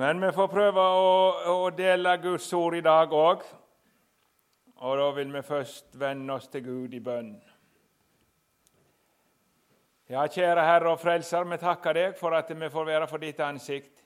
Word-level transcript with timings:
Men 0.00 0.20
vi 0.20 0.30
får 0.32 0.46
prøve 0.48 0.80
å, 0.80 1.08
å 1.52 1.70
dele 1.76 2.14
Guds 2.22 2.46
ord 2.56 2.72
i 2.78 2.80
dag 2.80 3.10
òg. 3.12 3.42
Og 4.80 4.94
da 4.96 5.08
vil 5.12 5.32
vi 5.34 5.42
først 5.44 5.98
vende 6.00 6.38
oss 6.38 6.46
til 6.48 6.62
Gud 6.64 6.94
i 6.96 7.00
bønn. 7.04 7.34
Ja, 10.08 10.22
kjære 10.24 10.64
Herre 10.64 10.94
og 10.94 11.02
Frelser, 11.02 11.44
vi 11.44 11.58
takker 11.60 11.98
deg 11.98 12.16
for 12.16 12.32
at 12.38 12.48
vi 12.48 12.70
får 12.72 12.88
være 12.88 13.10
for 13.10 13.20
ditt 13.20 13.42
ansikt. 13.44 14.00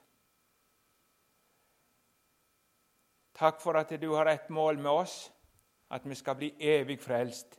Takk 3.39 3.63
for 3.63 3.79
at 3.79 3.95
du 4.01 4.09
har 4.17 4.27
ett 4.33 4.51
mål 4.51 4.83
med 4.83 4.91
oss, 4.91 5.15
at 5.87 6.03
vi 6.03 6.19
skal 6.19 6.35
bli 6.41 6.51
evig 6.59 6.99
frelst. 6.99 7.55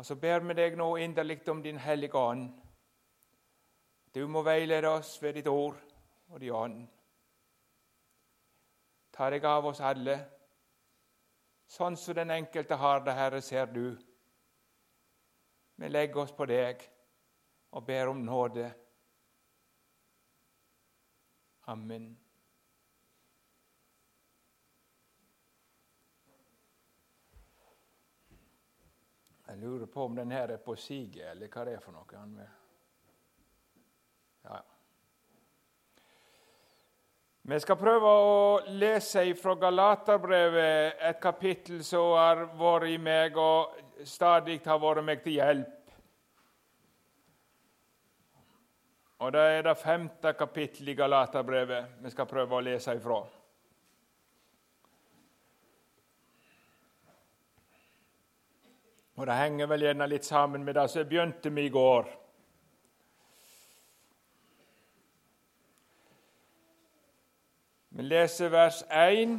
Og 0.00 0.08
så 0.08 0.16
ber 0.16 0.48
vi 0.48 0.56
deg 0.64 0.80
nå 0.80 0.94
inderlig 0.96 1.42
om 1.52 1.60
Din 1.60 1.84
Hellige 1.84 2.16
Ånd. 2.16 2.48
Du 4.14 4.26
må 4.26 4.42
veilede 4.42 4.88
oss 4.88 5.22
ved 5.22 5.38
ditt 5.38 5.46
ord 5.46 5.78
og 6.28 6.40
din 6.40 6.54
ånd. 6.54 6.80
Ta 9.14 9.28
deg 9.30 9.44
av 9.44 9.66
oss 9.70 9.82
alle, 9.84 10.16
sånn 11.70 11.98
som 11.98 12.16
den 12.18 12.32
enkelte 12.34 12.78
har 12.80 13.04
det, 13.06 13.14
Herre, 13.14 13.40
ser 13.44 13.70
du. 13.70 13.94
Vi 15.80 15.88
legger 15.88 16.24
oss 16.24 16.32
på 16.34 16.46
deg 16.50 16.82
og 17.70 17.84
ber 17.86 18.10
om 18.10 18.24
nåde. 18.24 18.66
Amen. 21.70 22.10
Jeg 29.50 29.58
lurer 29.58 29.86
på 29.86 30.04
om 30.04 30.16
den 30.16 30.30
her 30.30 30.48
er 30.48 30.56
på 30.62 30.76
siget, 30.76 31.30
eller 31.30 31.48
hva 31.50 31.64
det 31.66 31.72
er 31.74 31.80
for 31.82 31.94
noe. 31.94 32.48
Ja. 34.44 34.60
Vi 37.50 37.58
skal 37.58 37.74
prøve 37.74 38.06
å 38.06 38.42
lese 38.78 39.24
fra 39.34 39.56
Galaterbrevet, 39.58 41.00
et 41.02 41.16
kapittel 41.18 41.80
som 41.82 42.12
har 42.14 42.44
vært 42.54 42.92
i 42.92 42.98
meg 43.02 43.34
og 43.42 44.04
stadig 44.06 44.60
har 44.62 44.78
vært 44.78 45.02
meg 45.02 45.24
til 45.24 45.40
hjelp. 45.40 45.96
Og 49.18 49.32
Det 49.34 49.48
er 49.56 49.66
det 49.66 49.74
femte 49.82 50.34
kapittelet 50.38 50.92
i 50.94 50.96
Galaterbrevet 51.02 51.98
vi 52.04 52.14
skal 52.14 52.30
prøve 52.30 52.54
å 52.54 52.62
lese 52.68 52.94
ifra. 52.94 53.18
Og 59.18 59.26
Det 59.26 59.42
henger 59.42 59.74
vel 59.74 59.88
gjerne 59.88 60.12
litt 60.14 60.24
sammen 60.24 60.62
med 60.62 60.78
det 60.78 60.86
som 60.94 61.02
begynte 61.02 61.50
med 61.50 61.66
i 61.66 61.74
går. 61.74 62.19
Vi 68.00 68.04
leser 68.06 68.48
vers 68.48 68.78
1, 68.88 69.32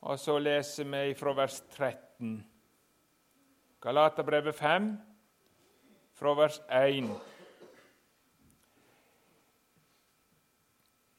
og 0.00 0.18
så 0.18 0.36
leser 0.38 0.86
vi 0.86 1.14
fra 1.18 1.32
vers 1.34 1.56
13. 1.74 2.36
Galaterbrevet 3.82 4.54
5, 4.54 4.86
fra 6.14 6.34
vers 6.38 6.60
1. 6.70 7.10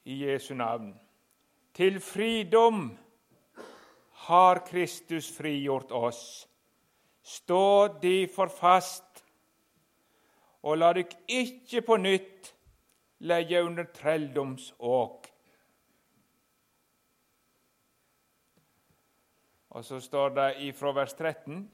I 0.04 0.18
Jesu 0.24 0.54
navn. 0.54 0.94
Til 1.74 2.00
fridom 2.00 2.98
har 4.24 4.64
Kristus 4.64 5.28
frigjort 5.36 5.92
oss. 5.92 6.48
Stå 7.22 8.00
derfor 8.02 8.48
fast, 8.48 9.24
og 10.62 10.80
la 10.80 10.94
dykk 10.96 11.18
ikke 11.28 11.84
på 11.84 12.00
nytt 12.00 12.54
leie 13.20 13.60
under 13.60 13.92
trelldomsåk. 13.92 15.27
Og 19.70 19.84
så 19.84 20.00
står 20.00 20.28
det 20.36 20.48
ifra 20.68 20.92
vers 20.96 21.14
13.: 21.14 21.70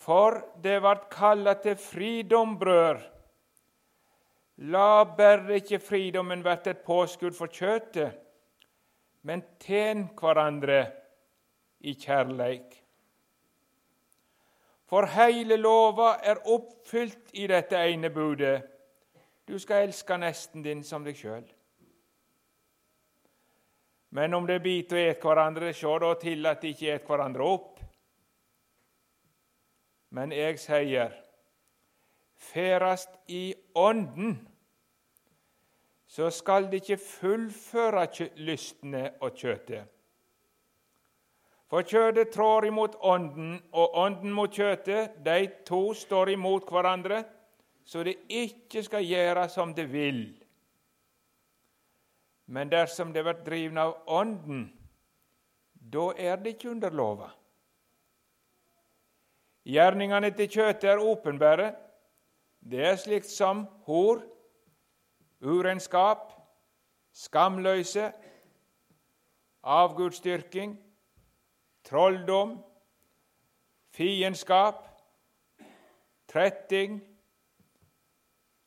For 0.00 0.40
det 0.62 0.82
vart 0.82 1.08
kalla 1.12 1.54
til 1.54 1.76
fridom, 1.76 2.58
brør. 2.58 3.00
La 4.56 5.04
berre 5.04 5.56
ikke 5.56 5.78
fridommen 5.80 6.44
verte 6.44 6.70
et 6.74 6.84
påskudd 6.84 7.36
for 7.36 7.48
kjøtet, 7.48 8.12
men 9.22 9.42
tjen 9.60 10.08
hverandre 10.16 10.82
i 11.80 11.94
kjærleik. 11.94 12.76
For 14.90 15.06
heile 15.06 15.56
lova 15.56 16.16
er 16.22 16.42
oppfylt 16.50 17.32
i 17.32 17.46
dette 17.46 17.78
ene 17.78 18.10
budet. 18.10 18.62
Du 19.48 19.58
skal 19.58 19.86
elske 19.86 20.16
nesten 20.18 20.64
din 20.66 20.82
som 20.84 21.04
deg 21.06 21.16
sjøl. 21.16 21.44
Men 24.10 24.34
om 24.34 24.46
det 24.46 24.58
biter 24.62 24.98
og 24.98 25.10
et 25.12 25.22
hverandre, 25.22 25.72
se 25.74 25.96
da 26.02 26.14
til 26.18 26.46
at 26.50 26.62
de 26.62 26.72
ikke 26.74 26.94
et 26.96 27.06
hverandre 27.06 27.46
opp. 27.46 27.78
Men 30.10 30.32
jeg 30.34 30.58
sier, 30.58 31.12
ferast 32.34 33.14
i 33.30 33.54
Ånden, 33.78 34.34
så 36.10 36.26
skal 36.34 36.66
de 36.70 36.80
ikke 36.80 36.98
fullføre 36.98 38.08
lystne 38.42 39.04
og 39.22 39.36
kjøtet. 39.38 39.86
For 41.70 41.86
kjøtet 41.86 42.32
trår 42.34 42.66
imot 42.66 42.96
Ånden, 43.06 43.52
og 43.70 43.94
Ånden 43.94 44.32
mot 44.34 44.50
kjøtet. 44.50 45.20
De 45.22 45.46
to 45.62 45.92
står 45.94 46.32
imot 46.34 46.66
hverandre, 46.66 47.22
så 47.86 48.02
det 48.02 48.16
ikke 48.26 48.82
skal 48.82 49.06
gjøre 49.06 49.46
som 49.48 49.70
det 49.74 49.86
vil. 49.92 50.24
Men 52.50 52.70
dersom 52.70 53.12
det 53.14 53.22
blir 53.22 53.44
drevet 53.46 53.78
av 53.78 53.92
Ånden, 54.10 54.64
da 55.72 56.08
er 56.18 56.40
det 56.42 56.56
ikke 56.56 56.72
under 56.72 56.90
lova. 56.90 57.28
Gjerningene 59.70 60.32
til 60.34 60.50
kjøttet 60.50 60.88
er 60.90 61.04
åpenbare. 61.04 61.68
Det 62.60 62.82
er 62.88 62.98
slikt 62.98 63.30
som 63.30 63.62
hor, 63.86 64.24
urenskap, 65.40 66.32
skamløse, 67.14 68.10
avgudsdyrking, 69.62 70.74
trolldom, 71.86 72.58
fiendskap, 73.94 74.82
tretting, 76.26 76.98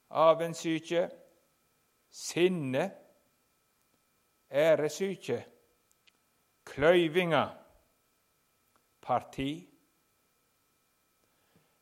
avensyke, 0.09 1.09
sinne 2.13 2.91
æresyke, 4.53 5.39
kløyvinga, 6.69 7.43
parti, 9.01 9.51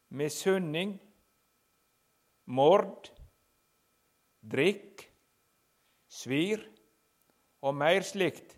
misunning, 0.09 0.95
mord, 2.45 3.11
drikk, 4.41 5.03
svir 6.07 6.63
og 7.61 7.75
meir 7.75 8.07
slikt. 8.07 8.55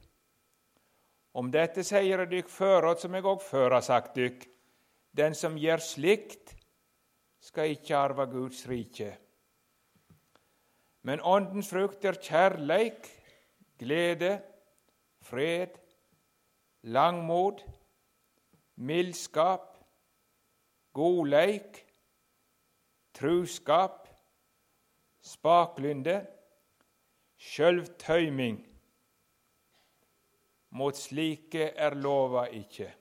Om 1.34 1.50
dette 1.52 1.82
sier 1.86 2.28
dykk 2.30 2.50
føråt, 2.54 3.02
som 3.02 3.16
eg 3.18 3.26
òg 3.26 3.42
før 3.42 3.80
har 3.80 3.86
sagt 3.86 4.14
dykk. 4.18 4.46
Den 5.14 5.34
som 5.38 5.58
gjør 5.58 5.82
slikt, 5.82 6.54
skal 7.44 7.74
ikke 7.74 7.98
arve 7.98 8.26
Guds 8.32 8.64
rike. 8.70 9.10
Men 11.04 11.20
Åndens 11.20 11.68
frukt 11.74 12.06
er 12.06 12.22
kjærleik, 12.22 13.10
glede, 13.84 14.42
fred, 15.22 15.68
langmod, 16.82 17.62
mildskap, 18.76 19.78
godleik, 20.94 21.86
truskap, 23.14 24.08
spaklynde, 25.22 26.28
sjølvtøyming. 27.38 28.60
Mot 30.70 30.98
slike 30.98 31.64
er 31.64 31.94
lova 31.94 32.46
ikke. 32.46 32.94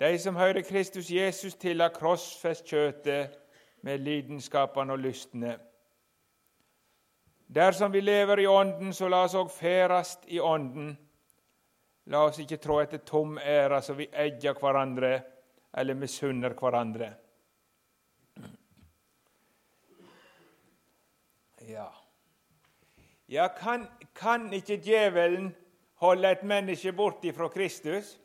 De 0.00 0.18
som 0.18 0.36
hører 0.36 0.62
Kristus 0.62 1.10
Jesus 1.10 1.54
til, 1.54 1.80
har 1.80 1.88
krossfest 1.88 2.64
kjøtet 2.68 3.38
med 3.82 3.98
lidenskapene 3.98 4.92
og 4.92 4.98
lystne. 4.98 5.58
Dersom 7.46 7.92
vi 7.92 8.00
lever 8.00 8.40
i 8.40 8.46
Ånden, 8.46 8.94
så 8.94 9.08
la 9.08 9.22
oss 9.24 9.36
òg 9.38 9.50
ferast 9.54 10.26
i 10.26 10.40
Ånden. 10.40 10.96
La 12.10 12.24
oss 12.26 12.38
ikke 12.42 12.58
trå 12.62 12.80
etter 12.82 13.02
tom 13.06 13.38
ære 13.38 13.80
så 13.82 13.94
vi 13.98 14.08
egger 14.10 14.58
hverandre 14.58 15.12
eller 15.76 15.98
misunner 15.98 16.54
hverandre. 16.58 17.12
Ja, 21.66 21.88
ja 23.26 23.48
kan, 23.48 23.88
kan 24.14 24.52
ikke 24.54 24.78
djevelen 24.82 25.50
holde 25.98 26.30
et 26.30 26.44
menneske 26.46 26.92
bort 26.92 27.26
fra 27.34 27.48
Kristus, 27.50 28.18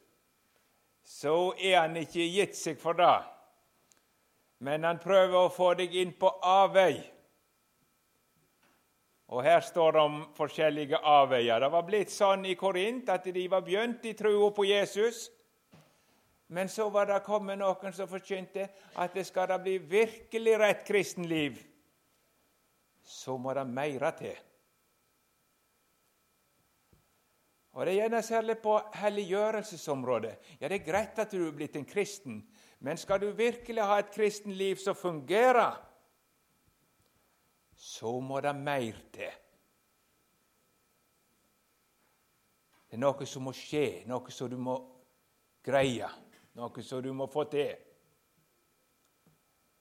så 1.02 1.54
er 1.58 1.80
han 1.80 1.98
ikke 1.98 2.28
gitt 2.30 2.58
seg 2.58 2.78
for 2.78 2.94
det. 2.94 3.22
men 4.62 4.84
han 4.84 5.00
prøver 5.02 5.40
å 5.40 5.50
få 5.50 5.74
deg 5.74 5.96
inn 5.98 6.12
på 6.14 6.30
avvei. 6.46 7.00
Og 9.32 9.44
Her 9.44 9.62
står 9.64 9.92
det 9.96 10.02
om 10.02 10.18
forskjellige 10.36 10.98
avveier. 11.08 11.60
Det 11.64 11.72
var 11.72 11.86
blitt 11.88 12.12
sånn 12.12 12.44
i 12.46 12.56
Korint 12.60 13.10
at 13.10 13.30
de 13.32 13.46
var 13.48 13.64
begynt 13.64 14.04
i 14.06 14.14
trua 14.18 14.50
på 14.52 14.66
Jesus. 14.68 15.30
Men 16.52 16.68
så 16.68 16.90
var 16.92 17.08
det 17.08 17.22
kommet 17.24 17.62
noen 17.62 17.94
som 17.96 18.10
forkynte 18.12 18.66
at 19.00 19.14
det 19.16 19.24
skal 19.24 19.48
det 19.48 19.62
bli 19.64 19.78
virkelig 19.80 20.58
rett 20.60 20.82
kristenliv, 20.84 21.62
så 23.08 23.38
må 23.40 23.54
det 23.56 23.64
meira 23.72 24.12
til. 24.20 24.36
Og 27.72 27.86
Det 27.86 27.94
er 27.94 28.02
gjerne 28.02 28.22
særlig 28.22 28.58
på 28.60 28.76
helliggjørelsesområdet. 29.00 30.34
Ja, 30.60 30.68
Det 30.68 30.82
er 30.82 30.92
greit 30.92 31.20
at 31.20 31.32
du 31.32 31.48
er 31.48 31.56
blitt 31.56 31.76
en 31.80 31.88
kristen, 31.88 32.44
men 32.80 32.98
skal 32.98 33.20
du 33.20 33.32
virkelig 33.32 33.84
ha 33.84 34.00
et 34.00 34.12
kristenliv 34.12 34.76
som 34.76 34.96
fungerer, 34.96 35.80
så 37.82 38.12
må 38.22 38.38
det 38.46 38.54
mer 38.54 38.98
til. 39.14 39.38
Det 42.86 42.98
er 42.98 43.02
noe 43.02 43.26
som 43.26 43.48
må 43.48 43.54
skje, 43.56 44.04
noe 44.06 44.34
som 44.36 44.50
du 44.52 44.58
må 44.60 44.76
greie, 45.66 46.10
noe 46.60 46.84
som 46.86 47.02
du 47.02 47.10
må 47.16 47.26
få 47.32 47.48
til. 47.50 47.72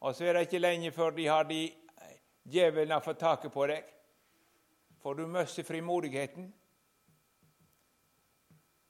Og 0.01 0.15
så 0.17 0.25
er 0.25 0.39
det 0.39 0.47
ikke 0.47 0.63
lenge 0.63 0.95
før 0.97 1.13
de 1.13 1.27
har 1.29 1.45
de 1.45 1.61
djevelen 2.49 2.95
har 2.95 3.05
fått 3.05 3.21
taket 3.21 3.53
på 3.53 3.67
deg. 3.69 3.85
For 5.01 5.17
du 5.17 5.27
mister 5.29 5.67
frimodigheten 5.67 6.49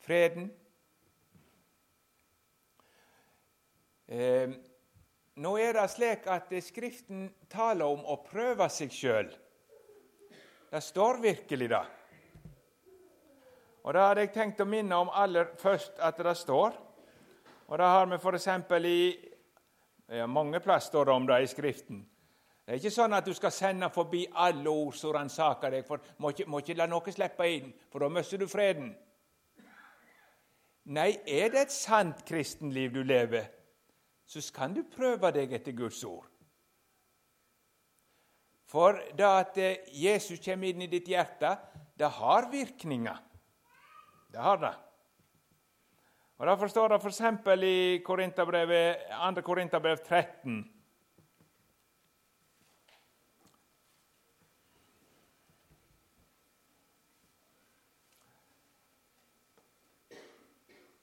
freden. 0.00 0.50
Eh, 4.06 4.50
nå 5.36 5.54
er 5.58 5.76
det 5.78 5.86
slik 5.92 6.26
at 6.26 6.50
Skriften 6.64 7.28
taler 7.48 7.86
om 7.86 8.02
å 8.04 8.18
prøve 8.24 8.66
seg 8.72 8.92
sjøl. 8.92 9.30
Det 10.70 10.82
står 10.82 11.20
virkelig 11.22 11.68
det. 11.70 11.84
Og 13.84 13.94
Det 13.94 14.00
hadde 14.00 14.20
jeg 14.26 14.32
tenkt 14.34 14.60
å 14.60 14.68
minne 14.68 14.96
om 14.96 15.10
aller 15.10 15.52
først 15.58 15.98
at 15.98 16.18
det 16.18 16.36
står. 16.36 16.76
Og 17.68 17.78
Det 17.78 17.86
har 17.86 18.06
vi 18.06 18.18
f.eks. 18.18 18.48
i 18.84 20.16
ja, 20.18 20.26
Mange 20.26 20.60
plass 20.60 20.86
står 20.86 21.04
det 21.04 21.12
om 21.12 21.26
det 21.26 21.42
i 21.42 21.46
Skriften. 21.46 22.06
Det 22.66 22.74
er 22.76 22.78
ikke 22.78 22.94
sånn 22.94 23.14
at 23.16 23.26
du 23.26 23.32
skal 23.34 23.50
sende 23.50 23.88
forbi 23.90 24.26
alle 24.30 24.70
ord 24.70 24.94
som 24.94 25.14
ransaker 25.16 25.70
deg. 25.70 25.86
for 25.86 25.98
Må 26.18 26.30
ikke, 26.30 26.46
må 26.46 26.58
ikke 26.58 26.76
la 26.78 26.86
noe 26.86 27.12
slippe 27.12 27.48
inn, 27.50 27.72
for 27.90 27.98
da 27.98 28.08
mister 28.08 28.38
du 28.38 28.46
freden. 28.46 28.92
Nei, 30.84 31.18
er 31.26 31.50
det 31.50 31.64
et 31.64 31.72
sant 31.74 32.22
kristenliv 32.26 32.92
du 32.94 33.02
lever, 33.02 33.48
så 34.30 34.42
kan 34.54 34.74
du 34.74 34.84
prøve 34.86 35.32
deg 35.34 35.52
etter 35.56 35.74
Guds 35.74 36.04
ord. 36.06 36.28
For 38.70 39.00
det 39.18 39.26
at 39.26 39.56
eh, 39.58 39.88
Jesus 39.90 40.38
kommer 40.44 40.70
inn 40.70 40.84
i 40.86 40.90
ditt 40.90 41.08
hjerte, 41.10 41.56
det 41.98 42.10
har 42.20 42.46
virkninger. 42.52 43.18
Det 44.30 44.38
har 44.38 44.60
det. 44.62 44.74
Og 46.38 46.46
Derfor 46.46 46.70
står 46.70 46.92
det 46.92 47.00
f.eks. 47.02 47.20
i 47.66 47.98
2. 48.06 49.42
Korinterbrev 49.42 49.98
13 49.98 50.62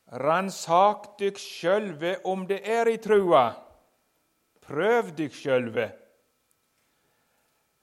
Ransak 0.08 1.18
dykk 1.20 1.40
sjølve 1.40 2.14
om 2.24 2.46
det 2.48 2.62
er 2.64 2.88
i 2.88 2.98
trua. 2.98 3.50
Prøv 4.64 5.12
dykk 5.18 5.36
sjølve. 5.36 5.88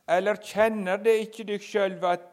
Eller 0.09 0.41
kjenner 0.41 1.01
det 1.01 1.19
ikke 1.27 1.45
dykk 1.49 1.65
sjølve 1.65 2.13
at, 2.17 2.27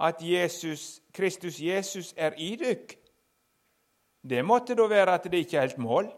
at 0.00 0.22
Jesus, 0.24 1.00
Kristus 1.12 1.60
Jesus 1.60 2.14
er 2.16 2.36
i 2.36 2.54
dykk? 2.60 2.96
Det 4.20 4.44
måtte 4.44 4.76
da 4.76 4.84
være 4.88 5.14
at 5.16 5.28
det 5.32 5.44
ikke 5.44 5.56
er 5.56 5.68
helt 5.68 5.80
mål. 5.80 6.10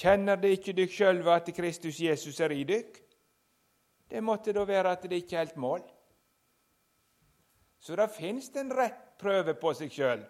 Kjenner 0.00 0.36
det 0.40 0.52
ikke 0.56 0.76
dykk 0.76 0.92
sjølve 0.96 1.32
at 1.32 1.48
Kristus 1.56 2.00
Jesus 2.00 2.40
er 2.40 2.52
i 2.56 2.64
dykk? 2.64 3.00
Det 4.10 4.20
måtte 4.24 4.52
da 4.52 4.64
være 4.68 4.92
at 4.96 5.02
det 5.08 5.22
ikke 5.22 5.36
er 5.36 5.44
helt 5.44 5.56
mål. 5.56 5.84
Så 7.80 7.96
det 7.96 8.08
fins 8.12 8.50
en 8.56 8.72
rett 8.76 9.16
prøve 9.20 9.54
på 9.56 9.72
seg 9.76 9.92
sjøl. 9.92 10.24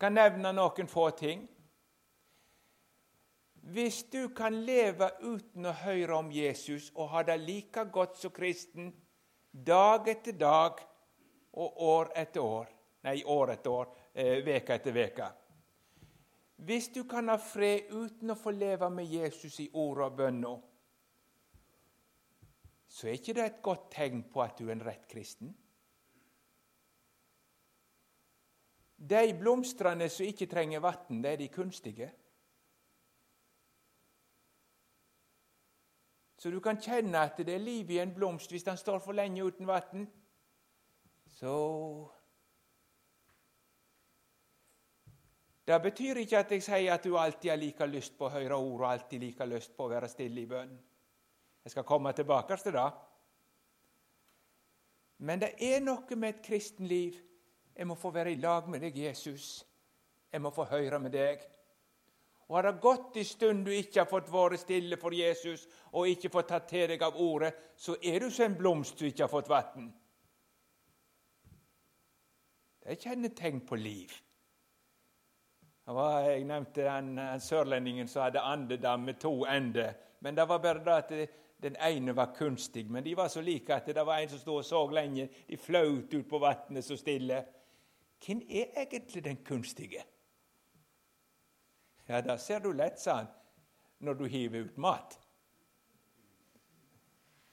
Kan 0.00 0.16
nevne 0.18 0.52
noen 0.52 0.90
få 0.90 1.08
ting. 1.18 1.46
Hvis 3.74 4.02
du 4.12 4.28
kan 4.36 4.56
leve 4.66 5.08
uten 5.22 5.66
å 5.70 5.72
høre 5.84 6.18
om 6.18 6.32
Jesus 6.34 6.90
og 6.94 7.14
ha 7.14 7.22
det 7.24 7.38
like 7.40 7.86
godt 7.94 8.18
som 8.20 8.34
kristen 8.34 8.90
dag 9.54 10.08
etter 10.10 10.36
dag 10.36 10.82
og 11.54 11.80
år 11.86 12.10
etter 12.18 12.42
år 12.42 12.74
Nei, 13.04 13.18
år 13.28 13.50
etter 13.52 13.70
år, 13.70 13.88
eh, 14.14 14.46
etter 14.48 14.96
uke. 14.96 15.26
Hvis 16.56 16.88
du 16.88 17.04
kan 17.04 17.28
ha 17.28 17.36
fred 17.36 17.90
uten 17.90 18.30
å 18.30 18.36
få 18.38 18.50
leve 18.50 18.88
med 18.90 19.04
Jesus 19.04 19.58
i 19.60 19.68
ord 19.74 19.98
og 20.06 20.16
bønner, 20.16 20.62
så 22.88 23.08
er 23.08 23.18
ikke 23.18 23.34
det 23.34 23.44
et 23.44 23.62
godt 23.62 23.90
tegn 23.90 24.22
på 24.32 24.40
at 24.40 24.56
du 24.58 24.68
er 24.68 24.72
en 24.72 24.86
rett 24.86 25.04
kristen. 25.10 25.52
De 29.04 29.34
blomstene 29.36 30.08
som 30.08 30.24
ikke 30.24 30.46
trenger 30.48 30.80
vann, 30.80 31.22
det 31.22 31.32
er 31.32 31.40
de 31.42 31.48
kunstige. 31.52 32.10
Så 36.38 36.50
du 36.50 36.60
kan 36.60 36.80
kjenne 36.80 37.20
at 37.20 37.36
det 37.40 37.54
er 37.54 37.60
liv 37.60 37.90
i 37.90 38.00
en 38.00 38.14
blomst 38.14 38.50
hvis 38.52 38.64
den 38.64 38.76
står 38.80 39.00
for 39.04 39.16
lenge 39.16 39.44
uten 39.44 39.68
vann. 39.68 40.06
Så 41.36 41.54
Det 45.64 45.82
betyr 45.82 46.18
ikke 46.20 46.38
at 46.38 46.50
jeg 46.52 46.62
sier 46.62 46.92
at 46.92 47.04
du 47.04 47.14
alltid 47.16 47.50
har 47.50 47.56
like 47.56 47.86
lyst 47.88 48.18
på 48.18 48.26
å 48.26 48.32
høre 48.34 48.56
ord 48.56 48.82
og 48.82 48.90
alltid 48.90 49.22
like 49.22 49.46
lyst 49.48 49.72
på 49.76 49.86
å 49.86 49.92
være 49.94 50.10
stille 50.12 50.42
i 50.42 50.48
bønn. 50.48 50.74
Jeg 51.64 51.72
skal 51.72 51.86
komme 51.88 52.12
tilbake 52.12 52.56
til 52.60 52.76
det. 52.76 52.90
Men 55.24 55.40
det 55.40 55.54
er 55.64 55.80
noe 55.80 56.18
med 56.20 56.34
et 56.34 56.42
kristenliv 56.44 57.16
jeg 57.76 57.86
må 57.86 57.94
få 57.94 58.10
være 58.14 58.32
i 58.32 58.40
lag 58.40 58.68
med 58.70 58.80
deg, 58.80 58.98
Jesus. 58.98 59.64
Jeg 60.32 60.42
må 60.42 60.50
få 60.54 60.64
høre 60.70 60.98
med 60.98 61.12
deg. 61.14 61.42
Og 62.48 62.56
Har 62.56 62.62
det 62.62 62.80
gått 62.80 63.16
en 63.16 63.24
stund 63.24 63.64
du 63.64 63.72
ikke 63.72 64.02
har 64.02 64.08
fått 64.10 64.32
være 64.32 64.58
stille 64.60 64.96
for 65.00 65.14
Jesus 65.16 65.66
og 65.92 66.08
ikke 66.08 66.30
fått 66.30 66.50
tatt 66.52 66.68
til 66.68 66.88
deg 66.92 67.02
av 67.02 67.16
ordet, 67.16 67.54
så 67.76 67.96
er 68.02 68.20
du 68.20 68.30
som 68.30 68.50
en 68.50 68.58
blomst 68.58 68.98
du 68.98 69.06
ikke 69.08 69.24
har 69.24 69.32
fått 69.32 69.48
vann. 69.48 69.88
Det 72.84 72.92
er 72.92 73.00
kjennetegn 73.00 73.62
på 73.64 73.78
liv. 73.80 74.12
Jeg 75.84 76.44
nevnte 76.48 76.84
den, 76.84 77.16
sørlendingen 77.40 78.08
som 78.08 78.26
hadde 78.26 78.44
andedam 78.44 79.04
med 79.08 79.18
to 79.20 79.44
ender. 79.48 79.94
Men 80.20 80.36
det 80.36 80.46
var 80.48 80.60
bare 80.60 80.84
det 80.84 80.92
at 80.92 81.40
den 81.64 81.76
ene 81.80 82.12
var 82.16 82.34
kunstig. 82.36 82.90
Men 82.90 83.04
de 83.04 83.16
var 83.16 83.28
så 83.28 83.40
like 83.40 83.74
at 83.74 83.86
det 83.86 84.04
var 84.06 84.20
en 84.20 84.28
som 84.28 84.38
stod 84.38 84.60
og 84.62 84.64
så 84.64 84.86
lenge. 84.90 85.28
De 85.48 85.56
fløt 85.56 86.14
ut 86.14 86.28
på 86.28 86.38
vannet 86.38 86.84
så 86.84 86.96
stille. 86.96 87.44
Hvem 88.22 88.42
er 88.48 88.76
egentlig 88.84 89.24
den 89.24 89.40
kunstige? 89.44 90.04
Ja, 92.06 92.20
da 92.20 92.36
ser 92.38 92.60
du 92.60 92.72
lett, 92.72 93.00
sa 93.00 93.16
han, 93.22 93.28
når 93.98 94.14
du 94.14 94.24
hiver 94.28 94.68
ut 94.68 94.76
mat. 94.76 95.18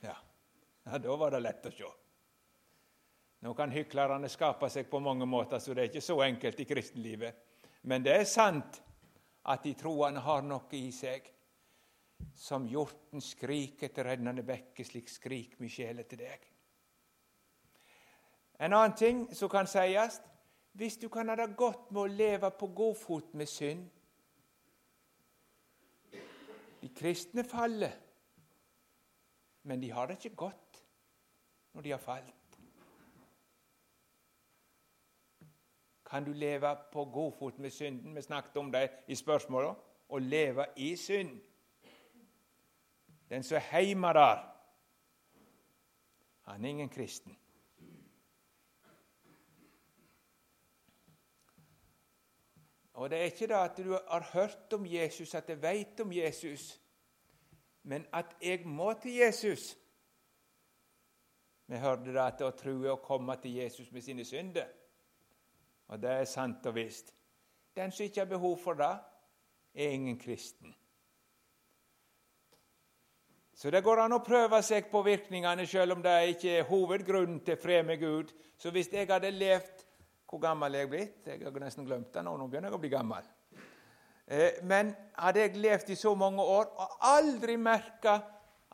Ja, 0.04 0.16
ja 0.84 0.98
da 0.98 1.16
var 1.16 1.32
det 1.32 1.40
lett 1.40 1.66
å 1.66 1.72
se. 1.72 1.92
Nå 3.42 3.54
kan 3.58 3.72
hyklerne 3.74 4.30
skape 4.30 4.70
seg 4.70 4.90
på 4.90 5.00
mange 5.02 5.26
måter, 5.26 5.60
så 5.60 5.74
det 5.74 5.82
er 5.82 5.90
ikke 5.90 6.04
så 6.06 6.20
enkelt 6.22 6.60
i 6.62 6.68
kristenlivet. 6.70 7.40
Men 7.90 8.04
det 8.06 8.14
er 8.14 8.28
sant 8.30 8.82
at 9.50 9.64
de 9.64 9.74
troende 9.74 10.22
har 10.22 10.44
noe 10.46 10.78
i 10.78 10.92
seg. 10.94 11.26
Som 12.38 12.68
hjorten 12.70 13.22
skriker 13.24 13.88
etter 13.88 14.06
rennende 14.06 14.44
bekke, 14.46 14.86
slik 14.86 15.10
skrik 15.10 15.56
mi 15.60 15.72
sjel 15.74 16.04
etter 16.04 16.20
deg. 16.22 16.44
En 18.62 18.76
annen 18.78 18.94
ting 18.94 19.24
som 19.34 19.50
kan 19.50 19.66
sies, 19.66 20.20
hvis 20.72 20.98
du 20.98 21.10
kan 21.10 21.30
ha 21.30 21.36
det 21.36 21.56
godt 21.58 21.92
med 21.92 22.02
å 22.02 22.12
leve 22.12 22.52
på 22.60 22.68
godfot 22.76 23.34
med 23.34 23.50
synd. 23.50 23.88
De 26.82 26.90
kristne 26.96 27.44
faller, 27.44 27.94
men 29.64 29.82
de 29.82 29.92
har 29.92 30.08
det 30.08 30.18
ikke 30.18 30.36
godt 30.36 30.80
når 31.74 31.82
de 31.82 31.92
har 31.92 32.02
falt. 32.02 32.58
Kan 36.12 36.26
du 36.26 36.34
leve 36.34 36.76
på 36.92 37.06
godfot 37.06 37.60
med 37.60 37.70
synden? 37.70 38.16
Vi 38.16 38.22
snakket 38.22 38.58
om 38.58 38.72
det 38.72 38.90
i 39.08 39.16
spørsmålet. 39.16 39.76
Å 40.12 40.18
leve 40.20 40.66
i 40.76 40.96
synd. 41.00 41.38
Den 43.30 43.44
som 43.48 43.62
er 43.62 43.86
hjemme 43.86 44.12
der, 44.14 44.42
han 46.42 46.66
er 46.66 46.70
ingen 46.70 46.90
kristen. 46.90 47.38
Og 53.02 53.10
det 53.10 53.18
er 53.18 53.32
ikke 53.32 53.48
det 53.50 53.58
at 53.58 53.78
du 53.82 53.94
har 53.94 54.28
hørt 54.34 54.74
om 54.74 54.86
Jesus, 54.86 55.34
at 55.36 55.48
jeg 55.50 55.62
veit 55.62 56.00
om 56.00 56.12
Jesus, 56.14 56.82
men 57.84 58.06
at 58.14 58.36
jeg 58.42 58.62
må 58.66 58.94
til 58.94 59.16
Jesus. 59.16 59.78
Vi 61.66 61.80
hørte 61.82 62.14
det 62.14 62.22
at 62.22 62.44
å 62.46 62.52
tro 62.54 62.76
er 62.84 62.94
å 62.94 63.00
komme 63.02 63.40
til 63.42 63.58
Jesus 63.58 63.90
med 63.92 64.06
sine 64.06 64.26
synder. 64.26 64.70
Og 65.90 65.98
det 66.04 66.14
er 66.14 66.30
sant 66.30 66.66
og 66.70 66.76
visst. 66.78 67.10
Den 67.74 67.90
som 67.92 68.06
ikke 68.06 68.22
har 68.22 68.30
behov 68.30 68.60
for 68.62 68.78
det, 68.78 68.94
er 69.74 69.98
ingen 69.98 70.20
kristen. 70.20 70.76
Så 73.56 73.72
det 73.74 73.82
går 73.82 74.04
an 74.04 74.14
å 74.14 74.22
prøve 74.22 74.62
seg 74.62 74.92
på 74.94 75.02
virkningene, 75.02 75.66
selv 75.66 75.98
om 75.98 76.06
det 76.06 76.36
ikke 76.36 76.60
er 76.60 76.70
hovedgrunnen 76.70 77.42
til 77.46 77.58
fred 77.58 77.88
med 77.88 77.98
Gud. 78.04 78.36
Så 78.62 78.70
hvis 78.70 78.94
jeg 78.94 79.10
hadde 79.10 79.34
levd 79.34 79.88
Hvor 80.32 80.40
gammel 80.40 80.76
er 80.76 80.86
jeg 80.86 80.90
blitt? 80.94 81.26
Jeg 81.28 81.44
har 81.44 81.60
nesten 81.60 81.86
glemt 81.86 82.14
det 82.16 82.22
nå. 82.24 82.38
Nå 82.40 82.46
begynner 82.48 82.72
jeg 82.72 82.78
å 82.78 82.82
bli 82.82 82.92
gammel. 82.94 83.26
Eh, 84.32 84.62
men 84.64 84.94
hadde 85.20 85.44
jeg 85.44 85.60
levd 85.60 85.90
i 85.92 85.98
så 86.00 86.14
mange 86.16 86.44
år 86.44 86.70
og 86.80 86.94
aldri 87.10 87.58
merka 87.60 88.14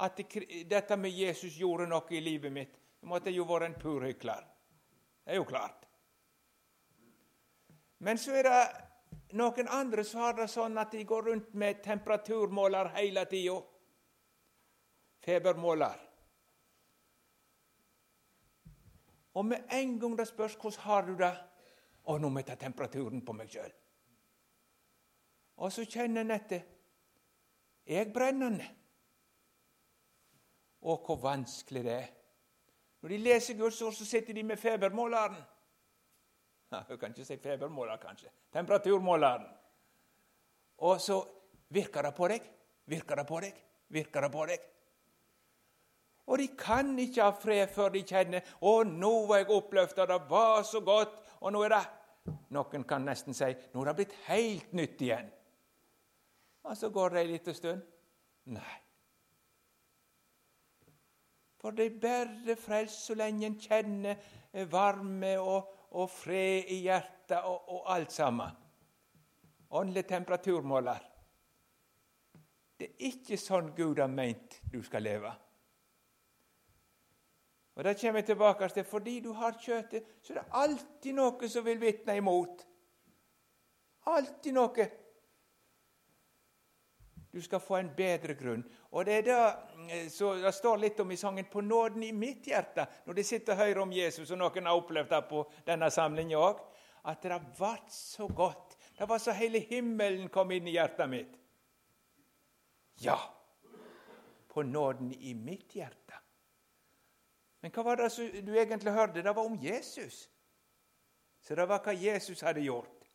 at 0.05 0.21
dette 0.69 0.97
med 1.01 1.17
Jesus 1.17 1.57
gjorde 1.57 1.87
noe 1.89 2.13
i 2.13 2.21
livet 2.21 2.53
mitt, 2.53 2.75
så 2.99 3.09
måtte 3.09 3.31
jeg 3.31 3.39
jo 3.39 3.47
vært 3.49 3.71
en 3.71 3.79
pur 3.81 4.05
hykler. 4.05 4.45
Det 5.25 5.33
er 5.33 5.39
jo 5.41 5.47
klart. 5.49 5.87
Men 8.05 8.21
så 8.21 8.37
er 8.37 8.45
det 8.45 8.61
noen 9.39 9.71
andre 9.73 10.05
som 10.05 10.21
har 10.27 10.37
det 10.37 10.51
sånn 10.53 10.77
at 10.77 10.93
de 10.93 11.01
går 11.09 11.31
rundt 11.31 11.55
med 11.57 11.81
temperaturmåler 11.81 12.93
hele 12.99 13.25
tida 13.25 13.57
febermåler. 15.25 16.06
Og 19.37 19.45
med 19.45 19.69
en 19.77 19.99
gang 20.01 20.15
det 20.17 20.27
spørs 20.27 20.55
hvordan 20.57 20.83
har 20.85 21.05
du 21.05 21.13
det 21.19 21.35
Å, 22.07 22.15
nå 22.17 22.29
må 22.31 22.39
jeg 22.39 22.47
ta 22.47 22.55
temperaturen 22.55 23.19
på 23.25 23.33
meg 23.35 23.49
sjøl. 23.51 23.71
Og 25.59 25.73
så 25.75 25.83
kjenner 25.83 26.23
en 26.23 26.31
etter. 26.31 26.61
Er 27.83 27.99
jeg 27.99 28.13
brennende? 28.15 28.63
Å, 30.79 30.95
hvor 31.03 31.19
vanskelig 31.19 31.83
det 31.83 31.93
er. 31.97 32.07
Når 33.01 33.11
de 33.11 33.17
leser 33.25 33.59
Guds 33.59 33.81
ord, 33.83 33.97
så 33.97 34.07
sitter 34.07 34.39
de 34.39 34.45
med 34.47 34.61
febermåleren. 34.61 35.43
Jeg 36.71 36.99
kan 36.99 37.11
ikke 37.11 37.27
si 37.27 37.37
febermåler, 37.43 37.99
kanskje. 37.99 38.31
Temperaturmåleren. 38.55 39.45
Og 40.87 41.01
så 41.01 41.19
virker 41.75 42.07
det 42.07 42.15
på 42.15 42.31
deg, 42.31 42.49
virker 42.85 43.19
det 43.19 43.27
på 43.27 43.43
deg, 43.43 43.61
virker 43.99 44.27
det 44.27 44.31
på 44.31 44.47
deg. 44.47 44.65
Og 46.27 46.41
de 46.41 46.47
kan 46.59 46.89
ikke 46.99 47.23
ha 47.23 47.31
fred 47.31 47.69
før 47.71 47.93
de 47.95 48.03
kjenner 48.03 48.41
'Å, 48.61 48.83
nå 48.83 49.25
var 49.27 49.37
jeg 49.37 49.49
oppløfta, 49.49 50.05
det 50.05 50.21
var 50.29 50.63
så 50.63 50.81
godt.' 50.81 51.23
Og 51.41 51.53
nå 51.53 51.63
er 51.63 51.69
det 51.69 51.85
Noen 52.49 52.83
kan 52.83 53.05
nesten 53.05 53.33
si 53.33 53.45
'Nå 53.45 53.81
er 53.81 53.85
det 53.85 53.95
blitt 53.95 54.17
helt 54.27 54.73
nytt 54.73 55.01
igjen'. 55.01 55.31
Og 56.63 56.77
så 56.77 56.89
går 56.89 57.09
det 57.09 57.19
ei 57.19 57.27
lita 57.27 57.53
stund. 57.53 57.81
Nei. 58.45 58.75
For 61.57 61.71
det 61.71 61.85
er 61.85 61.99
bare 62.01 62.55
frelst 62.55 63.05
så 63.05 63.15
lenge 63.15 63.45
en 63.45 63.59
kjenner 63.59 64.15
varme 64.71 65.39
og, 65.39 65.71
og 65.91 66.09
fred 66.09 66.67
i 66.67 66.81
hjertet 66.83 67.39
og, 67.39 67.63
og 67.67 67.91
alt 67.95 68.11
sammen. 68.11 68.51
Åndelig 69.69 70.07
temperaturmåler. 70.07 70.99
Det 72.77 72.91
er 72.91 73.09
ikke 73.09 73.39
sånn 73.41 73.73
Gud 73.75 73.99
har 73.99 74.11
meint 74.11 74.59
du 74.71 74.83
skal 74.83 75.03
leve. 75.07 75.31
Og 77.77 77.83
Det 77.83 77.99
kommer 78.01 78.19
jeg 78.19 78.25
tilbake 78.25 78.69
til. 78.69 78.83
Fordi 78.83 79.19
du 79.21 79.33
har 79.37 79.57
kjøttet, 79.61 80.05
så 80.21 80.33
er 80.33 80.39
det 80.39 80.47
alltid 80.51 81.13
noe 81.13 81.49
som 81.49 81.65
vil 81.65 81.81
vitne 81.81 82.15
imot. 82.17 82.63
Alltid 84.09 84.53
noe. 84.53 84.87
Du 87.31 87.41
skal 87.41 87.61
få 87.61 87.77
en 87.77 87.91
bedre 87.95 88.33
grunn. 88.33 88.63
Og 88.91 89.05
Det 89.05 89.13
er 89.13 89.21
det, 89.27 90.09
så 90.11 90.33
det 90.41 90.53
står 90.55 90.77
litt 90.77 90.99
om 90.99 91.11
i 91.11 91.15
sangen 91.15 91.45
'På 91.45 91.61
nåden 91.61 92.03
i 92.03 92.11
mitt 92.11 92.47
hjerte', 92.47 92.87
når 93.05 93.13
de 93.13 93.23
sitter 93.23 93.53
og 93.53 93.59
hører 93.59 93.81
om 93.81 93.91
Jesus, 93.91 94.31
og 94.31 94.37
noen 94.37 94.65
har 94.65 94.73
opplevd 94.73 95.09
det 95.09 95.29
på 95.29 95.51
denne 95.65 95.91
samlingen 95.91 96.39
òg, 96.39 96.59
at 97.05 97.21
det 97.21 97.41
ble 97.57 97.77
så 97.89 98.27
godt. 98.27 98.77
Det 98.97 99.09
var 99.09 99.17
så 99.17 99.31
hele 99.31 99.59
himmelen 99.59 100.29
kom 100.29 100.51
inn 100.51 100.67
i 100.67 100.71
hjertet 100.71 101.09
mitt. 101.09 101.37
Ja, 103.01 103.19
på 104.49 104.63
nåden 104.63 105.13
i 105.13 105.33
mitt 105.33 105.75
hjerte. 105.75 106.06
Men 107.61 107.73
hva 107.73 107.83
var 107.83 107.97
det 107.97 108.43
du 108.45 108.53
egentlig 108.55 108.91
hørte? 108.93 109.23
Det 109.23 109.35
var 109.35 109.45
om 109.45 109.57
Jesus. 109.61 110.29
Så 111.41 111.55
det 111.55 111.67
var 111.69 111.81
hva 111.83 111.93
Jesus 111.93 112.41
hadde 112.41 112.65
gjort. 112.65 113.07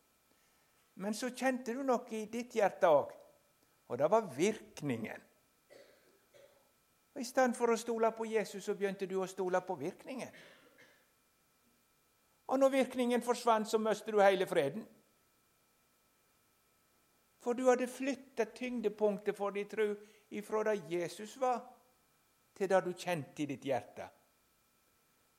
Men 0.95 1.13
så 1.13 1.31
kjente 1.33 1.73
du 1.73 1.83
noe 1.83 2.05
i 2.13 2.25
ditt 2.29 2.55
hjerte 2.57 2.89
òg, 2.89 3.13
og 3.89 3.97
det 3.97 4.09
var 4.11 4.27
virkningen. 4.35 5.21
Og 7.13 7.21
I 7.21 7.25
stedet 7.25 7.57
for 7.57 7.73
å 7.73 7.77
stole 7.77 8.11
på 8.13 8.25
Jesus, 8.25 8.63
så 8.65 8.75
begynte 8.77 9.07
du 9.09 9.19
å 9.21 9.29
stole 9.29 9.61
på 9.61 9.77
virkningen. 9.77 10.29
Og 12.49 12.59
når 12.59 12.73
virkningen 12.73 13.25
forsvant, 13.25 13.69
så 13.69 13.79
mistet 13.81 14.13
du 14.13 14.21
hele 14.21 14.45
freden. 14.49 14.85
For 17.41 17.57
du 17.57 17.67
hadde 17.67 17.89
flytta 17.89 18.45
tyngdepunktet 18.55 19.37
for 19.37 19.53
din 19.53 19.69
tro 19.69 19.87
ifra 20.33 20.63
det 20.69 20.81
Jesus 20.89 21.37
var, 21.41 21.61
til 22.53 22.69
det 22.69 22.83
du 22.85 22.93
kjente 22.93 23.43
i 23.43 23.49
ditt 23.49 23.65
hjerte 23.65 24.09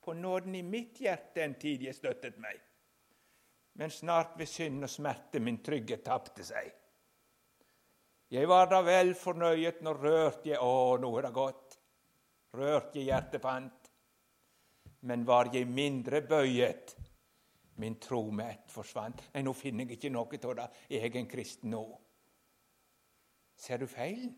på 0.05 0.15
nåden 0.15 0.55
i 0.55 0.63
mitt 0.63 1.01
hjerte 1.01 1.43
en 1.45 1.57
tid 1.61 1.83
jeg 1.87 1.97
støttet 1.97 2.37
meg. 2.43 2.61
Men 3.81 3.91
snart 3.91 4.37
ved 4.39 4.49
synd 4.49 4.87
og 4.87 4.93
smerte 4.93 5.41
min 5.43 5.59
trygghet 5.65 6.05
tapte 6.07 6.45
seg. 6.47 6.69
Jeg 8.35 8.49
var 8.49 8.69
da 8.71 8.81
vel 8.87 9.15
fornøyet 9.19 9.83
når 9.85 10.01
rørte 10.03 10.53
jeg 10.53 10.61
Å, 10.63 10.97
nå 11.01 11.11
er 11.19 11.27
det 11.27 11.33
godt. 11.35 11.79
Rørte 12.55 12.99
jeg 12.99 13.11
hjertet 13.11 13.43
fant. 13.43 13.91
Men 15.05 15.27
var 15.29 15.51
jeg 15.53 15.69
mindre 15.69 16.23
bøyet, 16.25 16.95
min 17.83 17.99
tro 18.01 18.23
med 18.31 18.51
ett 18.51 18.73
forsvant. 18.73 19.21
Nei, 19.35 19.43
nå 19.45 19.53
finner 19.53 19.85
jeg 19.85 19.99
ikke 19.99 20.13
noe 20.15 20.39
av 20.39 20.57
det. 20.61 20.69
Jeg 20.95 21.11
er 21.11 21.19
en 21.21 21.31
kristen 21.31 21.75
nå. 21.75 21.85
Ser 23.59 23.83
du 23.83 23.87
feilen? 23.91 24.33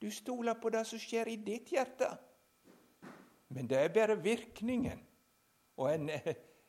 Du 0.00 0.10
stoler 0.12 0.58
på 0.60 0.72
det 0.72 0.82
som 0.88 1.00
skjer 1.00 1.30
i 1.32 1.38
ditt 1.40 1.72
hjerte. 1.72 2.10
Men 3.56 3.68
det 3.70 3.78
er 3.80 3.92
bare 3.94 4.18
virkningen, 4.22 5.00
og 5.80 5.94
en, 5.94 6.10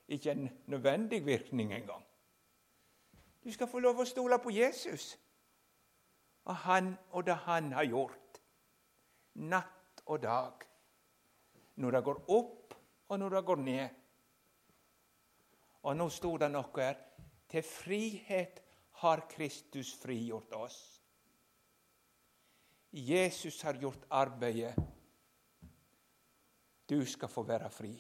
ikke 0.08 0.32
en 0.32 0.50
nødvendig 0.72 1.26
virkning 1.26 1.74
engang. 1.76 2.04
Du 3.44 3.52
skal 3.52 3.68
få 3.68 3.80
lov 3.84 4.00
å 4.00 4.06
stole 4.08 4.40
på 4.40 4.52
Jesus 4.56 5.18
og 6.48 6.56
han 6.56 6.94
og 7.12 7.26
det 7.28 7.36
han 7.44 7.74
har 7.76 7.84
gjort, 7.84 8.40
natt 9.36 10.04
og 10.06 10.22
dag. 10.24 10.64
Når 11.76 11.92
det 11.92 12.04
går 12.04 12.22
opp, 12.34 12.76
og 13.08 13.20
når 13.20 13.36
det 13.36 13.46
går 13.46 13.60
ned. 13.64 13.90
Og 15.84 15.98
nå 15.98 16.08
sto 16.12 16.32
det 16.40 16.50
noe 16.52 16.72
her. 16.80 16.96
Til 17.52 17.64
frihet 17.64 18.64
har 19.04 19.26
Kristus 19.32 19.94
frigjort 20.00 20.56
oss. 20.56 20.80
Jesus 22.92 23.62
har 23.62 23.78
gjort 23.80 24.08
arbeidet 24.10 24.74
du 26.90 27.06
skal 27.06 27.30
få 27.30 27.44
være 27.48 27.70
fri. 27.70 27.94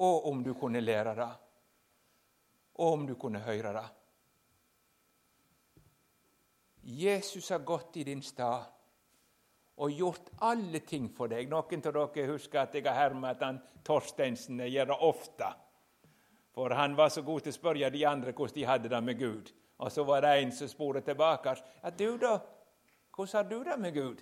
Og 0.00 0.26
om 0.30 0.44
du 0.44 0.54
kunne 0.54 0.80
lære 0.80 1.14
det, 1.16 1.30
og 2.80 2.92
om 2.92 3.06
du 3.06 3.14
kunne 3.20 3.40
høre 3.44 3.72
det. 3.76 3.88
Jesus 6.82 7.48
har 7.48 7.58
gått 7.58 7.96
i 7.96 8.04
din 8.04 8.22
stad 8.22 8.64
og 9.80 9.90
gjort 9.92 10.30
alle 10.44 10.80
ting 10.84 11.08
for 11.12 11.28
deg. 11.28 11.48
Noen 11.48 11.84
av 11.84 11.96
dere 11.96 12.28
husker 12.32 12.62
at 12.62 12.74
jeg 12.76 12.86
har 12.88 12.96
hermet 12.96 13.42
han 13.44 13.60
Torsteinsen 13.84 14.60
gjør 14.64 14.92
det 14.92 14.98
ofte. 15.04 15.50
For 16.56 16.72
han 16.76 16.96
var 16.96 17.12
så 17.12 17.22
god 17.22 17.44
til 17.44 17.54
å 17.54 17.56
spørre 17.56 17.92
de 17.92 18.06
andre 18.08 18.32
hvordan 18.32 18.56
de 18.56 18.66
hadde 18.68 18.92
det 18.92 19.02
med 19.04 19.20
Gud. 19.20 19.52
Og 19.80 19.92
så 19.92 20.04
var 20.04 20.24
det 20.24 20.32
en 20.40 20.52
som 20.52 20.68
spurte 20.68 21.00
tilbake. 21.04 21.54
Ja, 21.82 21.90
du 21.90 22.18
da? 22.20 22.38
Hvordan 23.16 23.36
har 23.36 23.48
du 23.48 23.62
det 23.64 23.78
med 23.80 23.94
Gud? 23.94 24.20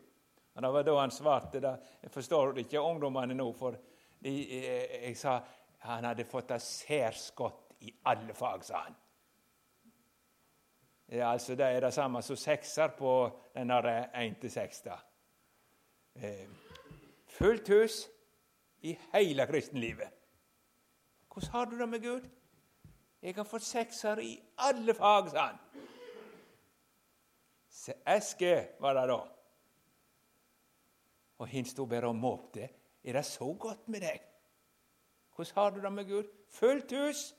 Og 0.59 0.62
Det 0.62 0.71
var 0.73 0.83
da 0.83 1.00
han 1.00 1.11
svarte 1.11 1.61
det. 1.61 1.77
Jeg 2.03 2.11
forstår 2.11 2.57
ikke 2.59 2.81
ungdommene 2.81 3.35
nå, 3.35 3.53
for 3.55 3.77
de, 4.19 4.33
jeg, 4.50 4.88
jeg 5.05 5.17
sa 5.17 5.37
han 5.87 6.09
hadde 6.09 6.25
fått 6.27 6.49
det 6.50 6.59
særs 6.59 7.29
i 7.87 7.93
alle 8.11 8.35
fag, 8.35 8.65
sa 8.67 8.81
han. 8.88 8.97
Ja, 11.07 11.31
altså 11.31 11.55
Det 11.55 11.65
er 11.65 11.81
det 11.81 11.93
samme 11.95 12.23
som 12.23 12.37
sekser 12.37 12.88
på 12.99 13.12
den 13.55 13.71
1-6. 13.71 14.91
Eh, 16.15 16.49
fullt 17.27 17.69
hus 17.69 18.09
i 18.83 18.99
hele 19.12 19.47
kristenlivet. 19.47 20.11
Hvordan 21.33 21.50
har 21.50 21.65
du 21.65 21.79
det 21.79 21.88
med 21.88 22.03
Gud? 22.03 22.29
Jeg 23.23 23.35
har 23.35 23.45
fått 23.45 23.62
sekser 23.62 24.19
i 24.19 24.41
alle 24.59 24.95
fag, 24.95 25.31
sa 25.31 25.47
han. 25.47 25.59
Eske 28.07 28.69
var 28.81 28.95
det 28.99 29.09
da. 29.15 29.38
Og 31.38 31.49
hun 31.49 31.64
sto 31.64 31.87
bare 31.87 32.09
og 32.09 32.16
måpte. 32.16 32.68
Er 33.04 33.12
det 33.12 33.25
så 33.25 33.52
godt 33.54 33.88
med 33.88 34.00
deg? 34.00 34.21
Hvordan 35.35 35.54
har 35.54 35.71
du 35.71 35.80
det 35.80 35.92
med 35.92 36.09
Gud? 36.09 36.30
Fullt 36.50 36.92
hus! 36.92 37.35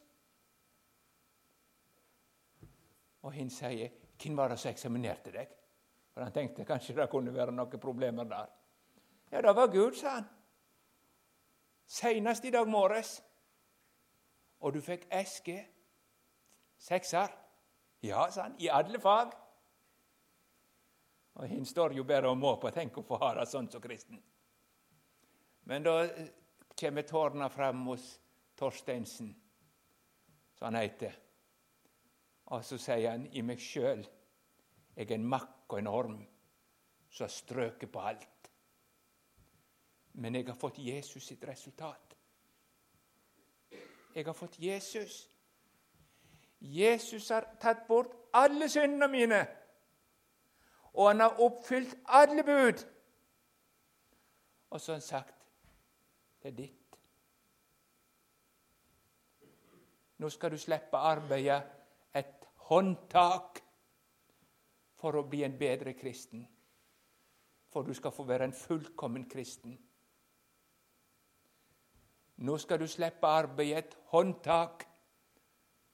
Og 3.22 3.34
hun 3.34 3.50
sier, 3.50 3.90
'Hvem 4.18 4.38
var 4.38 4.48
det 4.48 4.60
som 4.60 4.72
eksaminerte 4.72 5.32
deg?' 5.32 5.56
For 6.14 6.24
han 6.24 6.34
tenkte 6.34 6.66
kanskje 6.66 6.96
det 6.96 7.10
kunne 7.10 7.34
være 7.34 7.52
noen 7.52 7.80
problemer 7.80 8.24
der. 8.24 8.48
Ja, 9.32 9.42
det 9.42 9.56
var 9.56 9.68
Gud, 9.68 9.94
sa 9.94 10.10
han. 10.10 10.26
Seinest 11.88 12.46
i 12.46 12.50
dag 12.50 12.68
morges. 12.68 13.24
Og 14.60 14.74
du 14.74 14.82
fikk 14.82 15.08
eske. 15.12 15.68
Sekser. 16.78 17.28
Ja, 18.02 18.30
sa 18.32 18.42
han. 18.42 18.56
I 18.60 18.68
alle 18.68 19.00
fag. 19.00 19.32
Og 21.40 21.48
hin 21.48 21.66
står 21.66 21.96
jo 21.96 22.04
bare 22.04 22.28
og 22.28 22.38
må 22.38 22.56
på. 22.60 22.72
Tenk 22.76 23.00
å 23.00 23.06
få 23.08 23.20
ha 23.22 23.32
det 23.38 23.48
sånn 23.48 23.70
som 23.72 23.82
kristen. 23.84 24.20
Men 25.70 25.86
da 25.86 25.96
kommer 26.80 27.08
tårna 27.08 27.48
fram 27.50 27.86
hos 27.88 28.12
Torsteinsen, 28.60 29.30
som 30.58 30.66
han 30.68 30.82
heter. 30.82 31.16
Og 32.52 32.66
så 32.66 32.80
sier 32.82 33.14
han 33.14 33.28
i 33.32 33.44
meg 33.46 33.62
sjøl 33.62 34.04
jeg 35.00 35.08
er 35.08 35.16
en 35.16 35.30
makk 35.32 35.72
og 35.72 35.80
en 35.80 35.88
orm 35.88 36.16
som 37.08 37.24
har 37.24 37.32
strøket 37.32 37.92
på 37.94 38.02
alt. 38.04 38.50
Men 40.20 40.36
jeg 40.36 40.50
har 40.50 40.58
fått 40.60 40.82
Jesus 40.84 41.24
sitt 41.30 41.46
resultat. 41.48 42.16
Jeg 44.16 44.26
har 44.26 44.36
fått 44.36 44.58
Jesus. 44.60 45.30
Jesus 46.60 47.30
har 47.32 47.48
tatt 47.62 47.86
bort 47.88 48.12
alle 48.36 48.68
syndene 48.70 49.08
mine, 49.08 49.40
og 50.94 51.08
han 51.08 51.20
har 51.20 51.42
oppfylt 51.42 51.96
alle 52.06 52.44
bud. 52.44 52.86
Og 54.70 54.82
så 54.82 54.92
har 54.92 55.00
han 55.00 55.02
sagt 55.02 55.36
det 56.42 56.52
er 56.52 56.56
ditt. 56.56 57.00
Nå 60.20 60.30
skal 60.30 60.52
du 60.52 60.58
slippe 60.58 60.98
arbeidet 60.98 61.64
et 62.16 62.48
håndtak 62.70 63.60
for 65.00 65.16
å 65.16 65.24
bli 65.28 65.44
en 65.44 65.58
bedre 65.60 65.94
kristen. 66.00 66.46
For 67.70 67.88
du 67.88 67.94
skal 67.94 68.12
få 68.12 68.26
være 68.28 68.50
en 68.50 68.56
fullkommen 68.56 69.28
kristen. 69.30 69.78
Nå 72.40 72.58
skal 72.58 72.80
du 72.80 72.88
slippe 72.88 73.28
arbeidet 73.28 73.84
et 73.84 73.98
håndtak 74.12 74.86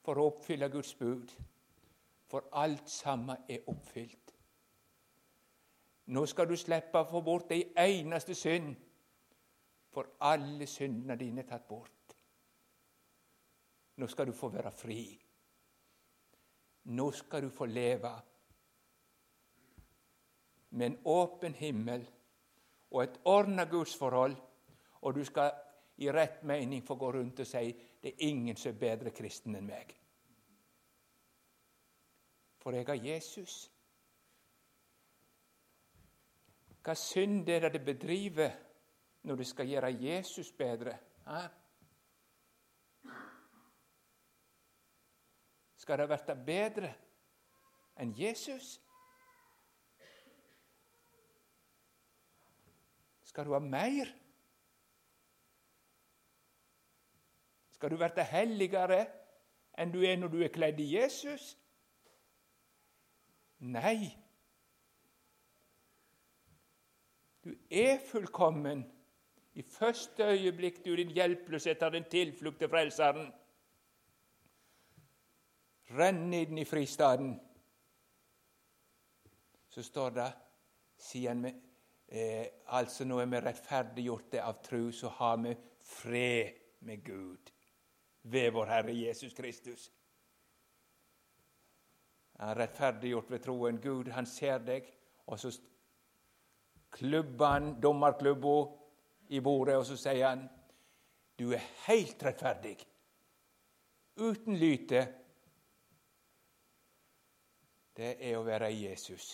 for 0.05 0.17
å 0.21 0.29
oppfylle 0.29 0.69
Guds 0.69 0.93
bud. 0.97 1.33
For 2.29 2.49
alt 2.53 2.89
sammen 2.89 3.45
er 3.49 3.65
oppfylt. 3.69 4.25
Nå 6.05 6.25
skal 6.29 6.47
du 6.50 6.55
slippe 6.57 7.01
å 7.01 7.09
få 7.09 7.21
bort 7.25 7.51
ei 7.55 7.71
eneste 7.81 8.35
synd, 8.38 8.75
for 9.89 10.17
alle 10.27 10.67
syndene 10.67 11.15
dine 11.17 11.41
er 11.41 11.50
tatt 11.50 11.67
bort. 11.67 12.15
Nå 13.95 14.07
skal 14.12 14.27
du 14.27 14.33
få 14.35 14.50
være 14.53 14.71
fri. 14.75 15.01
Nå 16.91 17.12
skal 17.15 17.47
du 17.47 17.50
få 17.50 17.65
leve 17.65 18.12
med 20.75 20.91
en 20.91 20.97
åpen 21.07 21.53
himmel 21.55 22.03
og 22.91 23.03
et 23.03 23.19
ordna 23.31 23.65
gudsforhold, 23.65 24.35
og 25.01 25.15
du 25.15 25.24
skal 25.25 25.51
i 25.97 26.12
rett 26.12 26.43
mening 26.43 26.83
få 26.83 26.97
gå 27.00 27.12
rundt 27.15 27.39
og 27.39 27.47
si 27.47 27.69
det 28.01 28.12
er 28.12 28.27
ingen 28.27 28.57
som 28.59 28.74
er 28.74 28.81
bedre 28.81 29.13
kristen 29.15 29.55
enn 29.55 29.69
meg. 29.69 29.95
For 32.59 32.75
jeg 32.75 32.88
har 32.88 33.00
Jesus. 33.00 33.69
Hva 36.86 36.94
synd 36.94 37.48
er 37.50 37.63
det 37.65 37.72
du 37.74 37.86
bedriver 37.86 38.51
når 39.25 39.36
du 39.36 39.44
skal 39.44 39.65
gjøre 39.65 39.89
Jesus 39.98 40.51
bedre? 40.54 40.98
Ha? 41.25 41.39
Skal 45.82 45.98
det 45.98 46.08
bli 46.10 46.36
bedre 46.46 46.92
enn 47.98 48.13
Jesus? 48.18 48.75
Skal 53.24 53.45
du 53.45 53.54
ha 53.54 53.60
mer? 53.60 54.12
Skal 57.74 57.91
du 57.91 57.98
bli 57.98 58.28
helligere 58.30 59.02
enn 59.78 59.91
du 59.93 60.04
er 60.06 60.21
når 60.21 60.34
du 60.34 60.38
er 60.45 60.54
kledd 60.54 60.80
i 60.86 60.88
Jesus? 60.95 61.56
Nei. 63.74 64.24
Du 67.45 67.53
er 67.69 67.99
fullkommen. 68.12 68.86
I 69.53 69.62
første 69.62 70.23
øyeblikk 70.23 70.86
du 70.86 70.95
din 70.95 71.13
hjelpeløshet 71.15 71.81
har 71.81 71.89
din 71.89 72.08
tilflukt 72.12 72.60
til 72.60 72.69
Frelseren. 72.69 73.29
Renn 75.95 76.34
inn 76.34 76.58
i 76.58 76.65
fristaden. 76.65 77.38
Så 79.69 79.84
står 79.84 80.10
det, 80.10 80.31
siden 80.97 81.43
vi 81.43 81.53
Eh, 82.08 82.47
altså 82.67 83.03
er 83.03 83.25
vi 83.25 83.36
er 83.36 83.45
rettferdiggjorte 83.45 84.41
av 84.43 84.62
tro, 84.63 84.91
så 84.91 85.10
har 85.10 85.38
vi 85.41 85.55
fred 85.81 86.53
med 86.86 87.03
Gud 87.03 87.51
ved 88.21 88.51
vår 88.51 88.65
Herre 88.65 88.93
Jesus 88.93 89.34
Kristus. 89.34 89.91
Han 92.38 92.49
er 92.49 92.60
rettferdiggjort 92.60 93.31
ved 93.31 93.39
troen. 93.39 93.81
Gud, 93.81 94.12
han 94.12 94.25
ser 94.25 94.58
deg, 94.58 94.86
og 95.25 95.39
så 95.39 95.51
klubber 96.95 97.71
dommerklubben 97.81 98.73
i 99.36 99.39
bordet, 99.43 99.75
og 99.77 99.86
så 99.86 99.97
sier 99.99 100.27
han 100.29 100.45
du 101.36 101.49
er 101.51 101.63
helt 101.89 102.21
rettferdig, 102.23 102.77
uten 104.15 104.55
lyte. 104.55 105.01
Det 107.95 108.13
er 108.23 108.38
å 108.38 108.45
være 108.47 108.71
Jesus. 108.71 109.34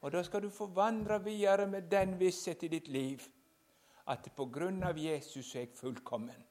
Og 0.00 0.12
da 0.12 0.22
skal 0.24 0.46
du 0.46 0.48
få 0.52 0.70
vandre 0.72 1.18
videre 1.24 1.66
med 1.68 1.90
den 1.92 2.16
visshet 2.20 2.64
i 2.64 2.72
ditt 2.72 2.88
liv 2.88 3.26
at 4.08 4.30
på 4.36 4.46
grunn 4.52 4.80
av 4.88 4.98
Jesus 4.98 5.52
er 5.54 5.66
jeg 5.66 5.76
fullkommen. 5.76 6.46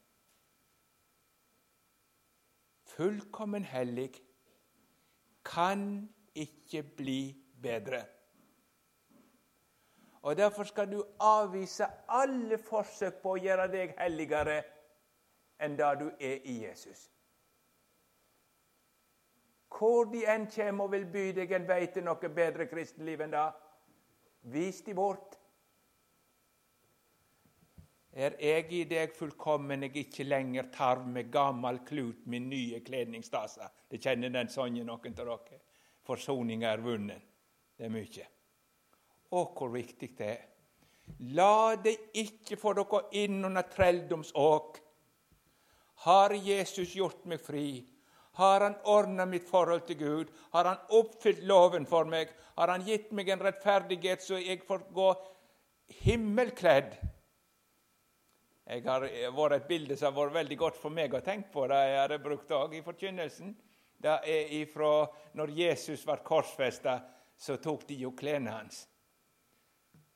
Fullkommen 2.94 3.66
hellig 3.66 4.12
kan 5.46 5.82
ikke 6.38 6.84
bli 6.84 7.22
bedre. 7.62 8.04
Og 10.22 10.38
Derfor 10.38 10.64
skal 10.64 10.92
du 10.92 11.04
avvise 11.20 11.88
alle 12.08 12.58
forsøk 12.58 13.22
på 13.24 13.36
å 13.36 13.40
gjøre 13.40 13.68
deg 13.72 13.96
helligere 13.98 14.60
enn 15.60 15.78
det 15.80 15.94
du 16.00 16.10
er 16.20 16.44
i 16.44 16.60
Jesus. 16.66 17.08
Hvor 19.70 20.10
de 20.12 20.26
enn 20.28 20.48
kommer 20.52 20.88
og 20.88 20.92
vil 20.92 21.06
by 21.12 21.26
deg 21.38 21.52
en 21.56 21.68
vei 21.68 21.86
til 21.94 22.04
noe 22.04 22.32
bedre 22.36 22.68
kristenliv 22.68 23.22
enn 23.24 23.36
det, 23.36 23.46
vis 24.52 24.82
de 24.84 24.96
bort. 24.98 25.38
Er 28.12 28.36
jeg 28.42 28.66
i 28.74 28.84
deg 28.90 29.14
fullkommen, 29.16 29.86
jeg 29.86 29.96
ikke 30.04 30.26
lenger 30.26 30.72
tarv 30.74 31.06
med 31.08 31.30
gammel 31.32 31.80
klut 31.88 32.26
min 32.26 32.50
nye 32.50 32.82
kledningsdaser. 32.84 33.70
Det 33.88 34.02
kjenner 34.04 34.34
den 34.34 34.50
sangen 34.50 34.90
noen 34.90 35.16
av 35.16 35.30
dere. 35.30 35.62
Forsoninga 36.04 36.74
er 36.74 36.84
vunnet. 36.84 37.30
Det 37.78 37.86
er 37.86 37.94
mye. 37.94 38.26
Å, 39.30 39.44
hvor 39.54 39.74
viktig 39.74 40.14
det 40.18 40.30
er. 40.30 40.46
La 41.36 41.76
det 41.76 41.96
ikke 42.18 42.58
få 42.58 42.74
dere 42.78 43.02
inn 43.18 43.44
under 43.46 43.66
trelldomsåk. 43.70 44.80
Har 46.06 46.34
Jesus 46.34 46.96
gjort 46.96 47.26
meg 47.28 47.42
fri? 47.44 47.84
Har 48.40 48.62
Han 48.62 48.76
ordna 48.86 49.26
mitt 49.26 49.50
forhold 49.50 49.86
til 49.88 49.98
Gud? 50.00 50.32
Har 50.54 50.66
Han 50.66 50.78
oppfylt 50.96 51.44
loven 51.44 51.86
for 51.86 52.06
meg? 52.06 52.30
Har 52.56 52.68
Han 52.68 52.86
gitt 52.88 53.12
meg 53.12 53.30
en 53.30 53.44
rettferdighet 53.44 54.24
så 54.24 54.40
jeg 54.40 54.64
får 54.68 54.86
gå 54.96 55.10
himmelkledd? 56.06 56.94
Jeg 58.70 58.86
har 58.86 59.08
vært 59.34 59.56
et 59.58 59.68
bilde 59.68 59.98
som 59.98 60.14
har 60.14 60.28
vært 60.28 60.38
veldig 60.44 60.58
godt 60.62 60.78
for 60.78 60.94
meg 60.94 61.14
å 61.18 61.24
tenke 61.26 61.50
på. 61.52 61.66
Det 61.68 61.80
jeg 61.90 62.00
har 62.00 62.18
brukt 62.22 62.52
òg 62.54 62.76
i 62.78 62.84
forkynnelsen. 62.86 63.56
Det 64.00 64.20
er 64.30 64.54
ifra 64.62 65.08
når 65.36 65.56
Jesus 65.58 66.06
ble 66.06 66.20
korsfesta, 66.24 67.00
så 67.36 67.58
tok 67.60 67.88
de 67.90 67.98
jo 68.04 68.14
klærne 68.16 68.54
hans. 68.54 68.86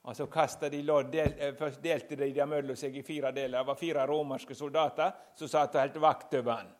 Og 0.03 0.15
så 0.15 0.27
kasta 0.27 0.69
de 0.69 0.81
lodd, 0.83 1.15
eh, 1.15 1.53
Først 1.55 1.81
delte 1.83 2.15
de 2.15 2.31
dem 2.33 2.49
mellom 2.49 2.75
seg 2.75 2.95
i 2.97 3.03
fire 3.03 3.31
deler. 3.31 3.57
Det 3.57 3.67
var 3.67 3.75
fire 3.75 4.07
romerske 4.07 4.55
soldater 4.55 5.11
som 5.35 5.47
satt 5.47 5.75
og 5.75 5.81
holdt 5.81 5.99
vakt 6.01 6.33
over 6.33 6.51
ham. 6.51 6.71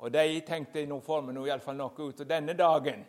Og 0.00 0.12
de 0.12 0.40
tenkte 0.40 0.86
nå 0.86 1.00
får 1.00 1.26
vi 1.26 1.48
iallfall 1.48 1.76
noe 1.76 2.08
ut 2.08 2.20
av 2.20 2.26
denne 2.26 2.54
dagen. 2.54 3.04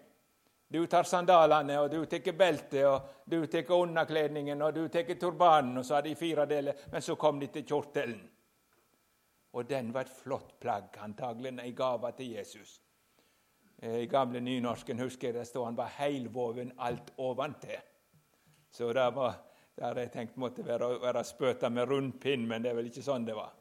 Du 0.72 0.88
tar 0.88 1.04
sandalene, 1.04 1.80
og 1.80 1.90
du 1.92 2.06
tar 2.06 2.32
beltet, 2.32 2.86
og 2.86 3.02
du 3.26 3.46
tar 3.48 3.72
underkledningen, 3.76 4.62
og 4.62 4.74
du 4.74 4.88
tar 4.88 5.04
turbanen, 5.20 5.78
og 5.78 5.86
så 5.86 5.96
har 5.96 6.02
de 6.02 6.16
fire 6.16 6.46
deler. 6.46 6.74
Men 6.92 7.02
så 7.02 7.16
kom 7.16 7.40
de 7.40 7.48
til 7.48 7.66
kjortelen. 7.66 8.22
Og 9.54 9.68
den 9.68 9.94
var 9.94 10.02
et 10.02 10.16
flott 10.16 10.60
plagg, 10.60 10.96
antagelig 11.04 11.52
en 11.52 11.76
gave 11.76 12.12
til 12.18 12.32
Jesus. 12.38 12.82
Eh, 13.82 14.04
I 14.04 14.06
gamle 14.06 14.40
nynorsken 14.40 15.00
husker 15.00 15.28
jeg 15.28 15.40
det 15.40 15.48
står 15.48 15.66
han 15.66 15.78
var 15.78 15.92
heilvoven 15.98 16.72
alt 16.78 17.12
oventil. 17.18 17.80
Så 18.72 18.94
det 18.94 19.08
var 19.16 19.40
der 19.76 20.00
jeg 20.00 20.12
tenkt 20.12 20.38
måtte 20.38 20.66
være, 20.66 21.02
være 21.02 21.24
spøta 21.24 21.70
med 21.70 21.90
rundpinn, 21.90 22.48
men 22.48 22.64
det 22.64 22.72
er 22.72 22.78
vel 22.78 22.90
ikke 22.92 23.04
sånn 23.06 23.28
det 23.28 23.36
var. 23.38 23.52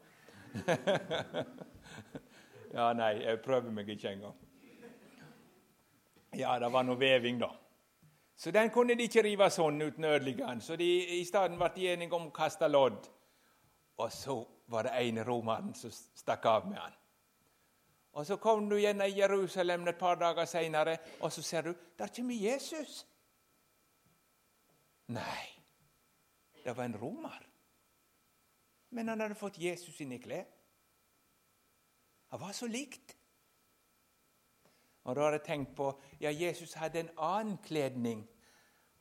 Ja, 2.71 2.93
nei, 2.95 3.17
jeg 3.19 3.41
prøver 3.43 3.71
meg 3.75 3.89
ikke 3.91 4.13
engang. 4.13 4.35
Ja, 6.39 6.53
det 6.59 6.69
var 6.71 6.85
noe 6.87 6.95
veving, 6.95 7.41
da. 7.41 7.49
Så 8.39 8.53
den 8.55 8.71
kunne 8.71 8.95
de 8.95 9.09
ikke 9.09 9.25
rive 9.25 9.49
sånn 9.51 9.81
uten 9.83 10.07
ødelegge. 10.07 10.47
Så 10.63 10.77
de, 10.79 10.87
i 11.19 11.25
stedet 11.27 11.59
ble 11.59 11.67
de 11.75 11.89
enige 11.91 12.15
om 12.15 12.29
å 12.29 12.33
kaste 12.35 12.69
lodd. 12.71 13.09
Og 13.99 14.07
så 14.15 14.37
var 14.71 14.87
det 14.87 14.95
ene 15.03 15.25
romeren 15.27 15.75
som 15.75 15.91
stakk 15.91 16.47
av 16.47 16.69
med 16.69 16.79
han. 16.79 16.95
Og 18.15 18.25
Så 18.25 18.37
kom 18.43 18.69
du 18.69 18.77
igjen 18.77 19.03
i 19.03 19.11
Jerusalem 19.19 19.87
et 19.87 19.99
par 19.99 20.15
dager 20.19 20.47
seinere, 20.47 20.97
og 21.19 21.31
så 21.31 21.43
ser 21.43 21.67
du 21.67 21.73
der 21.99 22.09
kommer 22.15 22.33
Jesus. 22.33 23.05
Nei, 25.11 25.47
det 26.63 26.75
var 26.77 26.87
en 26.87 26.97
romer. 26.97 27.47
Men 28.91 29.07
han 29.07 29.23
hadde 29.23 29.39
fått 29.39 29.59
Jesus 29.59 29.99
inn 30.03 30.11
i 30.15 30.19
klær. 30.23 30.47
Han 32.31 32.39
var 32.39 32.55
så 32.55 32.67
likt. 32.67 33.17
Og 35.03 35.15
Da 35.15 35.21
har 35.21 35.31
jeg 35.31 35.43
tenkt 35.43 35.75
på 35.75 35.89
ja, 36.19 36.29
Jesus 36.31 36.73
hadde 36.73 36.99
en 36.99 37.09
annen 37.17 37.57
kledning. 37.65 38.27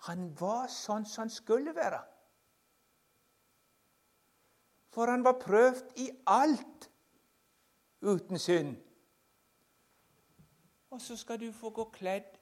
Han 0.08 0.30
var 0.40 0.70
sånn 0.72 1.04
som 1.04 1.26
han 1.26 1.30
skulle 1.30 1.74
være. 1.76 2.00
For 4.90 5.10
han 5.10 5.22
var 5.24 5.38
prøvd 5.42 5.98
i 6.02 6.08
alt 6.26 6.88
uten 8.00 8.38
synd. 8.38 8.76
Og 10.90 11.00
så 11.00 11.16
skal 11.16 11.38
du 11.38 11.52
få 11.52 11.70
gå 11.70 11.84
kledd. 11.94 12.32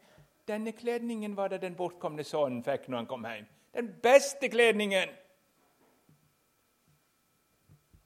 Denne 0.49 0.73
kledningen 0.73 1.37
var 1.37 1.49
det 1.53 1.61
den 1.61 1.77
bortkomne 1.77 2.25
sønnen 2.25 2.63
fikk 2.65 2.89
når 2.89 3.03
han 3.03 3.11
kom 3.11 3.27
hjem. 3.29 3.49
Den 3.79 4.01
beste 4.03 4.49
kledningen! 4.49 5.09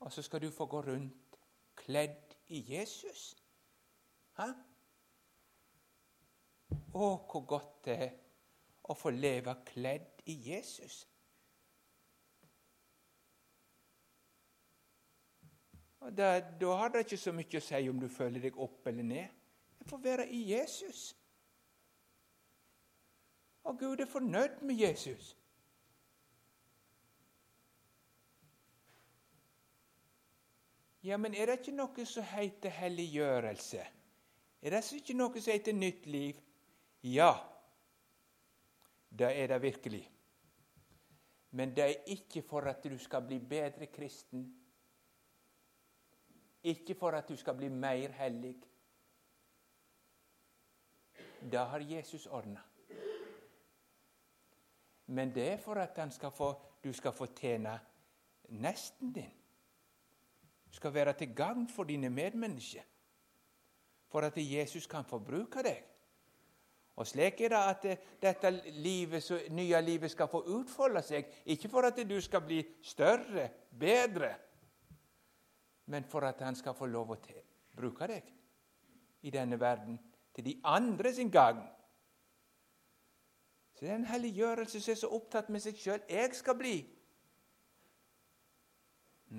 Og 0.01 0.13
så 0.13 0.23
skal 0.23 0.43
du 0.43 0.51
få 0.51 0.67
gå 0.67 0.81
rundt 0.81 1.39
kledd 1.77 2.35
i 2.47 2.75
Jesus. 2.75 3.37
Hæ? 4.37 4.51
Å, 6.93 7.09
hvor 7.17 7.47
godt 7.49 7.85
det 7.89 7.97
er 7.97 8.13
å 8.85 8.99
få 9.01 9.15
leve 9.17 9.57
kledd 9.65 10.21
i 10.29 10.37
Jesus. 10.51 11.09
Og 16.05 16.13
da, 16.13 16.35
da 16.61 16.79
har 16.83 16.93
det 16.93 17.07
ikke 17.07 17.25
så 17.25 17.33
mye 17.33 17.63
å 17.63 17.65
si 17.65 17.87
om 17.89 18.01
du 18.01 18.11
føler 18.13 18.45
deg 18.45 18.61
opp 18.61 18.93
eller 18.93 19.09
ned. 19.09 19.45
Det 19.79 19.89
får 19.89 20.05
være 20.05 20.29
i 20.29 20.49
Jesus. 20.53 21.15
Og 23.65 23.79
Gud 23.81 24.05
er 24.05 24.19
fornøyd 24.21 24.61
med 24.61 24.77
Jesus. 24.77 25.39
Ja, 31.03 31.17
men 31.17 31.35
er 31.35 31.51
det 31.51 31.59
ikke 31.61 31.75
noe 31.75 32.07
som 32.07 32.27
heter 32.31 32.71
helliggjørelse? 32.77 33.87
Er 34.63 34.71
det 34.71 34.83
ikke 34.95 35.17
noe 35.19 35.41
som 35.41 35.51
heter 35.51 35.75
nytt 35.75 36.07
liv? 36.07 36.39
Ja, 37.03 37.33
det 39.11 39.33
er 39.43 39.51
det 39.51 39.63
virkelig. 39.63 40.03
Men 41.51 41.75
det 41.77 41.85
er 41.85 42.13
ikke 42.15 42.43
for 42.43 42.69
at 42.71 42.85
du 42.85 42.99
skal 42.99 43.27
bli 43.27 43.39
bedre 43.39 43.87
kristen. 43.87 44.47
Ikke 46.63 46.95
for 46.95 47.19
at 47.19 47.29
du 47.29 47.37
skal 47.37 47.59
bli 47.59 47.69
mer 47.69 48.15
hellig. 48.17 48.55
Det 51.43 51.59
har 51.59 51.79
Jesus 51.79 52.27
ordna. 52.27 52.63
Men 55.07 55.35
det 55.35 55.49
er 55.53 55.59
for 55.59 55.75
at 55.75 56.13
skal 56.13 56.31
få, 56.31 56.55
du 56.85 56.93
skal 56.93 57.13
få 57.13 57.27
tjene 57.27 57.81
nesten 58.49 59.13
din. 59.13 59.42
Skal 60.73 60.95
være 60.95 61.13
til 61.13 61.35
gagn 61.37 61.69
for 61.69 61.85
dine 61.85 62.11
medmennesker. 62.11 62.85
For 64.09 64.21
at 64.25 64.37
Jesus 64.37 64.87
kan 64.87 65.05
få 65.05 65.19
bruke 65.19 65.63
deg. 65.65 65.83
Og 66.97 67.07
slik 67.07 67.41
er 67.41 67.49
det 67.49 67.59
at 67.59 67.85
eh, 67.89 68.01
dette 68.21 68.51
livet, 68.85 69.51
nye 69.51 69.81
livet 69.81 70.11
skal 70.13 70.29
få 70.29 70.43
utfolde 70.59 71.01
seg. 71.03 71.29
Ikke 71.55 71.69
for 71.73 71.89
at 71.89 71.97
du 72.09 72.19
skal 72.21 72.45
bli 72.45 72.61
større, 72.83 73.49
bedre, 73.81 74.35
men 75.87 76.05
for 76.05 76.25
at 76.29 76.41
han 76.45 76.57
skal 76.57 76.77
få 76.77 76.87
lov 76.87 77.15
å 77.15 77.19
bruke 77.77 78.09
deg 78.09 78.29
i 79.23 79.31
denne 79.33 79.59
verden 79.61 79.97
til 80.35 80.45
de 80.45 80.59
andre 80.65 81.15
sin 81.15 81.31
gagn. 81.31 81.65
Så 83.73 83.85
det 83.85 83.91
er 83.91 83.99
en 83.99 84.11
helliggjørelse 84.13 84.81
som 84.81 84.93
er 84.93 85.01
så 85.01 85.11
opptatt 85.17 85.49
med 85.51 85.65
seg 85.65 85.79
sjøl. 85.81 86.03
Jeg 86.09 86.37
skal 86.37 86.59
bli. 86.59 86.77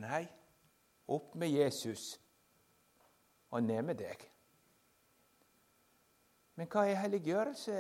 Nei, 0.02 0.26
opp 1.08 1.34
med 1.36 1.52
Jesus 1.52 2.14
og 3.54 3.64
ned 3.64 3.82
med 3.86 4.00
deg. 4.00 4.28
Men 6.56 6.70
hva 6.70 6.86
er 6.88 7.02
helliggjørelse? 7.02 7.80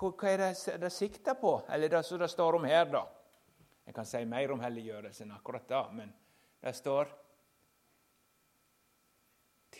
Hva 0.00 0.28
er 0.28 0.42
det 0.44 0.76
det 0.80 0.92
sikter 0.92 1.36
på? 1.40 1.54
Eller 1.68 1.92
det 1.92 2.02
som 2.06 2.20
det 2.20 2.30
står 2.30 2.58
om 2.58 2.68
her, 2.68 2.86
da? 2.92 3.04
Jeg 3.86 3.94
kan 3.96 4.06
si 4.06 4.20
mer 4.28 4.52
om 4.52 4.60
helliggjørelse 4.62 5.24
enn 5.24 5.34
akkurat 5.34 5.68
det, 5.68 5.82
men 5.96 6.12
det 6.60 6.76
står 6.76 7.16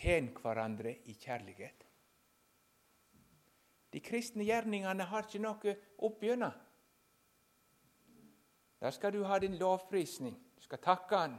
Tjen 0.01 0.31
hverandre 0.33 0.95
i 1.11 1.13
kjærlighet. 1.13 1.83
De 3.93 3.99
kristne 4.01 4.45
gjerningene 4.47 5.05
har 5.05 5.27
ikke 5.27 5.41
noe 5.43 5.73
oppgjennom. 6.07 6.55
Der 8.81 8.95
skal 8.95 9.13
du 9.13 9.21
ha 9.27 9.37
din 9.39 9.59
lovprisning. 9.59 10.39
Du 10.57 10.63
skal 10.65 10.81
takke 10.81 11.17
Han, 11.19 11.35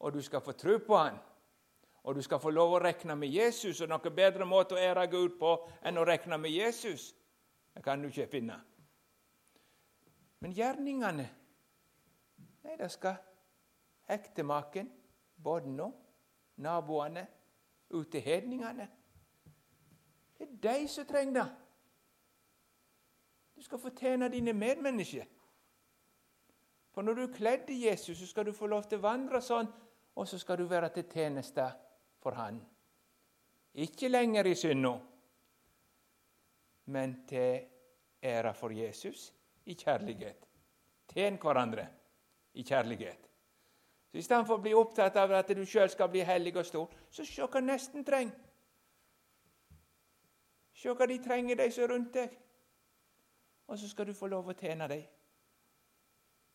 og 0.00 0.12
du 0.12 0.22
skal 0.22 0.40
få 0.40 0.52
tro 0.52 0.78
på 0.78 0.96
Han. 0.96 1.18
Og 2.02 2.14
du 2.14 2.22
skal 2.22 2.40
få 2.40 2.50
lov 2.50 2.72
å 2.72 2.80
regne 2.80 3.16
med 3.16 3.28
Jesus, 3.28 3.80
og 3.80 3.90
noen 3.90 4.14
bedre 4.16 4.46
måte 4.48 4.74
å 4.74 4.80
ære 4.80 5.06
Gud 5.12 5.36
på 5.38 5.52
enn 5.84 6.00
å 6.00 6.04
regne 6.08 6.38
med 6.40 6.50
Jesus. 6.50 7.10
Det 7.74 7.82
kan 7.84 8.00
du 8.00 8.08
ikke 8.08 8.30
finne. 8.38 8.56
Men 10.40 10.56
gjerningene 10.56 11.28
Nei, 12.60 12.76
det 12.76 12.90
skal 12.92 13.16
ektemaken, 14.12 14.90
barna, 15.40 15.86
naboene, 16.60 17.22
ute 17.90 18.20
hedningene. 18.20 18.88
Det 20.36 20.44
er 20.44 20.58
de 20.62 20.88
som 20.88 21.06
trenger 21.08 21.38
det. 21.38 21.46
Du 23.56 23.64
skal 23.64 23.80
fortjene 23.80 24.28
dine 24.28 24.52
medmennesker. 24.52 25.24
For 26.92 27.02
når 27.02 27.14
du 27.14 27.22
er 27.22 27.34
kledd 27.36 27.70
i 27.70 27.86
Jesus, 27.86 28.18
så 28.18 28.26
skal 28.26 28.46
du 28.46 28.52
få 28.52 28.66
lov 28.66 28.88
til 28.88 28.98
å 29.00 29.04
vandre 29.04 29.40
sånn, 29.44 29.68
og 30.14 30.28
så 30.28 30.38
skal 30.38 30.58
du 30.58 30.64
være 30.64 30.88
til 30.94 31.04
tjeneste 31.08 31.66
for 32.22 32.30
Han. 32.30 32.60
Ikke 33.74 34.08
lenger 34.08 34.46
i 34.46 34.54
synda, 34.54 34.98
men 36.86 37.26
til 37.28 37.66
ære 38.22 38.54
for 38.54 38.70
Jesus 38.70 39.32
i 39.66 39.74
kjærlighet. 39.74 40.46
Tjen 41.08 41.38
hverandre 41.42 41.86
i 42.54 42.62
kjærlighet. 42.62 43.30
Så 44.10 44.18
I 44.18 44.22
stedet 44.22 44.46
for 44.46 44.58
å 44.58 44.62
bli 44.62 44.74
opptatt 44.74 45.16
av 45.16 45.32
at 45.38 45.50
du 45.54 45.62
sjøl 45.66 45.90
skal 45.90 46.10
bli 46.10 46.24
hellig 46.26 46.56
og 46.56 46.66
stor, 46.66 46.94
så 47.10 47.24
se 47.24 47.46
hva 47.46 47.62
nesten 47.62 48.04
trenger. 48.04 48.34
Se 50.74 50.90
hva 50.90 51.06
de 51.06 51.18
trenger, 51.22 51.56
de 51.56 51.70
som 51.70 51.84
er 51.84 51.92
rundt 51.94 52.14
deg 52.14 52.38
og 53.70 53.78
så 53.78 53.88
skal 53.88 54.06
du 54.06 54.14
få 54.18 54.26
lov 54.26 54.48
å 54.50 54.54
tjene 54.58 54.86
dem. 54.90 55.02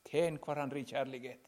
Tjen 0.05 0.35
hverandre 0.43 0.81
i 0.81 0.87
kjærlighet. 0.89 1.45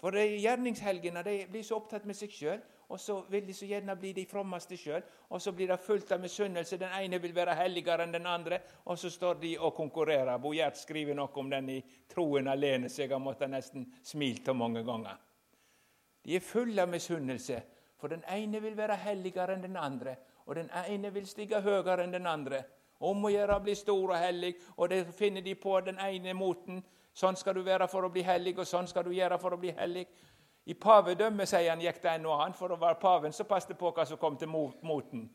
For 0.00 0.16
gjerningshelgene 0.16 1.22
de 1.22 1.34
blir 1.52 1.64
så 1.66 1.76
opptatt 1.76 2.06
med 2.08 2.16
seg 2.16 2.32
sjøl, 2.32 2.60
og 2.90 2.98
så 2.98 3.18
vil 3.30 3.44
de 3.46 3.54
så 3.54 3.66
gjerne 3.68 3.94
bli 4.00 4.10
de 4.16 4.24
frommeste 4.26 4.78
sjøl. 4.80 5.02
Og 5.30 5.42
så 5.42 5.52
blir 5.54 5.68
det 5.70 5.76
fullt 5.84 6.10
av 6.16 6.22
misunnelse. 6.22 6.78
Den 6.80 6.94
ene 6.96 7.20
vil 7.22 7.34
være 7.36 7.54
helligere 7.58 8.06
enn 8.06 8.14
den 8.16 8.26
andre, 8.26 8.58
og 8.88 8.98
så 8.98 9.10
står 9.12 9.38
de 9.42 9.52
og 9.58 9.74
konkurrerer. 9.76 10.40
Bo 10.42 10.54
Gjert 10.56 10.80
skriver 10.80 11.14
noe 11.14 11.30
om 11.38 11.52
den 11.52 11.68
i 11.76 11.78
Troen 12.10 12.48
alene, 12.48 12.88
så 12.88 13.04
jeg 13.04 13.12
har 13.12 13.22
måttet 13.22 13.52
nesten 13.52 13.86
smilt 14.02 14.42
til 14.48 14.56
mange 14.58 14.82
ganger. 14.88 15.20
De 16.24 16.34
er 16.36 16.44
fulle 16.44 16.82
av 16.82 16.90
misunnelse, 16.90 17.60
for 18.00 18.12
den 18.12 18.24
ene 18.28 18.60
vil 18.64 18.76
være 18.76 18.96
helligere 19.04 19.54
enn 19.54 19.68
den 19.68 19.76
andre, 19.76 20.16
og 20.46 20.56
den 20.56 20.72
ene 20.88 21.12
vil 21.14 21.28
stige 21.28 21.60
høyere 21.62 22.02
enn 22.04 22.16
den 22.16 22.26
andre. 22.26 22.64
Om 23.00 23.28
å 23.28 23.32
gjøre 23.32 23.56
å 23.56 23.64
bli 23.64 23.74
stor 23.78 24.10
og 24.10 24.18
hellig, 24.18 24.54
og 24.76 24.90
det 24.90 25.04
finner 25.16 25.44
de 25.44 25.54
på 25.56 25.78
den 25.84 26.00
ene 26.02 26.34
moten. 26.36 26.82
Sånn 27.20 27.36
skal 27.36 27.58
du 27.58 27.64
være 27.66 27.88
for 27.90 28.06
å 28.06 28.12
bli 28.12 28.22
hellig, 28.24 28.54
og 28.62 28.68
sånn 28.68 28.88
skal 28.88 29.04
du 29.04 29.12
gjøre 29.12 29.36
for 29.40 29.52
å 29.52 29.60
bli 29.60 29.74
hellig. 29.76 30.06
I 30.70 30.76
pavedømmet 30.78 31.48
sier 31.48 31.68
han, 31.68 31.82
gikk 31.82 31.98
det 32.02 32.14
en 32.14 32.28
og 32.30 32.36
annen. 32.38 32.56
For 32.56 32.72
å 32.72 32.78
være 32.80 33.00
paven 33.00 33.34
så 33.36 33.44
passet 33.48 33.76
på 33.78 33.90
hva 33.92 34.06
som 34.08 34.20
kom 34.20 34.38
til 34.40 34.48
moten. 34.48 35.26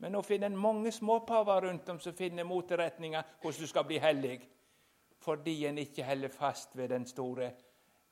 Men 0.00 0.12
nå 0.16 0.22
finner 0.24 0.50
en 0.50 0.58
mange 0.58 0.92
småpaver 0.92 1.66
rundt 1.66 1.88
om 1.92 2.00
som 2.00 2.16
finner 2.16 2.48
moteretninger 2.48 3.36
hvordan 3.42 3.64
du 3.64 3.70
skal 3.70 3.86
bli 3.88 4.00
hellig. 4.00 4.38
Fordi 5.20 5.54
en 5.68 5.80
ikke 5.80 6.04
holder 6.08 6.32
fast 6.32 6.76
ved 6.76 6.92
den 6.94 7.06
store 7.08 7.50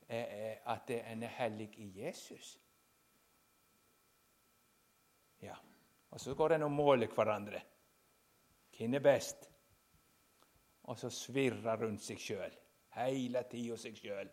eh, 0.07 0.25
eh 0.25 0.57
at 0.65 0.89
en 0.97 1.23
er 1.23 1.35
hellig 1.39 1.69
i 1.77 1.87
Jesus. 2.03 2.57
Ja, 5.41 5.55
Og 6.11 6.19
så 6.19 6.33
går 6.35 6.53
en 6.53 6.63
og 6.63 6.71
måler 6.71 7.07
hverandre. 7.07 7.61
Hvem 8.77 8.93
er 8.93 8.99
best? 8.99 9.49
Og 10.83 10.97
så 10.97 11.09
svirrer 11.09 11.77
rundt 11.77 12.01
seg 12.01 12.17
sjøl. 12.19 12.57
Hele 12.99 13.43
tida 13.49 13.77
seg 13.79 13.97
sjøl. 13.97 14.29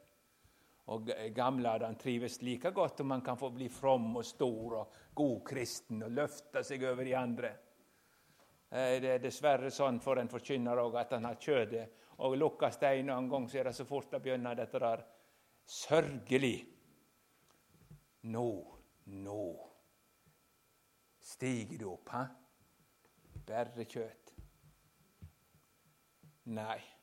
Og 0.94 1.10
gamle 1.34 1.70
Adam 1.70 1.96
trives 1.98 2.40
like 2.46 2.70
godt 2.74 3.00
om 3.02 3.14
han 3.16 3.22
kan 3.26 3.38
få 3.38 3.50
bli 3.54 3.68
from 3.72 4.12
og 4.16 4.24
stor 4.26 4.76
og 4.80 4.98
god 5.18 5.40
kristen 5.48 6.04
og 6.06 6.14
løfte 6.14 6.62
seg 6.66 6.84
over 6.86 7.04
de 7.06 7.14
andre. 7.18 7.50
Eh, 8.70 8.96
det 9.02 9.12
er 9.16 9.22
dessverre 9.22 9.70
sånn 9.74 9.98
for 10.02 10.20
en 10.20 10.30
forkynner 10.30 10.78
òg 10.82 10.98
at 11.00 11.16
han 11.16 11.26
har 11.26 11.40
kjødet. 11.42 11.86
Og 12.22 12.38
lukkes 12.38 12.78
det 12.80 12.94
en 13.00 13.12
annen 13.12 13.30
gang, 13.30 13.48
så 13.50 13.60
er 13.60 13.68
det 13.68 13.76
så 13.76 13.86
fort 13.88 14.10
det 14.14 14.22
begynner 14.24 14.56
dette 14.56 14.80
der 14.80 15.02
sørgelig. 15.66 16.56
Nå, 18.30 18.48
nå 19.26 19.46
stiger 21.26 21.78
du 21.78 21.88
opp, 21.92 22.10
hæ? 22.14 22.24
Bare 23.46 23.86
kjøtt. 23.86 24.34
Nei. 26.56 26.95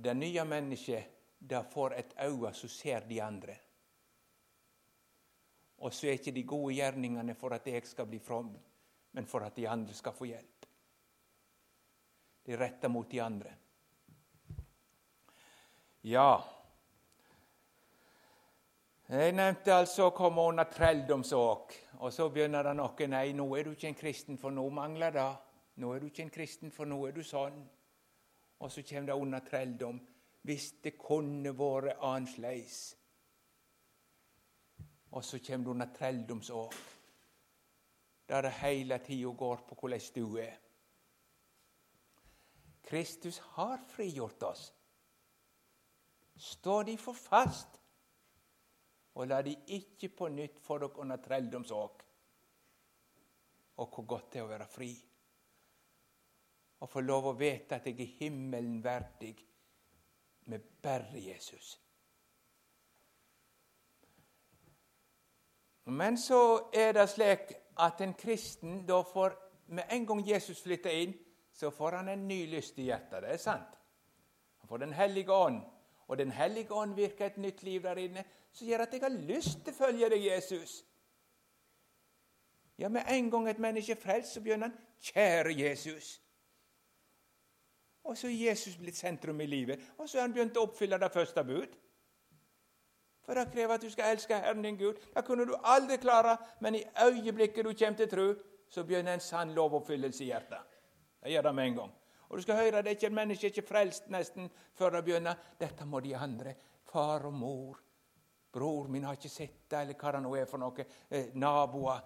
Det 0.00 0.14
nye 0.14 0.44
mennesket 0.44 1.16
det 1.38 1.60
får 1.72 1.94
et 1.96 2.14
øye 2.24 2.52
som 2.56 2.68
ser 2.68 3.04
de 3.08 3.22
andre. 3.22 3.56
Og 5.80 5.92
så 5.92 6.06
er 6.06 6.18
ikke 6.18 6.32
de 6.36 6.44
gode 6.44 6.74
gjerningene 6.74 7.34
for 7.36 7.52
at 7.56 7.66
jeg 7.68 7.86
skal 7.88 8.06
bli 8.08 8.18
from, 8.18 8.52
men 9.12 9.26
for 9.26 9.44
at 9.44 9.56
de 9.56 9.68
andre 9.68 9.94
skal 9.94 10.12
få 10.16 10.28
hjelp. 10.28 10.66
De 12.46 12.56
retter 12.56 12.88
mot 12.88 13.10
de 13.10 13.20
andre. 13.22 13.52
Ja 16.02 16.40
Jeg 19.10 19.34
nevnte 19.34 19.74
altså 19.74 20.06
å 20.06 20.14
komme 20.16 20.44
under 20.48 20.68
trelldomsåk. 20.70 21.74
Og 21.98 22.12
så 22.14 22.28
begynner 22.30 22.62
det 22.64 22.76
noe. 22.78 23.08
Nei, 23.10 23.32
nå 23.34 23.48
er 23.58 23.66
du 23.66 23.72
ikke 23.74 23.88
en 23.90 23.98
kristen, 23.98 24.38
for 24.38 24.54
nå 24.54 24.68
mangler 24.70 25.12
det. 25.12 25.28
Nå 25.82 25.92
er 25.92 26.00
du 26.00 26.06
ikke 26.06 26.22
en 26.22 26.32
kristen, 26.32 26.70
for 26.70 26.86
nå 26.86 27.00
er 27.08 27.16
du 27.16 27.24
sånn. 27.26 27.58
Og 28.60 28.72
så 28.72 28.82
kommer 28.82 29.12
det 29.12 29.20
under 29.20 29.44
trelldom. 29.44 30.00
Hvis 30.42 30.72
det 30.84 30.96
kunne 30.98 31.52
vært 31.56 32.00
annerledes. 32.00 32.96
Og 35.10 35.24
så 35.24 35.38
kommer 35.46 35.64
det 35.64 35.70
under 35.70 35.94
trelldomsår, 35.94 36.74
der 38.28 38.42
det 38.42 38.52
hele 38.62 38.98
tida 38.98 39.32
går 39.36 39.64
på 39.68 39.74
hvordan 39.80 40.00
du 40.14 40.36
er. 40.38 40.56
Kristus 42.90 43.38
har 43.38 43.82
frigjort 43.88 44.42
oss. 44.42 44.74
Stå 46.36 46.82
de 46.82 46.96
for 46.98 47.12
fast, 47.12 47.80
og 49.14 49.26
la 49.28 49.42
de 49.42 49.56
ikke 49.66 50.08
på 50.08 50.28
nytt 50.32 50.62
få 50.62 50.78
dere 50.78 51.02
under 51.02 51.20
trelldomsåk. 51.20 52.02
Og 53.76 53.94
hvor 53.94 54.06
godt 54.06 54.32
det 54.32 54.40
er 54.40 54.46
å 54.46 54.50
være 54.50 54.68
fri. 54.70 54.90
Og 56.80 56.88
få 56.88 57.00
lov 57.04 57.30
å 57.30 57.36
vite 57.36 57.76
at 57.76 57.86
jeg 57.86 58.00
er 58.00 58.16
himmelen 58.20 58.80
verdig 58.84 59.34
med 60.50 60.60
bare 60.82 61.20
Jesus. 61.20 61.78
Men 65.84 66.18
så 66.18 66.70
er 66.72 66.92
det 66.92 67.08
slik 67.10 67.52
at 67.80 68.00
en 68.00 68.14
kristen 68.14 68.84
da 68.86 69.02
får 69.02 69.36
Med 69.70 69.84
en 69.90 70.06
gang 70.06 70.20
Jesus 70.26 70.62
flytter 70.62 70.90
inn, 70.90 71.12
så 71.52 71.70
får 71.70 71.92
han 71.92 72.08
en 72.08 72.24
ny 72.28 72.46
lyst 72.50 72.78
i 72.78 72.88
hjertet. 72.88 73.22
Det 73.22 73.28
er 73.30 73.36
sant. 73.36 73.76
Han 74.58 74.68
får 74.68 74.78
Den 74.78 74.92
hellige 74.92 75.32
ånd. 75.32 75.60
Og 76.08 76.18
Den 76.18 76.30
hellige 76.30 76.74
ånd 76.74 76.94
virker 76.94 77.26
et 77.26 77.36
nytt 77.36 77.62
liv 77.62 77.82
der 77.82 77.96
inne 77.96 78.24
som 78.52 78.66
gjør 78.66 78.82
at 78.82 78.92
jeg 78.92 79.02
har 79.02 79.14
lyst 79.14 79.60
til 79.64 79.72
å 79.74 79.76
følge 79.76 80.08
deg, 80.10 80.24
Jesus. 80.26 80.84
Ja, 82.78 82.88
Med 82.88 83.04
en 83.08 83.30
gang 83.30 83.48
et 83.48 83.58
menneske 83.58 83.92
er 83.92 84.00
frelst, 84.00 84.32
så 84.32 84.40
begynner 84.40 84.68
han 84.68 84.78
'Kjære 85.00 85.54
Jesus'. 85.54 86.20
Og 88.10 88.18
så 88.18 88.26
er 88.26 88.50
Jesus 88.50 88.74
blitt 88.76 88.98
sentrum 88.98 89.40
i 89.40 89.46
livet, 89.46 89.80
og 89.98 90.08
så 90.08 90.18
har 90.18 90.26
han 90.26 90.32
begynt 90.34 90.56
å 90.58 90.64
oppfylle 90.66 90.98
det 90.98 91.12
første 91.14 91.44
bud. 91.46 91.76
For 93.22 93.38
det 93.38 93.52
krever 93.52 93.76
at 93.76 93.84
du 93.84 93.90
skal 93.92 94.10
elske 94.10 94.34
Herren 94.34 94.64
din 94.64 94.78
Gud. 94.78 94.98
Det 95.14 95.22
kunne 95.24 95.44
du 95.46 95.52
aldri 95.62 96.00
klare, 96.02 96.34
men 96.60 96.74
i 96.74 96.82
øyeblikket 97.04 97.64
du 97.64 97.70
kommer 97.70 98.00
til 98.00 98.08
tro, 98.10 98.24
så 98.70 98.82
begynner 98.84 99.14
en 99.14 99.22
sann 99.22 99.54
lovoppfyllelse 99.54 100.24
i 100.24 100.32
hjertet. 100.32 100.80
Det 101.22 101.30
gjør 101.30 101.46
det 101.46 101.54
med 101.54 101.66
en 101.66 101.76
gang. 101.76 101.92
Og 102.28 102.36
du 102.38 102.42
skal 102.42 102.58
høre, 102.58 102.82
det 102.82 102.90
er 102.90 102.98
ikke 102.98 103.06
et 103.06 103.18
menneske 103.20 103.46
ikke 103.46 103.66
frelst 103.68 104.10
nesten 104.10 104.50
før 104.74 104.96
det 104.96 105.04
begynner. 105.04 105.38
Dette 105.60 105.86
må 105.86 106.00
de 106.00 106.16
andre. 106.16 106.54
Far 106.90 107.26
og 107.30 107.34
mor. 107.34 107.78
Bror 108.52 108.88
min 108.88 109.04
har 109.06 109.14
ikke 109.14 109.30
sett 109.30 109.70
det, 109.70 109.84
eller 109.84 109.94
hva 109.94 110.12
det 110.16 110.22
nå 110.22 110.34
er 110.34 110.50
for 110.50 110.58
noe. 110.58 110.86
Eh, 111.10 111.30
naboer. 111.34 112.02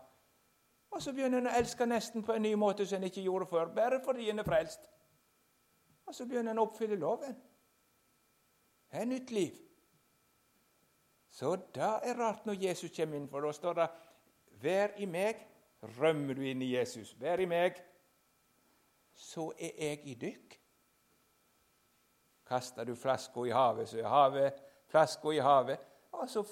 Og 0.90 1.02
så 1.02 1.12
begynner 1.12 1.40
en 1.40 1.48
å 1.48 1.56
elske 1.56 1.88
nesten 1.88 2.22
på 2.22 2.36
en 2.36 2.44
ny 2.44 2.52
måte 2.60 2.84
som 2.86 3.00
en 3.00 3.08
ikke 3.08 3.24
gjorde 3.24 3.48
før, 3.48 3.72
bare 3.72 4.00
fordi 4.04 4.28
en 4.30 4.44
er 4.44 4.48
frelst. 4.48 4.84
Og 6.06 6.14
så 6.14 6.26
begynner 6.26 6.52
en 6.52 6.60
å 6.62 6.66
oppfylle 6.68 6.98
loven. 7.00 7.36
Det 8.90 9.00
er 9.00 9.08
nytt 9.08 9.30
liv. 9.34 9.56
Så 11.34 11.56
det 11.74 11.82
er 11.82 12.18
rart 12.18 12.44
når 12.46 12.60
Jesus 12.62 12.92
kommer 12.94 13.18
inn, 13.18 13.28
for 13.28 13.42
da 13.42 13.52
står 13.52 13.74
det 13.74 13.88
'Vær 14.62 14.94
i 14.96 15.06
meg', 15.06 15.46
rømmer 15.98 16.34
du 16.34 16.42
inn 16.42 16.62
i 16.62 16.76
Jesus. 16.76 17.14
'Vær 17.14 17.40
i 17.40 17.46
meg', 17.46 17.82
så 19.14 19.52
er 19.58 19.70
jeg 19.78 20.06
i 20.06 20.14
dykk. 20.14 20.60
Kaster 22.46 22.84
du 22.84 22.94
flaska 22.94 23.44
i 23.44 23.50
havet, 23.50 23.88
så 23.88 23.98
er 23.98 24.08
havet 24.08 24.62
flaska 24.86 25.32
i 25.32 25.38
havet, 25.38 25.78
og 26.12 26.28
så 26.30 26.44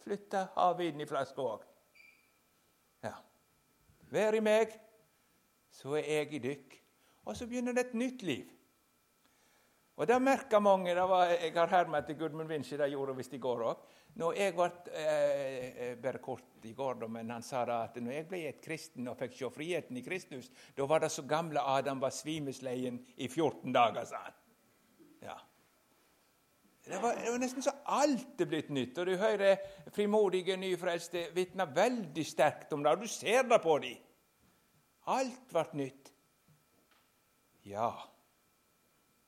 flytter 0.00 0.46
havet 0.54 0.88
inn 0.88 1.00
i 1.00 1.06
flaska 1.06 1.42
òg. 1.42 1.64
Ja. 3.04 3.16
Vær 4.10 4.36
i 4.38 4.40
meg, 4.40 4.72
så 5.70 5.98
er 5.98 6.06
jeg 6.06 6.32
i 6.32 6.38
dykk. 6.38 6.78
Og 7.24 7.36
så 7.36 7.46
begynner 7.46 7.76
det 7.76 7.86
et 7.86 7.94
nytt 7.94 8.22
liv. 8.22 8.48
Og 10.00 10.06
det 10.08 10.16
merka 10.24 10.56
mange. 10.64 10.94
Det 10.96 11.02
var, 11.08 11.28
jeg 11.34 11.52
har 11.52 11.72
hermet 11.74 12.00
etter 12.00 12.16
Gudmund 12.16 12.48
Vinci, 12.48 12.76
det 12.80 12.88
gjorde 12.88 13.12
visst 13.18 13.34
i 13.36 13.40
går 13.42 13.64
òg. 13.68 13.80
Jeg 14.32 14.54
ble, 14.56 14.68
eh, 14.96 15.66
eh, 15.68 15.96
Bare 16.00 16.18
kort 16.24 16.64
i 16.64 16.72
går, 16.72 17.06
men 17.08 17.30
han 17.30 17.42
sa 17.44 17.66
at 17.74 17.98
når 18.00 18.12
jeg 18.14 18.28
ble 18.28 18.40
et 18.48 18.62
kristen 18.64 19.08
og 19.08 19.18
fikk 19.20 19.36
se 19.36 19.50
friheten 19.52 19.96
i 20.00 20.02
Kristus, 20.02 20.48
da 20.76 20.86
var 20.88 21.04
det 21.04 21.10
så 21.12 21.22
gamle 21.28 21.60
Adam 21.60 22.00
var 22.00 22.10
svimesleien 22.16 22.96
i 23.16 23.28
14 23.28 23.72
dager, 23.72 24.04
sa 24.08 24.22
han. 24.24 24.38
Ja. 25.20 25.36
Det 26.86 27.02
var, 27.02 27.14
det 27.20 27.30
var, 27.30 27.38
nesten 27.38 27.62
så 27.62 27.74
alt 27.84 28.40
er 28.40 28.48
blitt 28.48 28.70
nytt. 28.72 28.98
Og 28.98 29.06
du 29.06 29.18
hører 29.20 29.60
frimodige 29.92 30.56
nyfrelste 30.56 31.26
vitne 31.36 31.68
veldig 31.76 32.24
sterkt 32.24 32.72
om 32.72 32.82
det, 32.82 32.96
og 32.96 33.04
du 33.04 33.06
ser 33.06 33.44
det 33.44 33.60
på 33.60 33.76
dem. 33.84 34.00
Alt 35.12 35.44
ble 35.52 35.66
nytt. 35.84 36.10
Ja, 37.68 37.92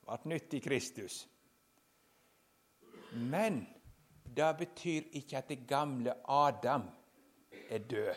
ble 0.07 0.19
nytt 0.35 0.55
i 0.55 0.61
Kristus. 0.61 1.23
Men 3.13 3.63
det 4.25 4.51
betyr 4.59 5.11
ikke 5.19 5.39
at 5.39 5.49
det 5.49 5.67
gamle 5.69 6.15
Adam 6.25 6.89
er 7.69 7.79
død. 7.79 8.15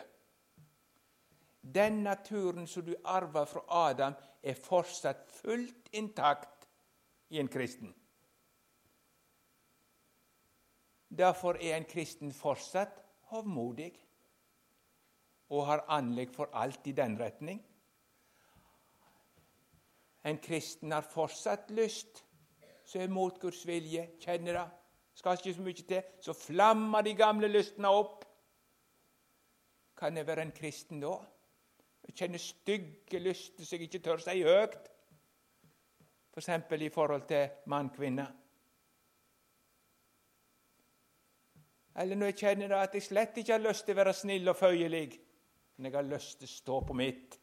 Den 1.74 2.02
naturen 2.02 2.66
som 2.66 2.84
du 2.86 2.94
arva 3.04 3.44
fra 3.44 3.64
Adam, 3.88 4.14
er 4.42 4.54
fortsatt 4.54 5.26
fullt 5.42 5.88
intakt 5.92 6.68
i 7.28 7.40
en 7.42 7.48
kristen. 7.48 7.94
Derfor 11.08 11.58
er 11.58 11.76
en 11.76 11.88
kristen 11.90 12.32
fortsatt 12.32 13.02
hovmodig 13.32 13.90
og 15.50 15.66
har 15.66 15.84
anlegg 15.88 16.34
for 16.34 16.50
alt 16.54 16.86
i 16.86 16.94
den 16.94 17.18
retning. 17.18 17.60
En 20.26 20.40
kristen 20.42 20.92
har 20.92 21.06
fortsatt 21.06 21.70
lyst, 21.70 22.24
som 22.86 23.00
er 23.00 23.12
mot 23.12 23.38
Guds 23.40 23.62
vilje, 23.66 24.08
kjenner 24.22 24.58
det 24.58 24.66
skal 25.16 25.38
ikke 25.38 25.54
så 25.54 25.62
mye 25.64 25.84
til, 25.88 26.02
så 26.20 26.32
flammer 26.36 27.04
de 27.06 27.14
gamle 27.16 27.48
lystene 27.48 27.88
opp. 27.88 28.24
Kan 29.96 30.16
jeg 30.16 30.26
være 30.28 30.44
en 30.44 30.52
kristen 30.52 31.00
da? 31.00 31.14
Jeg 32.06 32.18
kjenner 32.20 32.42
stygge 32.42 33.20
lyster 33.22 33.64
som 33.64 33.78
jeg 33.78 33.88
ikke 33.88 34.02
tør 34.04 34.20
si 34.22 34.42
høyt. 34.44 34.90
F.eks. 36.34 36.50
For 36.68 36.84
i 36.84 36.90
forhold 36.92 37.24
til 37.30 37.48
mann-kvinne. 37.72 38.26
Eller 41.96 42.20
når 42.20 42.34
jeg 42.34 42.38
kjenner 42.42 42.76
at 42.76 42.94
jeg 42.94 43.06
slett 43.08 43.40
ikke 43.40 43.56
har 43.56 43.64
lyst 43.64 43.86
til 43.88 43.96
å 43.96 44.02
være 44.02 44.12
snill 44.12 44.52
og 44.52 44.58
føyelig, 44.60 45.06
men 45.76 45.88
jeg 45.88 45.96
har 45.96 46.10
lyst 46.10 46.42
til 46.42 46.50
å 46.50 46.56
stå 46.58 46.80
på 46.90 46.96
mitt. 47.00 47.38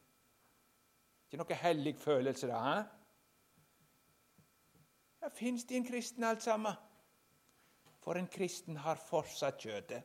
Ikke 1.34 1.42
noe 1.42 1.56
hellig 1.58 1.96
følelse, 1.98 2.46
da. 2.46 2.58
He? 2.62 2.82
Ja, 5.24 5.30
fins 5.34 5.64
det 5.66 5.80
en 5.80 5.86
kristen, 5.88 6.24
alt 6.30 6.44
sammen. 6.46 6.76
For 8.06 8.20
en 8.20 8.28
kristen 8.30 8.78
har 8.78 9.00
fortsatt 9.02 9.58
kjøttet. 9.58 10.04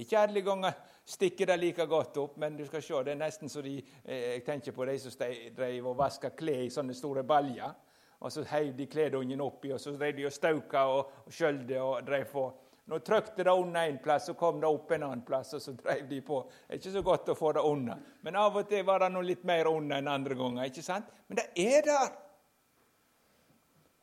Ikke 0.00 0.22
alle 0.22 0.40
ganger 0.40 0.72
stikker 1.04 1.50
det 1.50 1.58
like 1.60 1.84
godt 1.84 2.16
opp, 2.16 2.38
men 2.40 2.56
du 2.56 2.64
skal 2.64 2.80
se, 2.86 3.02
det 3.04 3.12
er 3.12 3.20
nesten 3.20 3.52
så 3.52 3.60
de 3.60 3.74
eh, 3.76 4.38
Jeg 4.38 4.46
tenker 4.46 4.72
på 4.72 4.88
de 4.88 4.96
som 5.02 5.12
drev 5.60 5.92
og 5.92 5.98
vaska 6.00 6.30
klær 6.38 6.64
i 6.64 6.72
sånne 6.72 6.96
store 6.96 7.26
baljer. 7.28 7.76
Og 8.24 8.32
så 8.32 8.46
heiv 8.48 8.72
de 8.78 8.88
kledungen 8.88 9.44
oppi, 9.44 9.74
og 9.76 9.80
så 9.84 9.92
drev 9.92 10.16
de 10.16 10.24
og 10.30 10.32
stauka 10.32 10.86
og 10.94 11.28
skjølde 11.28 11.82
og 11.82 12.08
drev 12.08 12.24
på. 12.32 12.46
Nå 12.88 12.98
trykte 13.04 13.44
det 13.44 13.52
unna 13.52 13.84
en 13.86 13.98
plass, 14.00 14.26
så 14.26 14.34
kom 14.34 14.60
det 14.60 14.68
opp 14.68 14.92
en 14.96 15.02
annen 15.10 15.24
plass, 15.26 15.52
og 15.54 15.60
så 15.60 15.74
drev 15.76 16.06
de 16.08 16.22
på. 16.24 16.40
Det 16.66 16.72
er 16.72 16.80
ikke 16.80 16.92
så 16.94 17.02
godt 17.04 17.28
å 17.28 17.36
få 17.36 17.52
det 17.52 17.64
unna. 17.68 17.98
Men 18.24 18.38
av 18.40 18.56
og 18.56 18.68
til 18.70 18.86
var 18.88 19.02
det 19.04 19.10
noe 19.12 19.28
litt 19.28 19.44
mer 19.48 19.68
unna 19.68 19.98
enn 20.00 20.08
andre 20.08 20.36
ganger. 20.38 20.70
ikke 20.70 20.84
sant? 20.86 21.10
Men 21.28 21.42
det 21.42 21.48
er 21.60 21.84
der. 21.84 22.14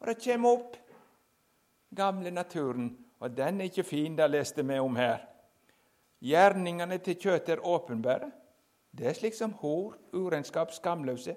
Og 0.02 0.12
det 0.12 0.20
kommer 0.22 0.60
opp 0.60 0.76
gamle 1.96 2.32
naturen, 2.32 2.92
og 3.20 3.34
den 3.34 3.62
er 3.62 3.72
ikke 3.72 3.88
fin, 3.88 4.16
det 4.16 4.28
leste 4.30 4.62
vi 4.62 4.78
om 4.80 5.00
her. 5.00 5.24
Gjerningene 6.22 7.00
til 7.02 7.18
kjøttet 7.18 7.56
er 7.56 7.66
åpenbare. 7.66 8.30
Det 8.96 9.10
er 9.10 9.18
slik 9.18 9.34
som 9.36 9.56
hor, 9.64 9.98
urenskap, 10.14 10.72
skamløse, 10.72 11.36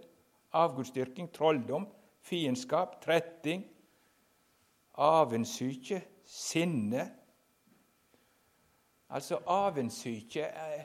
avgudsdyrking, 0.53 1.31
trolldom, 1.33 1.89
fiendskap, 2.21 3.01
tretting, 3.01 3.65
avundssyke, 4.95 6.03
sinne. 6.29 7.09
Altså 9.09 9.41
avundssyke 9.47 10.45
eh, 10.49 10.85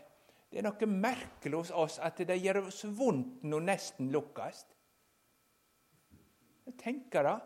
Det 0.52 0.62
er 0.62 0.68
noe 0.68 0.88
merkelig 0.88 1.58
hos 1.58 1.72
oss 1.72 1.98
at 2.00 2.22
det 2.28 2.38
gjør 2.40 2.68
oss 2.68 2.84
vondt 2.86 3.44
når 3.50 3.66
nesten 3.72 4.12
lukkes. 4.14 4.66
Tenk 6.78 7.12
det. 7.12 7.40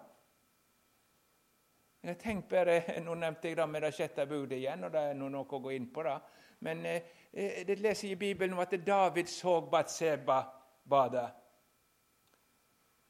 Jeg 2.04 2.18
tenker 2.18 2.50
bare, 2.50 3.00
Nå 3.06 3.16
nevnte 3.16 3.48
jeg 3.48 3.58
det 3.58 3.70
med 3.70 3.84
det 3.84 3.94
sjette 3.96 4.28
budet 4.28 4.60
igjen, 4.60 4.84
og 4.84 4.94
det 4.94 5.02
er 5.10 5.18
noe 5.18 5.44
å 5.44 5.60
gå 5.64 5.74
inn 5.76 5.90
på. 5.94 6.04
det. 6.04 6.20
Men 6.60 6.86
eh, 6.86 7.02
eh 7.34 7.66
det 7.68 7.80
leser 7.80 8.12
i 8.12 8.16
Bibelen 8.16 8.60
at 8.60 8.76
David 8.86 9.28
så 9.28 9.62
Batseba 9.62 10.44
bade. 10.84 11.26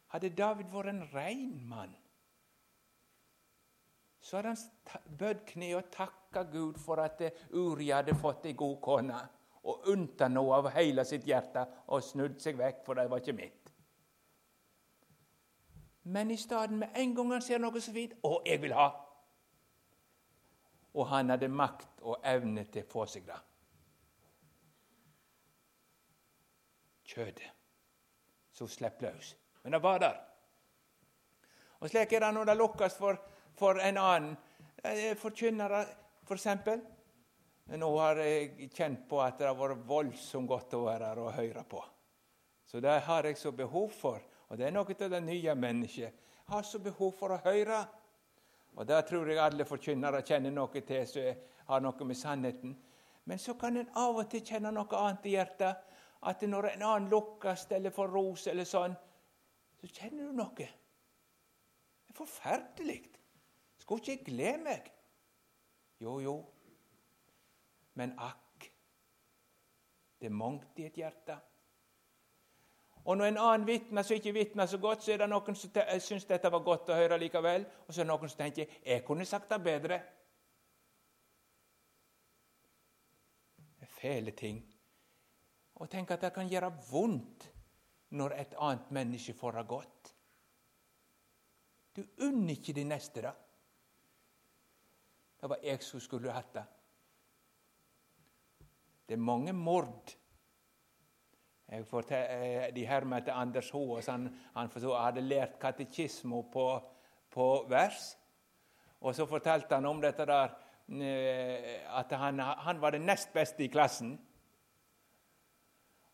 Hadde 0.08 0.30
David 0.30 0.71
vært 0.71 0.93
en 0.93 1.03
rein 1.13 1.67
mann, 1.67 1.95
så 4.21 4.38
hadde 4.38 4.53
han 4.56 5.17
bødd 5.19 5.43
kne 5.51 5.73
og 5.75 5.89
takka 6.27 6.43
Gud 6.51 6.77
for 6.77 6.99
at 6.99 7.21
Uri 7.53 7.89
hadde 7.89 8.15
fått 8.15 8.45
ei 8.45 8.53
god 8.53 8.81
kone, 8.81 9.19
og 9.63 9.87
unnta 9.91 10.27
noe 10.27 10.55
av 10.55 10.69
hele 10.75 11.05
sitt 11.05 11.25
hjerte 11.27 11.65
og 11.87 12.03
snudd 12.03 12.39
seg 12.41 12.57
vekk, 12.57 12.85
for 12.85 12.95
det 12.95 13.09
var 13.09 13.19
ikke 13.19 13.33
mitt. 13.33 13.71
Men 16.03 16.31
i 16.31 16.37
stedet, 16.37 16.71
med 16.71 16.89
en 16.95 17.15
gang 17.15 17.31
han 17.31 17.41
ser 17.41 17.59
noe 17.59 17.81
så 17.81 17.91
fint 17.91 18.13
'Å, 18.23 18.41
jeg 18.45 18.61
vil 18.61 18.73
ha', 18.73 19.03
og 20.93 21.07
han 21.07 21.29
hadde 21.29 21.47
makt 21.47 22.01
og 22.01 22.17
evne 22.23 22.63
til 22.63 22.83
å 22.83 22.91
få 22.91 23.05
seg 23.05 23.25
det. 23.25 23.39
Kjødet 27.03 27.51
som 28.51 28.67
slapp 28.67 29.01
løs. 29.01 29.35
Men 29.63 29.71
det 29.71 29.83
var 29.83 29.99
der. 29.99 30.17
Og 31.79 31.89
Slik 31.89 32.13
er 32.13 32.19
det 32.19 32.33
når 32.33 32.45
det 32.45 32.57
lukkes 32.57 32.97
for, 32.97 33.19
for 33.53 33.79
en 33.79 33.97
annen 33.97 34.37
eh, 34.83 35.15
forkynnere, 35.17 35.85
f.eks. 36.27 36.45
eksempel, 36.45 36.81
Nå 37.67 37.87
har 37.99 38.19
jeg 38.23 38.69
kjent 38.71 39.01
på 39.09 39.19
at 39.19 39.41
det 39.41 39.49
har 39.49 39.55
vært 39.59 39.81
voldsomt 39.87 40.47
godt 40.47 40.75
å 40.77 40.85
være 40.85 41.09
her 41.09 41.19
og 41.19 41.33
høre 41.35 41.63
på. 41.67 41.81
Så 42.63 42.79
det 42.79 42.93
har 43.03 43.27
jeg 43.27 43.35
så 43.39 43.51
behov 43.51 43.91
for. 43.91 44.23
Og 44.47 44.59
det 44.59 44.69
er 44.69 44.75
noe 44.75 44.95
av 44.95 45.11
det 45.11 45.19
nye 45.23 45.55
mennesket. 45.55 46.13
Jeg 46.13 46.53
har 46.53 46.63
så 46.63 46.79
behov 46.79 47.11
for 47.19 47.35
å 47.35 47.41
høre. 47.43 47.81
Og 48.77 48.87
Det 48.87 49.01
tror 49.09 49.27
jeg 49.27 49.41
alle 49.43 49.65
forkynnere 49.67 50.23
kjenner 50.23 50.51
noe 50.55 50.81
til 50.81 51.07
som 51.11 51.43
har 51.67 51.83
noe 51.83 52.07
med 52.07 52.17
sannheten. 52.17 52.75
Men 53.27 53.39
så 53.39 53.57
kan 53.59 53.75
en 53.77 53.91
av 53.99 54.15
og 54.15 54.29
til 54.31 54.45
kjenne 54.47 54.71
noe 54.71 54.99
annet 55.01 55.27
i 55.27 55.35
hjertet. 55.35 55.83
At 56.23 56.41
når 56.41 56.71
en 56.71 56.83
annen 56.83 57.09
lukkes 57.11 57.67
eller 57.75 57.91
får 57.91 58.13
ros, 58.15 58.47
eller 58.47 58.65
sånn, 58.65 58.95
så 59.77 59.87
kjenner 59.91 60.31
du 60.31 60.39
noe. 60.39 60.55
Det 60.55 62.13
er 62.13 62.15
forferdelig. 62.15 63.01
Skulle 63.77 64.01
ikke 64.01 64.15
jeg 64.15 64.25
glede 64.31 64.63
meg? 64.63 64.93
Jo, 65.99 66.19
jo. 66.21 66.36
Men 67.97 68.13
akk, 68.21 68.67
det 70.19 70.29
er 70.29 70.36
mangt 70.36 70.79
i 70.79 70.86
et 70.86 70.99
hjerte. 71.01 71.38
Og 73.07 73.17
når 73.17 73.25
en 73.25 73.39
annen 73.39 73.67
vitner 73.67 74.03
som 74.03 74.17
ikke 74.17 74.33
vitner 74.36 74.67
så 74.67 74.77
godt, 74.83 75.03
så 75.03 75.13
er 75.13 75.21
det 75.21 75.29
noen 75.31 75.55
som 75.55 75.71
syns 76.03 76.27
dette 76.27 76.51
var 76.51 76.63
godt 76.65 76.89
å 76.91 76.97
høre 76.97 77.19
likevel. 77.21 77.65
Og 77.88 77.93
så 77.93 78.01
er 78.01 78.05
det 78.05 78.12
noen 78.12 78.29
som 78.29 78.38
tenker 78.38 78.67
'jeg 78.83 79.05
kunne 79.05 79.25
sagt 79.25 79.49
det 79.49 79.63
bedre'. 79.63 80.01
Det 83.79 83.88
er 83.88 83.93
fæle 84.01 84.31
ting. 84.31 84.63
Og 85.75 85.89
tenk 85.89 86.12
at 86.12 86.21
det 86.21 86.33
kan 86.33 86.49
gjøre 86.49 86.73
vondt 86.91 87.53
når 88.10 88.31
et 88.31 88.53
annet 88.57 88.91
menneske 88.91 89.33
får 89.33 89.51
det 89.51 89.67
godt. 89.67 90.15
Du 91.95 92.03
unner 92.17 92.53
ikke 92.53 92.73
de 92.73 92.83
neste 92.83 93.21
det. 93.21 93.33
Det 95.41 95.50
var 95.50 95.63
jeg 95.63 95.84
som 95.84 96.02
skulle 96.02 96.34
hatt 96.34 96.54
det. 96.54 96.65
Det 99.08 99.15
er 99.15 99.23
mange 99.23 99.54
mord 99.54 100.15
jeg 101.67 101.84
eh, 102.12 102.69
de 102.76 102.86
hermer 102.88 103.17
møtte 103.17 103.34
Anders 103.34 103.69
Hoaas. 103.69 104.08
Han, 104.08 104.30
han 104.56 104.69
hadde 104.71 105.21
lært 105.21 105.60
katekismo 105.60 106.45
på, 106.52 106.67
på, 107.30 107.65
vers. 107.69 108.17
Og 109.02 109.15
så 109.15 109.26
fortalte 109.26 109.76
han 109.76 109.86
om 109.86 110.00
dette 110.02 110.26
der 110.26 110.54
eh, 110.88 111.84
at 112.00 112.12
han, 112.12 112.39
han 112.39 112.82
var 112.82 112.95
den 112.95 113.02
nest 113.02 113.34
beste 113.34 113.63
i 113.63 113.67
klassen. 113.67 114.15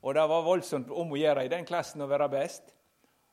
Og 0.01 0.15
det 0.15 0.23
var 0.29 0.41
voldsomt 0.43 0.89
om 0.89 1.13
å 1.13 1.21
gjøre 1.21 1.45
i 1.45 1.53
den 1.53 1.65
klassen 1.69 2.01
å 2.01 2.09
være 2.09 2.31
best. 2.33 2.73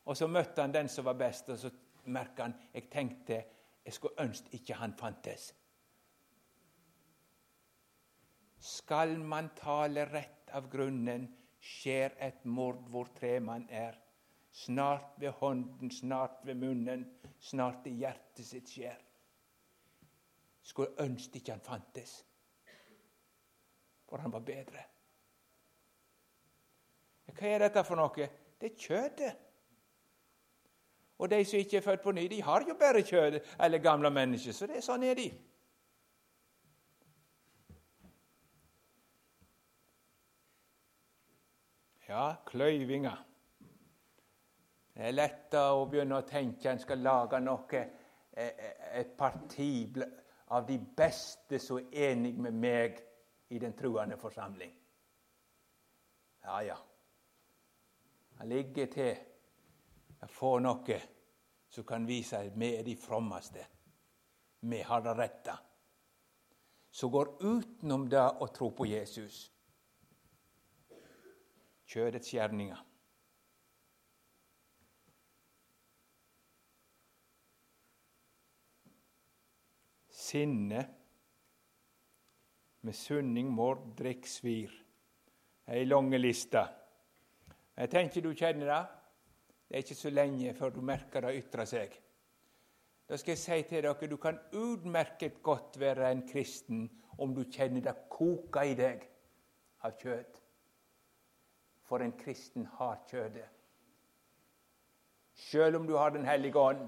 Og 0.05 0.17
så 0.17 0.27
møtte 0.29 0.61
han 0.61 0.73
den 0.73 0.89
som 0.89 1.05
var 1.05 1.17
best, 1.17 1.49
og 1.49 1.57
så 1.57 1.69
merka 2.05 2.45
han 2.45 2.55
jeg 2.73 2.89
tenkte 2.89 3.43
jeg 3.81 3.93
skulle 3.93 4.21
ønske 4.21 4.53
ikke 4.59 4.77
han 4.77 4.93
fantes. 4.93 5.51
Skal 8.61 9.17
man 9.17 9.49
tale 9.57 10.05
rett 10.05 10.51
av 10.53 10.69
grunnen, 10.69 11.25
skjer 11.61 12.13
et 12.21 12.45
mord 12.45 12.81
hvor 12.93 13.09
tre 13.17 13.39
man 13.41 13.65
er. 13.69 13.97
Snart 14.51 15.15
ved 15.21 15.31
hånden, 15.39 15.91
snart 15.91 16.41
ved 16.45 16.59
munnen, 16.61 17.05
snart 17.39 17.87
i 17.87 17.95
hjertet 18.03 18.45
sitt 18.45 18.69
skjer. 18.69 18.97
Skulle 20.61 20.93
ønske 21.01 21.39
ikke 21.39 21.55
han 21.55 21.63
fantes, 21.65 22.19
for 24.05 24.21
han 24.21 24.33
var 24.33 24.43
bedre. 24.45 24.83
Hva 27.31 27.47
er 27.47 27.63
dette 27.63 27.81
for 27.87 27.97
noe? 27.97 28.27
Det 28.59 28.69
er 28.69 28.77
kjøttet. 28.77 29.47
Og 31.21 31.29
de 31.29 31.39
som 31.45 31.61
ikke 31.61 31.77
er 31.77 31.85
født 31.85 32.03
på 32.03 32.11
ny, 32.17 32.25
de 32.29 32.41
har 32.41 32.65
jo 32.67 32.75
bare 32.77 33.01
kjøtt 33.05 33.39
eller 33.61 33.81
gamle 33.81 34.09
mennesker. 34.13 34.53
Så 34.53 34.67
det 34.69 34.79
er 34.79 34.85
sånn 34.85 35.05
er 35.05 35.17
de. 35.17 35.27
Ja, 42.11 42.35
kløyvinga. 42.45 43.11
Det 44.91 45.03
er 45.07 45.13
lett 45.15 45.53
å 45.55 45.85
begynne 45.87 46.17
å 46.19 46.25
tenke 46.27 46.67
en 46.67 46.79
skal 46.81 46.99
lage 46.99 47.37
noe, 47.39 47.83
eh, 48.33 48.49
eh, 48.49 48.81
et 48.99 49.13
parti 49.17 49.87
av 50.47 50.65
de 50.67 50.77
beste 50.77 51.59
som 51.59 51.77
er 51.79 52.09
enig 52.11 52.33
med 52.37 52.53
meg 52.53 52.99
i 53.49 53.59
den 53.59 53.73
truende 53.73 54.17
forsamling. 54.17 54.73
Ja, 56.43 56.59
ja. 56.61 56.75
Det 58.39 58.47
ligger 58.47 58.91
til 58.91 59.15
å 60.21 60.27
få 60.27 60.59
noe 60.59 60.99
som 61.69 61.87
kan 61.87 62.05
vise 62.05 62.43
at 62.43 62.59
vi 62.59 62.73
er 62.75 62.83
de 62.83 62.95
frommeste. 62.95 63.65
Vi 64.59 64.81
har 64.81 65.01
det 65.01 65.15
rette. 65.17 65.57
Som 66.91 67.11
går 67.11 67.37
utenom 67.39 68.09
det 68.09 68.27
å 68.41 68.51
tro 68.51 68.69
på 68.75 68.85
Jesus 68.85 69.51
kjødets 71.91 72.31
gjerninger. 72.31 72.79
Sinne, 80.09 80.85
misunning, 82.87 83.49
mord, 83.51 83.83
drikk, 83.99 84.29
svir. 84.29 84.71
Ei 85.67 85.83
lang 85.85 86.13
liste. 86.15 86.63
Jeg 87.75 87.91
tenker 87.91 88.23
du 88.23 88.31
kjenner 88.31 88.71
det. 88.71 88.81
Det 89.67 89.77
er 89.77 89.83
ikke 89.85 89.99
så 89.99 90.11
lenge 90.11 90.53
før 90.55 90.73
du 90.75 90.81
merker 90.83 91.25
det 91.25 91.35
ytre 91.41 91.65
seg. 91.67 91.93
Da 93.07 93.19
skal 93.19 93.35
jeg 93.35 93.41
si 93.41 93.57
til 93.67 93.83
dere 93.83 94.07
du 94.07 94.17
kan 94.19 94.39
utmerket 94.55 95.41
godt 95.43 95.79
være 95.79 96.11
en 96.11 96.23
kristen 96.27 96.85
om 97.19 97.35
du 97.35 97.43
kjenner 97.51 97.83
det 97.83 97.95
koke 98.11 98.63
i 98.71 98.75
deg 98.79 99.03
av 99.83 99.97
kjøtt 99.99 100.40
for 101.91 101.99
en 101.99 102.13
kristen 102.15 102.63
har 102.77 103.01
kjødet. 103.11 103.49
Selv 105.35 105.75
om 105.75 105.87
du 105.87 105.97
har 105.97 106.09
Den 106.09 106.25
hellige 106.25 106.59
ånd. 106.59 106.87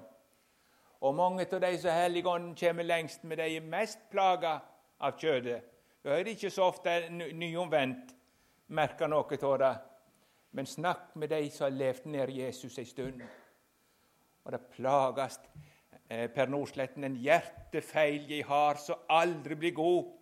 Og 1.02 1.16
mange 1.16 1.44
av 1.44 1.60
de 1.62 1.78
som 1.78 1.92
Hellige 1.92 2.30
ånd 2.30 2.56
kommer 2.60 2.84
lengst 2.84 3.24
med, 3.24 3.38
de 3.38 3.58
er 3.58 3.66
mest 3.68 4.00
plaga 4.12 4.60
av 5.00 5.18
kjødet. 5.20 5.64
Du 6.04 6.10
hører 6.10 6.30
ikke 6.32 6.50
så 6.50 6.70
ofte 6.72 7.10
nyomvendt 7.12 8.14
merker 8.68 9.08
noe 9.12 9.38
av 9.42 9.58
det. 9.60 9.74
Men 10.52 10.66
snakk 10.66 11.16
med 11.16 11.30
de 11.30 11.50
som 11.52 11.66
har 11.66 11.76
levd 11.76 12.06
nær 12.14 12.32
Jesus 12.32 12.78
en 12.78 12.86
stund. 12.86 13.24
Og 14.44 14.52
det 14.52 14.62
plages 14.78 15.40
eh, 16.08 16.30
Per 16.32 16.48
Nordsletten 16.48 17.04
en 17.04 17.20
hjertefeil 17.20 18.30
jeg 18.30 18.46
har, 18.48 18.80
som 18.80 19.04
aldri 19.10 19.56
blir 19.60 19.76
god. 19.76 20.14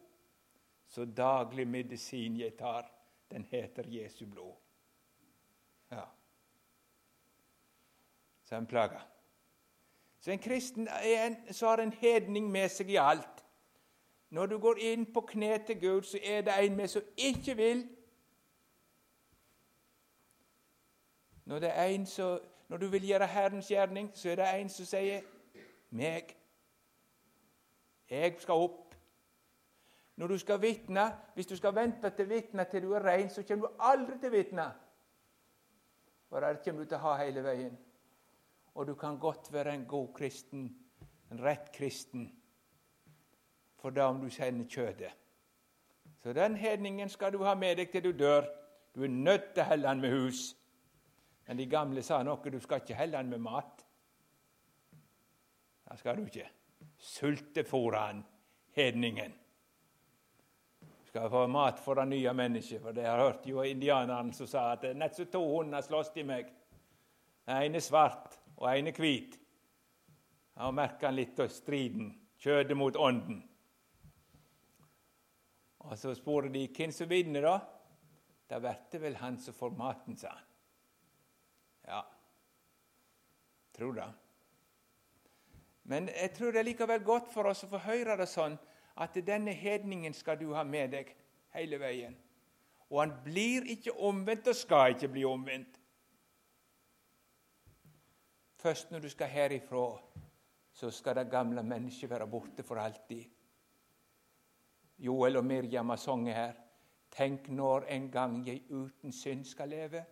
Så 0.89 1.05
daglig 1.05 1.67
medisin 1.67 2.39
jeg 2.39 2.57
tar, 2.57 2.89
den 3.29 3.45
heter 3.51 3.85
Jesu 3.87 4.25
blod. 4.25 4.55
Ja. 5.91 6.05
Så 8.51 8.57
en 8.57 8.65
plaga. 8.67 8.99
Så 10.19 10.31
en 10.31 10.39
kristen 10.39 10.87
er 10.87 11.25
en, 11.25 11.53
så 11.53 11.67
har 11.67 11.77
en 11.77 11.93
hedning 11.93 12.49
med 12.51 12.69
seg 12.69 12.89
i 12.89 12.95
alt. 12.99 13.43
Når 14.29 14.45
du 14.45 14.57
går 14.59 14.79
inn 14.83 15.05
på 15.13 15.21
kne 15.21 15.53
til 15.67 15.77
Gud, 15.79 16.01
så 16.03 16.19
er 16.23 16.41
det 16.41 16.57
en 16.59 16.75
med 16.75 16.87
som 16.91 17.05
ikke 17.17 17.55
vil. 17.55 17.85
Når, 21.45 21.59
det 21.59 21.69
er 21.71 21.85
en 21.85 22.05
så, 22.05 22.39
når 22.67 22.77
du 22.77 22.87
vil 22.87 23.07
gjøre 23.07 23.27
Herrens 23.27 23.67
gjerning, 23.71 24.09
så 24.13 24.29
er 24.29 24.35
det 24.35 24.47
en 24.59 24.69
som 24.69 24.85
sier 24.85 25.21
'meg'. 25.91 26.35
Jeg 28.09 28.35
skal 28.39 28.53
opp. 28.53 28.95
Når 30.15 30.27
du 30.27 30.37
skal 30.37 30.61
vitne, 30.61 31.17
Hvis 31.33 31.47
du 31.47 31.55
skal 31.55 31.75
vente 31.75 32.09
til 32.09 32.29
vitne 32.29 32.65
til 32.71 32.81
du 32.81 32.91
er 32.91 33.05
rein, 33.05 33.29
så 33.29 33.43
kommer 33.43 33.67
du 33.67 33.73
aldri 33.79 34.19
til 34.19 34.31
vitne. 34.31 34.71
For 36.29 36.39
der 36.39 36.53
kommer 36.63 36.83
du 36.83 36.87
til 36.87 36.97
å 36.97 36.99
ha 36.99 37.23
hele 37.23 37.43
veien. 37.43 37.77
Og 38.75 38.87
du 38.87 38.95
kan 38.95 39.19
godt 39.19 39.53
være 39.53 39.73
en 39.73 39.85
god 39.85 40.13
kristen, 40.13 40.69
en 41.31 41.43
rett 41.43 41.71
kristen, 41.75 42.29
for 43.81 43.89
da 43.89 44.07
om 44.09 44.21
du 44.21 44.29
sender 44.29 44.67
kjødet. 44.69 45.11
Så 46.23 46.33
den 46.33 46.55
hedningen 46.55 47.09
skal 47.09 47.33
du 47.33 47.43
ha 47.43 47.55
med 47.55 47.75
deg 47.77 47.91
til 47.91 48.03
du 48.03 48.11
dør. 48.11 48.45
Du 48.95 49.03
er 49.03 49.09
nødt 49.09 49.53
til 49.55 49.63
å 49.63 49.69
helle 49.71 49.89
den 49.89 50.01
med 50.03 50.13
hus. 50.13 50.41
Men 51.47 51.57
de 51.57 51.65
gamle 51.65 52.03
sa 52.05 52.21
noe 52.23 52.51
du 52.53 52.59
skal 52.61 52.83
ikke 52.83 52.95
helle 52.95 53.17
den 53.17 53.31
med 53.33 53.41
mat. 53.41 53.85
Det 55.89 55.97
skal 55.99 56.19
du 56.19 56.27
ikke. 56.29 56.47
Sultefòre 57.01 58.03
han, 58.05 58.21
hedningen. 58.77 59.33
Du 60.81 61.07
skal 61.09 61.29
få 61.29 61.47
mat 61.51 61.81
for 61.81 61.97
det 61.99 62.07
nye 62.07 62.33
mennesket. 62.37 62.81
For 62.81 62.95
det 62.95 63.07
har 63.07 63.19
hørt 63.19 63.47
jo 63.49 63.65
indianerne 63.65 64.33
som 64.33 64.47
sa 64.47 64.69
at 64.75 64.85
nett 64.95 65.17
så 65.17 65.25
to 65.25 65.41
hunder 65.41 65.81
slåss 65.81 66.13
i 66.21 66.27
meg. 66.27 66.53
Den 67.49 67.65
ene 67.65 67.81
svart 67.81 68.37
og 68.61 68.69
ene 68.71 68.93
hvit. 68.95 69.35
Da 70.55 70.69
merka 70.71 71.09
han 71.09 71.17
litt 71.17 71.39
av 71.41 71.49
striden. 71.49 72.13
Kjødet 72.41 72.77
mot 72.77 72.95
ånden. 72.97 73.41
Og 75.81 75.97
så 75.97 76.13
spurte 76.17 76.53
de 76.53 76.67
hvem 76.69 76.93
som 76.93 77.09
vinner, 77.09 77.45
da. 77.45 77.57
Da 78.49 78.59
blir 78.61 78.79
det 78.91 79.01
vel 79.01 79.17
han 79.17 79.37
som 79.41 79.57
får 79.57 79.73
maten, 79.77 80.17
sa 80.17 80.33
han. 80.33 80.47
Ja, 81.89 82.01
tror 83.81 83.93
det. 83.93 84.09
Men 85.83 86.09
jeg 86.13 86.33
tror 86.37 86.53
det 86.53 86.61
er 86.61 86.69
likevel 86.69 87.03
godt 87.03 87.31
for 87.33 87.49
oss 87.49 87.63
å 87.65 87.71
få 87.71 87.81
høre 87.87 88.19
det 88.19 88.29
sånn 88.29 88.57
at 89.01 89.17
denne 89.25 89.53
hedningen 89.57 90.13
skal 90.13 90.37
du 90.37 90.51
ha 90.53 90.63
med 90.67 90.93
deg 90.93 91.09
hele 91.55 91.79
veien. 91.81 92.13
Og 92.91 92.99
han 93.01 93.15
blir 93.25 93.65
ikke 93.73 93.95
omvendt 93.97 94.51
og 94.51 94.57
skal 94.59 94.93
ikke 94.93 95.09
bli 95.15 95.25
omvendt. 95.25 95.80
Først 98.61 98.91
når 98.91 98.99
du 98.99 99.09
skal 99.09 99.27
herifra, 99.27 99.85
så 100.73 100.91
skal 100.91 101.15
det 101.15 101.31
gamle 101.31 101.63
mennesket 101.63 102.09
være 102.09 102.27
borte 102.29 102.63
for 102.63 102.77
alltid. 102.77 103.23
Joel 105.01 105.37
og 105.37 105.45
Miriam 105.45 105.89
har 105.89 105.97
sunget 105.97 106.35
her. 106.35 106.53
Tenk 107.11 107.49
når 107.49 107.87
en 107.89 108.11
gang 108.11 108.35
jeg 108.47 108.61
uten 108.69 109.11
synd 109.11 109.45
skal 109.45 109.69
leve. 109.69 110.03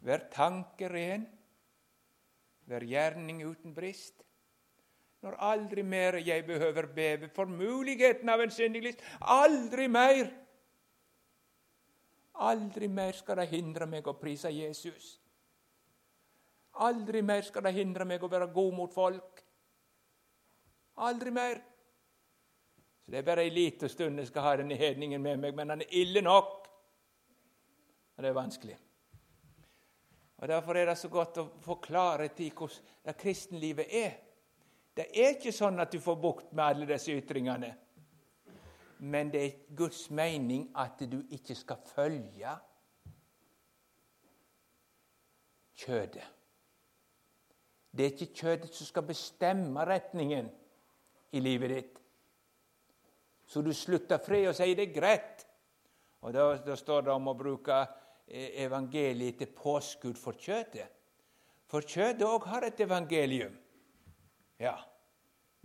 Vær 0.00 0.28
tanke 0.32 0.88
ren, 0.88 1.26
vær 2.66 2.86
gjerning 2.86 3.42
uten 3.44 3.74
brist. 3.74 4.22
Når 5.20 5.36
aldri 5.36 5.82
mer 5.82 6.16
jeg 6.24 6.46
behøver 6.46 6.86
beve 6.94 7.28
for 7.34 7.44
muligheten 7.44 8.28
av 8.28 8.40
en 8.40 8.54
syndig 8.54 8.82
list. 8.82 9.02
Aldri 9.20 9.88
mer! 9.88 10.30
Aldri 12.40 12.88
mer 12.88 13.12
skal 13.12 13.42
det 13.42 13.50
hindre 13.50 13.86
meg 13.90 14.06
å 14.06 14.16
prise 14.16 14.48
Jesus. 14.54 15.18
Aldri 16.80 17.22
mer 17.22 17.42
skal 17.44 17.66
det 17.66 17.74
hindre 17.76 18.06
meg 18.08 18.22
å 18.24 18.30
være 18.30 18.48
god 18.54 18.76
mot 18.76 18.94
folk. 18.94 19.42
Aldri 21.04 21.30
mer. 21.30 21.60
Så 23.04 23.10
Det 23.10 23.18
er 23.18 23.26
bare 23.26 23.44
ei 23.44 23.50
lita 23.50 23.88
stund 23.88 24.18
jeg 24.18 24.30
skal 24.30 24.42
ha 24.42 24.56
denne 24.60 24.78
hedningen 24.78 25.22
med 25.22 25.40
meg, 25.40 25.54
men 25.54 25.70
han 25.70 25.82
er 25.82 25.98
ille 26.00 26.22
nok. 26.22 26.56
Og 28.16 28.22
det 28.22 28.28
er 28.30 28.36
vanskelig. 28.36 28.78
Og 30.40 30.48
Derfor 30.48 30.76
er 30.76 30.86
det 30.86 30.96
så 30.98 31.08
godt 31.08 31.38
å 31.38 31.46
få 31.60 31.76
klarhet 31.84 32.40
i 32.40 32.50
hvordan 32.50 32.88
det 33.04 33.16
kristenlivet 33.20 33.92
er. 33.92 34.16
Det 34.96 35.06
er 35.12 35.36
ikke 35.36 35.52
sånn 35.52 35.80
at 35.80 35.92
du 35.92 36.00
får 36.00 36.16
bukt 36.20 36.52
med 36.52 36.64
alle 36.64 36.88
disse 36.88 37.12
ytringene. 37.12 37.70
Men 39.00 39.30
det 39.32 39.44
er 39.44 39.76
Guds 39.76 40.10
mening 40.10 40.66
at 40.76 41.00
du 41.08 41.22
ikke 41.32 41.54
skal 41.56 41.80
følge 41.92 42.56
kjødet. 45.80 46.39
Det 47.90 48.04
er 48.04 48.12
ikke 48.14 48.34
kjødet 48.42 48.74
som 48.74 48.86
skal 48.86 49.06
bestemme 49.08 49.86
retningen 49.86 50.50
i 51.32 51.40
livet 51.42 51.74
ditt 51.74 52.00
så 53.50 53.62
du 53.66 53.72
slutter 53.74 54.20
fred 54.22 54.46
og 54.46 54.54
sier 54.54 54.76
det 54.78 54.84
er 54.86 54.94
greit. 54.94 55.42
Og 56.22 56.34
da, 56.36 56.52
da 56.62 56.76
står 56.78 57.08
det 57.08 57.14
om 57.16 57.32
å 57.32 57.34
bruke 57.34 57.80
eh, 57.82 58.62
evangeliet 58.62 59.40
til 59.40 59.50
påskudd 59.56 60.20
for 60.20 60.38
kjøttet. 60.38 60.92
For 61.70 61.82
kjøttet 61.82 62.22
òg 62.28 62.46
har 62.46 62.68
et 62.68 62.82
evangelium. 62.84 63.56
Ja. 64.60 64.76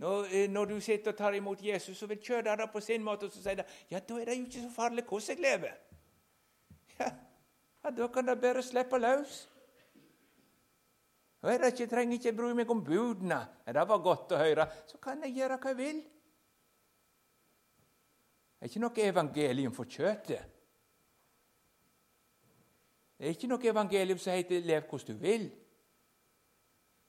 Når, 0.02 0.26
eh, 0.32 0.48
når, 0.50 0.72
du 0.72 0.80
sitter 0.82 1.14
og 1.14 1.20
tar 1.20 1.38
imot 1.38 1.62
Jesus, 1.62 1.94
så 2.00 2.08
vil 2.10 2.18
kjøttet 2.18 2.50
ha 2.50 2.56
det 2.58 2.66
på 2.72 2.82
sin 2.82 3.06
måte, 3.06 3.28
og 3.28 3.36
så 3.36 3.44
sier 3.44 3.60
det 3.60 3.68
ja, 3.92 4.00
da 4.00 4.18
er 4.18 4.32
det 4.32 4.38
jo 4.40 4.48
ikke 4.48 4.64
så 4.64 4.72
farlig 4.74 5.06
hvordan 5.06 5.30
jeg 5.30 5.44
lever. 5.46 5.78
Ja, 6.96 7.12
ja 7.84 7.94
Da 8.00 8.10
kan 8.10 8.26
det 8.26 8.40
bare 8.42 8.66
slippe 8.66 8.98
løs. 8.98 9.44
Jeg 11.42 11.66
ikke, 11.66 11.86
trenger 11.86 12.16
ikke 12.16 12.32
bry 12.32 12.52
meg 12.56 12.70
om 12.70 12.84
budene. 12.84 13.38
Det 13.66 13.88
var 13.88 14.02
godt 14.02 14.32
å 14.32 14.40
høre. 14.40 14.66
Så 14.88 14.98
kan 15.02 15.22
jeg 15.22 15.36
gjøre 15.36 15.58
hva 15.62 15.72
jeg 15.72 15.78
vil. 15.78 16.00
Det 18.56 18.64
er 18.64 18.72
ikke 18.72 18.82
noe 18.82 19.04
evangelium 19.04 19.74
for 19.76 19.84
kjøttet. 19.84 20.54
Det 23.16 23.28
er 23.28 23.36
ikke 23.36 23.48
noe 23.48 23.68
evangelium 23.68 24.18
som 24.18 24.32
heter 24.32 24.60
'lev 24.60 24.88
hvordan 24.88 25.06
du 25.06 25.22
vil'. 25.22 25.50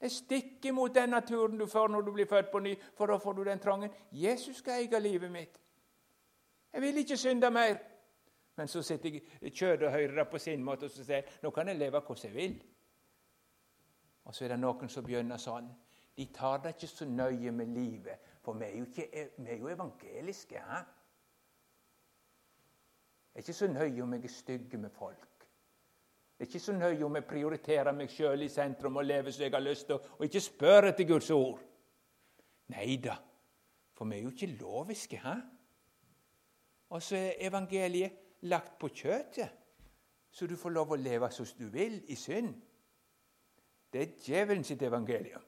Det 0.01 0.11
stikker 0.11 0.71
mot 0.71 0.93
den 0.93 1.09
naturen 1.09 1.57
du 1.57 1.65
får 1.65 1.88
når 1.88 2.01
du 2.01 2.11
blir 2.11 2.25
født 2.25 2.51
på 2.51 2.59
ny, 2.59 2.75
for 2.95 3.05
da 3.05 3.17
får 3.17 3.34
du 3.34 3.43
den 3.43 3.59
trangen. 3.59 3.89
Jesus 4.11 4.57
skal 4.57 4.73
eie 4.84 4.99
livet 4.99 5.32
mitt. 5.32 5.59
Jeg 6.73 6.82
vil 6.82 6.97
ikke 6.97 7.17
synde 7.17 7.51
mer. 7.51 7.78
Men 8.55 8.67
så 8.67 8.82
sitter 8.82 9.19
kjøttet 9.41 9.88
og 9.88 9.91
hører 9.91 10.15
det 10.15 10.30
på 10.30 10.38
sin 10.38 10.63
måte 10.63 10.86
og 10.86 10.91
så 10.91 11.03
sier 11.05 11.25
nå 11.43 11.49
kan 11.53 11.67
jeg 11.67 11.78
leve 11.78 11.99
hvordan 11.99 12.23
jeg 12.23 12.36
vil. 12.36 12.63
Og 14.28 14.36
så 14.36 14.45
er 14.45 14.53
det 14.53 14.59
noen 14.59 14.91
som 14.91 15.05
begynner 15.07 15.39
sånn. 15.39 15.69
De 16.17 16.25
tar 16.36 16.59
det 16.63 16.75
ikke 16.75 16.89
så 16.91 17.05
nøye 17.07 17.51
med 17.55 17.71
livet, 17.71 18.30
for 18.43 18.57
vi 18.59 18.65
er 18.67 18.78
jo, 18.78 18.86
ikke, 18.89 19.28
vi 19.38 19.51
er 19.53 19.59
jo 19.61 19.69
evangeliske. 19.71 20.61
He? 20.67 20.84
er 23.38 23.45
ikke 23.45 23.53
så 23.53 23.67
nøye 23.69 24.01
om 24.01 24.13
jeg 24.13 24.23
er 24.25 24.34
stygg 24.34 24.80
med 24.80 24.89
folk. 24.89 25.45
Det 26.38 26.43
er 26.43 26.49
ikke 26.49 26.59
så 26.59 26.73
nøye 26.73 27.05
om 27.05 27.15
jeg 27.15 27.25
prioriterer 27.30 27.93
meg 27.93 28.09
sjøl 28.09 28.41
i 28.41 28.49
sentrum 28.49 28.97
og 28.97 29.05
lever 29.05 29.34
som 29.34 29.43
jeg 29.45 29.53
har 29.53 29.61
lyst 29.61 29.86
til, 29.89 29.99
og 30.17 30.25
ikke 30.25 30.41
spør 30.41 30.89
etter 30.89 31.05
Guds 31.05 31.30
ord. 31.34 31.61
Nei 32.73 32.97
da, 33.03 33.13
for 33.93 34.09
vi 34.09 34.17
er 34.17 34.25
jo 34.25 34.34
ikke 34.34 34.49
loviske. 34.57 35.21
Hæ? 35.21 35.36
Og 36.89 37.03
så 37.03 37.15
er 37.17 37.45
evangeliet 37.47 38.17
lagt 38.49 38.80
på 38.80 38.89
kjøttet, 38.89 39.53
så 40.32 40.47
du 40.47 40.55
får 40.57 40.73
lov 40.73 40.91
å 40.93 40.99
leve 41.01 41.30
som 41.32 41.45
du 41.59 41.69
vil 41.73 42.01
i 42.09 42.17
synd. 42.17 42.55
Det 43.93 44.01
er 44.01 44.15
djevelens 44.25 44.71
evangelium. 44.71 45.43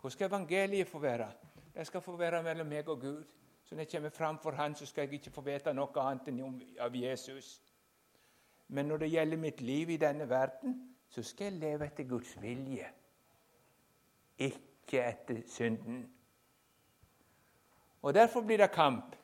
Hvor 0.00 0.08
skal 0.08 0.26
evangeliet 0.26 0.88
få 0.88 0.98
være? 0.98 1.32
Det 1.74 1.86
skal 1.86 2.00
få 2.00 2.16
være 2.16 2.42
mellom 2.42 2.66
meg 2.66 2.88
og 2.88 3.00
Gud. 3.00 3.24
Så 3.64 3.74
når 3.74 3.82
jeg 3.82 3.88
kommer 3.92 4.10
fram 4.10 4.38
for 4.38 4.50
Han, 4.50 4.74
så 4.74 4.86
skal 4.86 5.02
jeg 5.02 5.12
ikke 5.12 5.30
få 5.30 5.40
vite 5.40 5.72
noe 5.72 6.00
annet 6.00 6.28
enn 6.28 6.60
av 6.80 6.94
Jesus. 6.96 7.60
Men 8.68 8.88
når 8.88 8.96
det 8.96 9.10
gjelder 9.10 9.36
mitt 9.36 9.60
liv 9.60 9.90
i 9.90 9.96
denne 9.96 10.28
verden, 10.28 10.96
så 11.08 11.22
skal 11.22 11.52
jeg 11.52 11.60
leve 11.60 11.86
etter 11.86 12.04
Guds 12.08 12.42
vilje. 12.42 12.88
Ikke 14.38 15.04
etter 15.04 15.42
synden. 15.46 16.06
Og 18.02 18.14
Derfor 18.14 18.40
blir 18.40 18.58
det 18.58 18.70
kamp. 18.70 19.16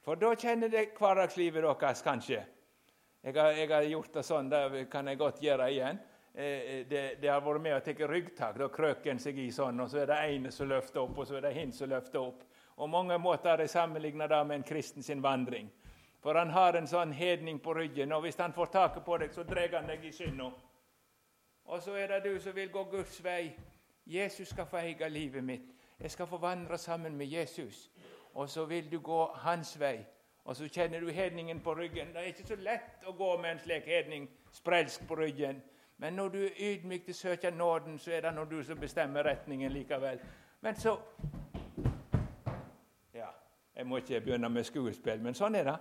For 0.00 0.14
da 0.14 0.34
kjenner 0.34 0.68
dere 0.68 0.94
hverdagslivet 0.98 1.62
deres, 1.62 2.02
kanskje. 2.02 2.44
Jeg 3.22 3.34
har, 3.36 3.50
jeg 3.50 3.68
har, 3.68 3.82
gjort 3.82 4.14
det 4.14 4.24
sånn, 4.24 4.48
det 4.50 4.86
kan 4.90 5.08
jeg 5.08 5.18
godt 5.20 5.42
gjøre 5.44 5.66
igjen. 5.70 5.98
Eh, 6.34 6.44
eh, 6.44 6.86
det, 6.86 7.14
det, 7.20 7.28
har 7.28 7.40
vært 7.42 7.62
med 7.62 7.76
å 7.76 7.80
ta 7.82 8.06
ryggtak. 8.06 8.58
Da 8.58 8.68
krøker 8.70 9.10
en 9.10 9.18
seg 9.18 9.38
i 9.38 9.50
sånn, 9.52 9.80
og 9.82 9.90
så 9.90 10.04
er 10.04 10.12
det 10.12 10.20
ene 10.30 10.52
som 10.54 10.68
løfter 10.70 11.02
opp, 11.02 11.18
og 11.18 11.26
så 11.26 11.40
er 11.40 11.48
det 11.48 11.56
hin 11.56 11.72
som 11.72 11.90
løfter 11.90 12.20
opp. 12.22 12.44
Og 12.80 12.88
mange 12.88 13.18
måter 13.18 13.60
er 13.60 13.66
sammenligna 13.68 14.28
med 14.44 14.60
en 14.60 14.66
kristen 14.66 15.02
sin 15.02 15.22
vandring. 15.22 15.68
For 16.20 16.36
han 16.36 16.50
har 16.50 16.76
en 16.76 16.86
sånn 16.86 17.12
hedning 17.12 17.58
på 17.58 17.74
ryggen, 17.74 18.12
og 18.12 18.22
hvis 18.22 18.38
han 18.38 18.52
får 18.52 18.72
taket 18.72 19.04
på 19.04 19.18
deg, 19.18 19.32
så 19.32 19.44
drar 19.44 19.74
han 19.74 19.88
deg 19.88 20.04
i 20.04 20.12
synda. 20.12 20.50
Og 21.70 21.82
så 21.82 21.96
er 21.96 22.08
det 22.08 22.24
du 22.24 22.40
som 22.40 22.54
vil 22.54 22.70
gå 22.70 22.84
Guds 22.92 23.20
vei. 23.24 23.52
Jesus 24.06 24.48
skal 24.48 24.66
få 24.66 24.80
eie 24.80 25.08
livet 25.08 25.44
mitt. 25.44 25.68
Jeg 26.00 26.10
skal 26.10 26.26
få 26.26 26.38
vandre 26.40 26.78
sammen 26.78 27.16
med 27.16 27.26
Jesus. 27.26 27.90
Og 28.34 28.48
så 28.48 28.64
vil 28.64 28.90
du 28.90 28.98
gå 29.00 29.20
hans 29.44 29.74
vei. 29.80 30.00
Og 30.44 30.56
så 30.56 30.68
kjenner 30.68 31.00
du 31.00 31.10
hedningen 31.10 31.60
på 31.60 31.74
ryggen. 31.74 32.14
Det 32.14 32.20
er 32.20 32.32
ikke 32.32 32.48
så 32.48 32.56
lett 32.56 33.04
å 33.06 33.12
gå 33.12 33.36
med 33.38 33.50
en 33.52 33.60
slik 33.60 33.86
hedning 33.86 34.28
sprelsk 34.52 35.06
på 35.08 35.18
ryggen. 35.20 35.60
Men 36.00 36.12
når 36.16 36.28
du 36.28 36.38
er 36.44 36.50
ydmyk 36.56 37.04
til 37.04 37.14
søker 37.14 37.50
nåden, 37.50 37.98
så 37.98 38.12
er 38.16 38.20
det 38.20 38.34
når 38.34 38.44
du 38.44 38.62
som 38.64 38.78
bestemmer 38.80 39.22
retningen 39.22 39.72
likevel. 39.72 40.20
Men 40.60 40.76
så 40.76 40.96
Ja, 43.14 43.26
jeg 43.76 43.86
må 43.86 43.96
ikke 43.96 44.20
begynne 44.20 44.48
med 44.48 44.64
skuespill, 44.64 45.20
men 45.20 45.34
sånn 45.34 45.54
er 45.60 45.64
det. 45.68 45.76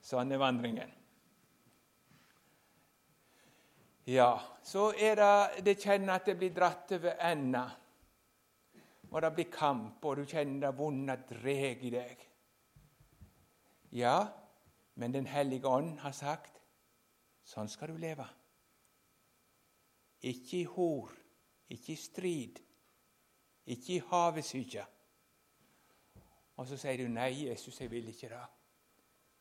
Sånn 0.00 0.32
er 0.32 0.40
vandringen. 0.40 0.94
Ja, 4.06 4.40
så 4.62 4.94
er 4.96 5.14
det 5.14 5.64
Det 5.64 5.76
kjenner 5.78 6.14
at 6.14 6.26
det 6.26 6.38
blir 6.38 6.56
dratt 6.56 6.92
over 6.92 7.20
enda. 7.20 7.66
Og 9.10 9.22
det 9.22 9.34
blir 9.34 9.52
kamp, 9.52 10.04
og 10.04 10.16
du 10.16 10.24
kjenner 10.24 10.70
det 10.70 10.78
vonde 10.78 11.16
dreg 11.28 11.84
i 11.84 11.90
deg. 11.90 12.28
Ja, 13.90 14.28
men 14.94 15.12
Den 15.12 15.26
hellige 15.26 15.68
ånd 15.68 15.98
har 15.98 16.12
sagt 16.12 16.62
sånn 17.44 17.68
skal 17.68 17.88
du 17.88 17.98
leve. 17.98 18.39
Ikke 20.20 20.60
i 20.60 20.64
hor, 20.64 21.12
ikke 21.70 21.92
i 21.92 21.96
strid, 21.96 22.60
ikke 23.66 23.94
i 23.94 24.02
havesyke. 24.10 24.84
Og 26.60 26.66
så 26.68 26.76
sier 26.76 27.00
du 27.00 27.08
nei, 27.08 27.46
Jesus, 27.46 27.80
jeg 27.80 27.90
vil 27.90 28.08
ikke 28.12 28.28
det. 28.28 28.42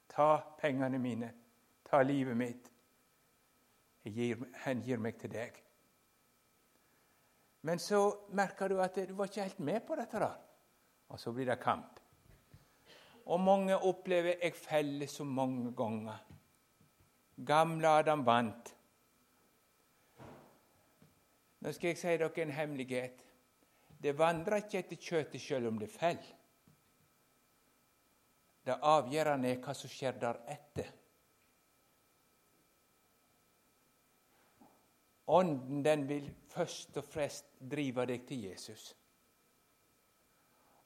Ta 0.10 0.30
pengene 0.60 1.00
mine, 1.02 1.34
ta 1.86 2.02
livet 2.04 2.38
mitt. 2.38 2.70
Gir, 4.10 4.40
hengir 4.64 5.02
meg 5.04 5.20
til 5.20 5.30
deg. 5.34 5.58
Men 7.68 7.82
så 7.84 8.00
merker 8.32 8.72
du 8.72 8.80
at 8.82 8.96
du 8.96 9.14
var 9.18 9.28
ikke 9.28 9.44
helt 9.44 9.60
med 9.60 9.84
på 9.86 9.98
dette. 10.00 10.20
da. 10.20 10.32
Og 11.10 11.20
så 11.20 11.34
blir 11.36 11.46
det 11.50 11.60
kamp. 11.60 12.00
Og 13.30 13.40
mange 13.40 13.76
opplever 13.78 14.40
jeg 14.42 14.56
feller 14.56 15.08
så 15.08 15.24
mange 15.24 15.74
ganger. 15.76 16.18
Gamle 17.46 17.88
Adam 18.00 18.26
vant. 18.26 18.76
Nå 21.60 21.72
skal 21.76 21.92
jeg 21.92 22.00
si 22.00 22.16
dere 22.18 22.44
en 22.44 22.56
hemmelighet. 22.56 23.24
Det 24.00 24.16
vandrer 24.18 24.64
ikke 24.64 24.80
etter 24.80 25.02
kjøttet 25.04 25.42
selv 25.44 25.68
om 25.68 25.80
det 25.80 25.90
faller. 25.92 26.36
Det 28.64 28.76
avgjørende 28.86 29.50
er 29.50 29.60
hva 29.64 29.74
som 29.74 29.92
skjer 29.92 30.20
deretter. 30.22 30.92
Ånden 35.30 35.84
den 35.86 36.08
vil 36.10 36.30
først 36.50 36.98
og 36.98 37.06
fremst 37.06 37.52
drive 37.72 38.06
deg 38.10 38.24
til 38.28 38.48
Jesus. 38.48 38.96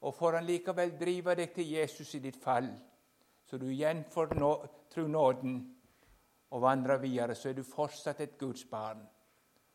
Og 0.03 0.15
får 0.15 0.39
han 0.39 0.47
likevel 0.47 0.97
drive 0.99 1.35
deg 1.39 1.53
til 1.55 1.69
Jesus 1.77 2.15
i 2.17 2.21
ditt 2.23 2.39
fall, 2.43 2.67
så 3.47 3.57
du 3.57 3.69
igjen 3.71 4.03
får 4.11 4.33
tro 4.91 5.05
nåden 5.07 5.55
og 6.51 6.61
vandrer 6.61 6.99
videre, 6.99 7.35
så 7.35 7.49
er 7.49 7.57
du 7.57 7.63
fortsatt 7.63 8.19
et 8.21 8.35
Guds 8.39 8.65
barn. 8.69 8.99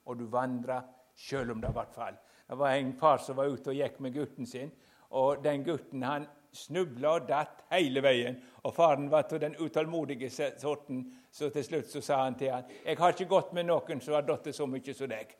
Og 0.08 0.16
du 0.18 0.24
vandrer 0.32 0.86
sjøl 1.18 1.52
om 1.52 1.60
det 1.60 1.70
ble 1.74 1.84
fall. 1.92 2.16
Det 2.48 2.56
var 2.56 2.74
en 2.74 2.92
far 2.96 3.20
som 3.20 3.36
var 3.36 3.50
ute 3.52 3.70
og 3.70 3.76
gikk 3.76 3.98
med 4.00 4.14
gutten 4.14 4.46
sin, 4.48 4.70
og 5.12 5.42
den 5.44 5.64
gutten 5.66 6.04
han 6.04 6.26
snubla 6.52 7.14
og 7.18 7.26
datt 7.28 7.64
hele 7.72 8.00
veien. 8.04 8.38
Og 8.64 8.74
faren 8.74 9.10
var 9.12 9.26
til 9.28 9.42
den 9.42 9.56
utålmodige 9.58 10.30
sorten, 10.30 11.04
så 11.30 11.50
til 11.52 11.64
slutt 11.64 11.90
så 11.92 12.00
sa 12.04 12.22
han 12.24 12.38
til 12.38 12.52
han, 12.52 12.64
'Jeg 12.84 12.98
har 12.98 13.12
ikke 13.12 13.28
gått 13.28 13.52
med 13.52 13.66
noen 13.66 14.00
som 14.00 14.14
har 14.14 14.22
datt 14.22 14.54
så 14.54 14.66
mye 14.66 14.94
som 14.94 15.08
deg.' 15.08 15.36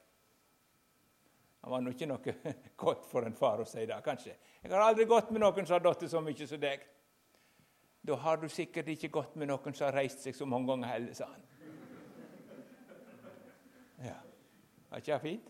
Han 1.62 1.71
var 1.71 1.81
nå 1.81 1.91
ikke 1.91 2.07
noe 2.07 2.35
godt 2.77 3.07
for 3.07 3.27
en 3.27 3.35
far 3.35 3.61
å 3.61 3.64
si 3.64 3.87
det, 3.87 4.03
kanskje. 4.05 4.37
'Jeg 4.62 4.73
har 4.73 4.81
aldri 4.81 5.05
gått 5.05 5.31
med 5.31 5.41
noen 5.41 5.66
som 5.66 5.75
har 5.75 5.81
datt 5.81 6.11
så 6.11 6.21
mye 6.21 6.47
som 6.47 6.61
deg.' 6.61 6.87
Da 8.07 8.14
har 8.14 8.37
du 8.37 8.49
sikkert 8.49 8.89
ikke 8.89 9.09
gått 9.09 9.37
med 9.37 9.49
noen 9.49 9.75
som 9.75 9.87
har 9.87 9.93
reist 9.93 10.21
seg 10.21 10.35
så 10.35 10.47
mange 10.47 10.66
ganger 10.66 10.89
heller, 10.89 11.14
sa 11.14 11.25
han. 11.25 11.43
Ja, 13.99 14.14
Var 14.91 14.97
ikke 14.97 15.12
det 15.12 15.20
fint? 15.20 15.49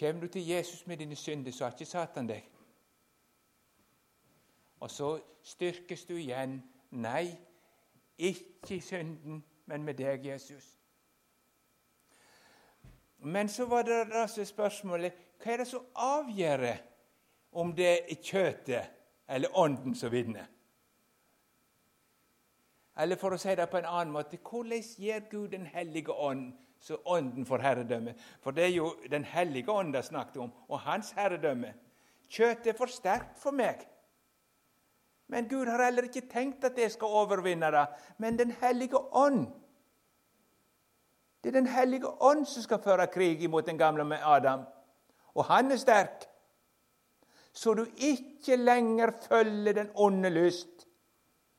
Kommer 0.00 0.20
du 0.20 0.28
til 0.28 0.46
Jesus 0.46 0.86
med 0.86 0.96
dine 0.96 1.16
synder, 1.16 1.52
så 1.52 1.64
har 1.64 1.72
ikke 1.72 1.84
Satan 1.84 2.28
deg. 2.28 2.44
Og 4.80 4.90
så 4.90 5.20
styrkes 5.42 6.04
du 6.04 6.14
igjen. 6.16 6.62
Nei, 6.90 7.36
ikke 8.18 8.76
i 8.76 8.80
synden, 8.80 9.44
men 9.66 9.82
med 9.82 9.94
deg, 9.94 10.26
Jesus. 10.26 10.78
Men 13.18 13.48
så 13.48 13.66
var 13.66 13.82
det 13.82 14.06
altså 14.12 14.44
spørsmålet 14.44 15.12
hva 15.40 15.52
er 15.52 15.62
det 15.62 15.66
som 15.68 15.84
avgjør 15.94 16.64
om 17.52 17.72
det 17.76 17.92
er 17.92 18.22
kjøttet 18.22 18.90
eller 19.28 19.56
ånden 19.56 19.94
som 19.94 20.12
vinner? 20.12 20.48
Eller 22.98 23.16
for 23.16 23.34
å 23.34 23.38
si 23.38 23.54
det 23.54 23.68
på 23.70 23.78
en 23.78 23.88
annen 23.88 24.12
måte 24.12 24.38
hvordan 24.38 24.82
gjør 24.98 25.28
Gud 25.30 25.48
Den 25.50 25.66
hellige 25.66 26.12
ånd 26.12 26.52
så 26.80 26.96
Ånden 27.04 27.46
får 27.46 27.58
herredømme. 27.58 28.14
For 28.40 28.50
det 28.50 28.64
er 28.64 28.74
jo 28.74 28.94
Den 29.10 29.24
hellige 29.24 29.72
ånd 29.72 29.92
det 29.92 29.98
er 29.98 30.08
snakket 30.08 30.36
om, 30.36 30.52
og 30.68 30.80
hans 30.80 31.10
herredømme. 31.12 31.74
Kjøttet 32.28 32.66
er 32.66 32.78
for 32.78 32.86
sterkt 32.86 33.38
for 33.38 33.50
meg. 33.50 33.86
Men 35.28 35.48
Gud 35.48 35.68
har 35.68 35.84
heller 35.84 36.08
ikke 36.08 36.28
tenkt 36.30 36.64
at 36.64 36.78
jeg 36.78 36.90
skal 36.90 37.12
overvinne 37.20 37.70
det. 37.70 37.86
Men 38.18 38.38
Den 38.38 38.50
hellige 38.50 38.98
ånd. 38.98 39.46
Det 41.42 41.48
er 41.48 41.60
Den 41.60 41.66
hellige 41.66 42.08
ånd 42.22 42.46
som 42.46 42.62
skal 42.62 42.82
føre 42.82 43.06
krig 43.06 43.42
imot 43.42 43.66
den 43.66 43.78
gamle 43.78 44.04
med 44.04 44.18
Adam. 44.22 44.64
Og 45.34 45.44
han 45.44 45.72
er 45.72 45.76
sterk. 45.76 46.26
Så 47.52 47.74
du 47.74 47.86
ikke 47.96 48.56
lenger 48.56 49.10
følger 49.28 49.72
den 49.72 49.90
onde 49.94 50.30
lyst, 50.30 50.79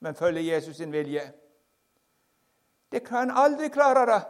men 0.02 0.16
følger 0.16 0.42
Jesus 0.42 0.76
sin 0.76 0.92
vilje. 0.92 1.22
Det 2.92 3.08
kan 3.08 3.18
han 3.18 3.32
aldri 3.38 3.68
klare 3.70 4.06
det. 4.06 4.22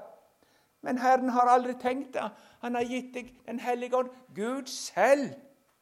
Men 0.82 0.98
Herren 0.98 1.30
har 1.30 1.48
aldri 1.48 1.74
tenkt 1.74 2.14
det. 2.14 2.30
Han 2.60 2.76
har 2.76 2.82
gitt 2.82 3.14
deg 3.14 3.30
Den 3.46 3.60
hellige 3.60 3.98
ånd. 3.98 4.10
Gud 4.36 4.66
selv 4.66 5.30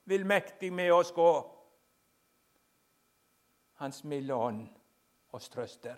vil 0.05 0.25
mektig 0.25 0.73
med 0.73 0.91
oss 0.91 1.11
gå. 1.11 1.31
Hans 3.73 4.03
milde 4.03 4.33
ånd 4.33 4.67
oss 5.31 5.49
trøster. 5.49 5.95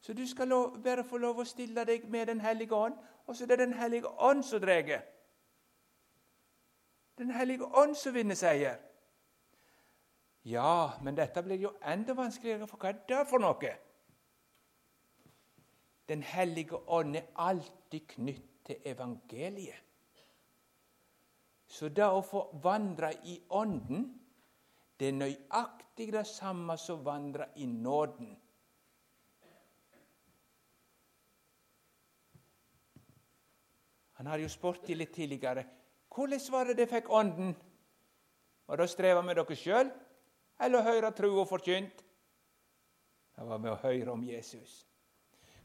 Så 0.00 0.12
du 0.12 0.26
skal 0.26 0.48
lov, 0.48 0.82
bare 0.82 1.04
få 1.04 1.18
lov 1.18 1.38
å 1.38 1.44
stille 1.44 1.84
deg 1.84 2.04
med 2.10 2.26
Den 2.26 2.40
hellige 2.40 2.74
ånd, 2.74 2.94
og 3.26 3.36
så 3.36 3.44
er 3.44 3.48
det 3.48 3.58
Den 3.58 3.72
hellige 3.72 4.08
ånd 4.08 4.42
som 4.42 4.60
drar. 4.60 5.02
Den 7.18 7.30
hellige 7.30 7.64
ånd 7.64 7.94
som 7.94 8.14
vinner 8.14 8.34
seier. 8.34 8.76
Ja, 10.44 10.92
men 11.02 11.16
dette 11.16 11.42
blir 11.42 11.58
jo 11.60 11.74
enda 11.82 12.14
vanskeligere, 12.16 12.66
for 12.66 12.80
hva 12.80 12.92
er 12.92 13.02
det 13.08 13.24
for 13.28 13.42
noe? 13.42 13.74
Den 16.08 16.22
hellige 16.24 16.78
ånd 16.88 17.18
er 17.18 17.26
alltid 17.36 18.06
knytt 18.14 18.46
til 18.64 18.86
evangeliet. 18.88 19.84
Så 21.68 21.90
det 21.92 22.06
å 22.08 22.22
få 22.24 22.46
vandre 22.64 23.10
i 23.28 23.34
Ånden, 23.52 24.06
det 24.96 25.10
er 25.10 25.18
nøyaktig 25.18 26.08
det 26.14 26.24
samme 26.26 26.78
som 26.80 27.02
å 27.02 27.10
vandre 27.10 27.50
i 27.60 27.66
nåden. 27.68 28.30
Han 34.18 34.26
har 34.26 34.40
jo 34.42 34.48
spurt 34.50 34.86
de 34.88 34.96
litt 34.96 35.12
tidligere 35.14 35.66
hvordan 36.16 36.40
var 36.50 36.66
det 36.66 36.80
de 36.80 36.86
fikk 36.90 37.12
Ånden. 37.14 37.52
Var 38.66 38.80
da 38.80 38.86
å 38.88 38.90
streve 38.90 39.20
med 39.22 39.36
dere 39.38 39.56
sjøl, 39.56 39.92
eller 40.60 40.82
høre 40.82 41.12
og 41.30 41.48
forkynt? 41.48 42.04
Det 43.36 43.46
var 43.46 43.58
med 43.58 43.70
å 43.70 43.80
høre 43.82 44.12
om 44.12 44.24
Jesus. 44.24 44.86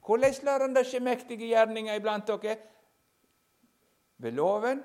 Hvordan 0.05 0.33
lar 0.43 0.61
han 0.61 0.75
det 0.75 0.85
skje 0.85 0.99
mektige 0.99 1.47
gjerninger 1.49 1.95
iblant 1.97 2.27
dere? 2.27 2.57
Ved 4.17 4.31
loven 4.31 4.83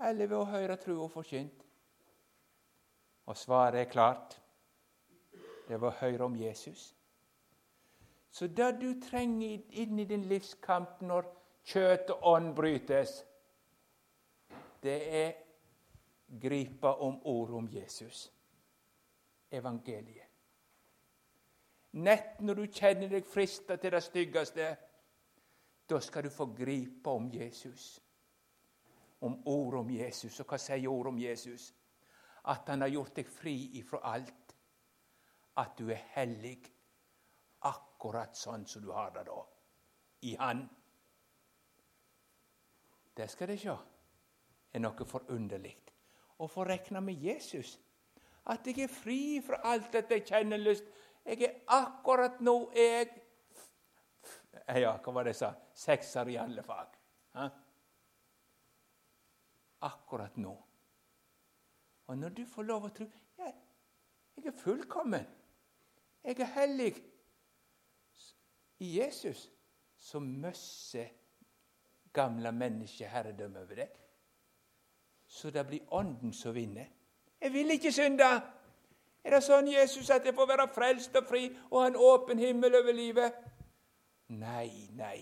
eller 0.00 0.26
ved 0.26 0.36
å 0.38 0.44
høre 0.44 0.78
og 0.94 1.10
forkynt? 1.10 1.66
Og 3.26 3.36
svaret 3.36 3.80
er 3.80 3.90
klart. 3.90 4.40
Det 5.68 5.80
var 5.80 5.92
å 5.92 6.00
høre 6.00 6.24
om 6.24 6.36
Jesus. 6.36 6.94
Så 8.30 8.46
det 8.46 8.80
du 8.80 8.94
trenger 9.02 9.60
inn 9.70 9.98
i 9.98 10.06
din 10.06 10.24
livskamp 10.30 11.02
når 11.02 11.26
kjøtt 11.66 12.10
og 12.14 12.26
ånd 12.32 12.54
brytes, 12.54 13.24
det 14.82 14.98
er 15.22 15.32
gripe 16.30 16.86
om 16.86 17.20
ordet 17.26 17.56
om 17.56 17.68
Jesus, 17.68 18.32
evangeliet. 19.50 20.26
Nett 21.90 22.38
når 22.40 22.54
du 22.54 22.66
kjenner 22.70 23.10
deg 23.10 23.26
frista 23.26 23.74
til 23.76 23.90
det 23.96 24.02
styggeste, 24.04 24.68
da 25.90 25.98
skal 26.00 26.28
du 26.28 26.30
få 26.30 26.46
gripe 26.54 27.10
om 27.10 27.26
Jesus. 27.34 27.98
Om 29.20 29.42
ordet 29.50 29.80
om 29.80 29.90
Jesus. 29.90 30.38
Og 30.40 30.46
hva 30.46 30.58
sier 30.62 30.86
ordet 30.88 31.10
om 31.10 31.18
Jesus? 31.18 31.72
At 32.46 32.70
han 32.70 32.86
har 32.86 32.94
gjort 32.94 33.16
deg 33.18 33.26
fri 33.26 33.56
ifra 33.80 33.98
alt. 34.14 34.54
At 35.58 35.74
du 35.78 35.90
er 35.90 36.06
hellig, 36.14 36.60
akkurat 37.66 38.38
sånn 38.38 38.68
som 38.70 38.86
du 38.86 38.92
har 38.94 39.10
det 39.18 39.26
da. 39.26 39.40
I 40.30 40.36
Han. 40.38 40.62
Det 43.16 43.26
skal 43.28 43.50
de 43.50 43.58
sjå 43.58 43.74
er 44.72 44.82
noe 44.82 45.06
forunderlig. 45.06 45.74
Å 46.40 46.48
få 46.48 46.64
regne 46.64 47.02
med 47.04 47.20
Jesus. 47.20 47.76
At 48.50 48.66
jeg 48.66 48.86
er 48.86 48.92
fri 48.92 49.20
fra 49.44 49.60
alt 49.68 49.92
dette 49.92 50.16
jeg 50.16 50.26
kjenner 50.30 50.62
lyst 50.62 50.88
jeg 51.24 51.42
er 51.44 51.56
akkurat 51.66 52.40
nå 52.40 52.54
jeg 52.74 53.10
Ja, 54.80 54.96
hva 55.02 55.12
var 55.12 55.26
det 55.26 55.34
jeg 55.34 55.40
sa? 55.42 55.50
Sekser 55.74 56.28
i 56.30 56.36
alle 56.40 56.62
fag. 56.62 56.96
Ha? 57.36 57.46
Akkurat 59.88 60.36
nå. 60.40 60.52
Og 62.10 62.18
når 62.18 62.34
du 62.36 62.42
får 62.46 62.66
lov 62.68 62.88
å 62.88 62.92
tro 62.94 63.06
ja, 63.38 63.52
Jeg 64.36 64.50
er 64.50 64.56
fullkommen. 64.56 65.26
Jeg 66.24 66.40
er 66.40 66.52
hellig. 66.56 66.94
i 68.80 68.98
Jesus, 68.98 69.50
så 69.96 70.20
møsser 70.20 71.10
gamle 72.12 72.52
mennesket 72.52 73.10
herredømme 73.10 73.60
over 73.60 73.82
deg. 73.82 73.98
Så 75.30 75.50
det 75.50 75.62
blir 75.66 75.94
Ånden 75.94 76.32
som 76.32 76.54
vinner. 76.54 76.86
Jeg 77.40 77.52
vil 77.52 77.70
ikke 77.70 77.92
synde! 77.92 78.26
Er 79.24 79.36
det 79.36 79.42
sånn 79.44 79.68
Jesus 79.68 80.08
at 80.10 80.24
jeg 80.26 80.34
får 80.34 80.48
være 80.48 80.66
frelst 80.74 81.16
og 81.20 81.28
fri 81.28 81.44
og 81.68 81.76
ha 81.82 81.86
en 81.90 81.98
åpen 82.00 82.40
himmel 82.40 82.74
over 82.80 82.96
livet? 82.96 83.36
Nei, 84.40 84.88
nei. 84.96 85.18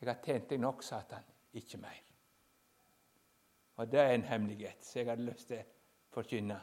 Jeg 0.00 0.08
har 0.08 0.20
tjent 0.24 0.50
deg 0.50 0.60
nok, 0.60 0.84
Satan. 0.84 1.24
Ikke 1.56 1.80
mer. 1.80 2.00
Og 3.80 3.88
det 3.92 4.00
er 4.00 4.14
en 4.14 4.28
hemmelighet 4.28 4.84
som 4.84 5.00
jeg 5.00 5.08
hadde 5.08 5.28
lyst 5.30 5.48
til 5.48 5.62
å 5.62 6.16
forkynne. 6.18 6.58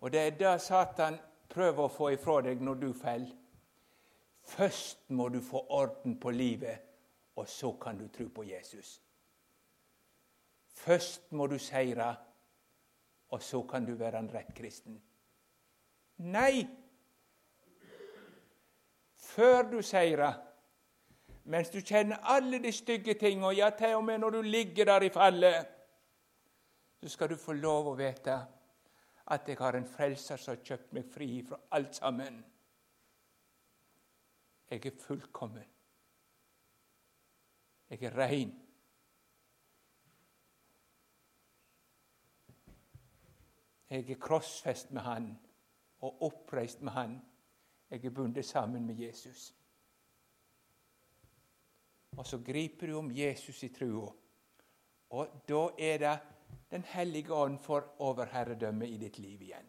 Og 0.00 0.12
det 0.12 0.22
er 0.22 0.38
det 0.38 0.54
Satan 0.64 1.18
prøver 1.52 1.84
å 1.84 1.92
få 1.92 2.14
ifra 2.16 2.40
deg 2.46 2.64
når 2.64 2.80
du 2.80 2.92
faller. 2.96 3.36
Først 4.46 5.10
må 5.10 5.28
du 5.28 5.40
få 5.42 5.66
orden 5.70 6.20
på 6.20 6.30
livet, 6.30 6.78
og 7.36 7.48
så 7.48 7.72
kan 7.72 7.98
du 7.98 8.08
tro 8.08 8.28
på 8.28 8.44
Jesus. 8.46 9.02
Først 10.66 11.32
må 11.32 11.46
du 11.46 11.58
seire, 11.58 12.14
og 13.28 13.42
så 13.42 13.62
kan 13.62 13.84
du 13.84 13.94
være 13.94 14.18
en 14.18 14.30
rett 14.34 14.54
kristen. 14.54 15.00
Nei! 16.16 16.66
Før 19.16 19.62
du 19.70 19.82
seirer, 19.82 20.38
mens 21.44 21.70
du 21.70 21.80
kjenner 21.80 22.22
alle 22.22 22.62
de 22.62 22.72
stygge 22.72 23.14
tingene, 23.18 23.50
ja, 23.56 23.70
til 23.70 23.98
og 23.98 24.04
med 24.04 24.22
når 24.22 24.38
du 24.38 24.42
ligger 24.42 24.84
der 24.84 25.02
i 25.02 25.10
fallet, 25.12 25.66
så 27.02 27.08
skal 27.08 27.28
du 27.28 27.36
få 27.36 27.52
lov 27.52 27.90
å 27.90 27.98
vite 27.98 28.36
at 29.26 29.48
jeg 29.48 29.58
har 29.58 29.76
en 29.76 29.88
frelser 29.90 30.38
som 30.38 30.54
har 30.54 30.62
kjøpt 30.64 30.94
meg 30.94 31.10
fri 31.12 31.30
fra 31.48 31.58
alt 31.74 31.98
sammen. 31.98 32.38
Jeg 34.70 34.86
er 34.86 35.00
fullkommen. 35.00 35.64
Jeg 37.90 38.02
er 38.02 38.18
rein. 38.18 38.62
Jeg 43.90 44.10
er 44.10 44.18
krossfest 44.20 44.90
med 44.90 45.02
Han 45.02 45.38
og 45.98 46.22
oppreist 46.22 46.82
med 46.82 46.92
Han. 46.92 47.20
Jeg 47.90 48.04
er 48.04 48.10
bundet 48.10 48.44
sammen 48.44 48.86
med 48.86 48.94
Jesus. 48.94 49.54
Og 52.16 52.26
så 52.26 52.38
griper 52.38 52.86
du 52.86 52.98
om 52.98 53.10
Jesus 53.10 53.62
i 53.62 53.68
trua. 53.68 54.10
Og 55.10 55.42
da 55.48 55.68
er 55.78 55.98
det 55.98 56.18
Den 56.70 56.82
hellige 56.84 57.34
ånd 57.34 57.58
får 57.62 57.94
overherredømme 57.98 58.88
i 58.88 58.96
ditt 58.96 59.18
liv 59.18 59.42
igjen. 59.42 59.68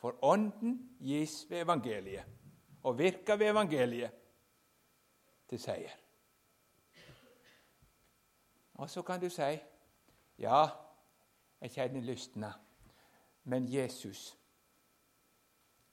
For 0.00 0.16
Ånden 0.24 0.96
gis 1.00 1.50
ved 1.50 1.60
evangeliet, 1.60 2.24
og 2.82 2.98
virker 2.98 3.36
ved 3.36 3.50
evangeliet 3.50 4.10
til 5.48 5.60
seier. 5.60 5.98
Og 8.74 8.90
så 8.90 9.02
kan 9.02 9.20
du 9.20 9.28
si 9.30 9.52
ja, 10.38 10.62
jeg 11.60 11.70
kjenner 11.70 12.00
lystne, 12.02 12.52
men 13.44 13.68
Jesus, 13.74 14.38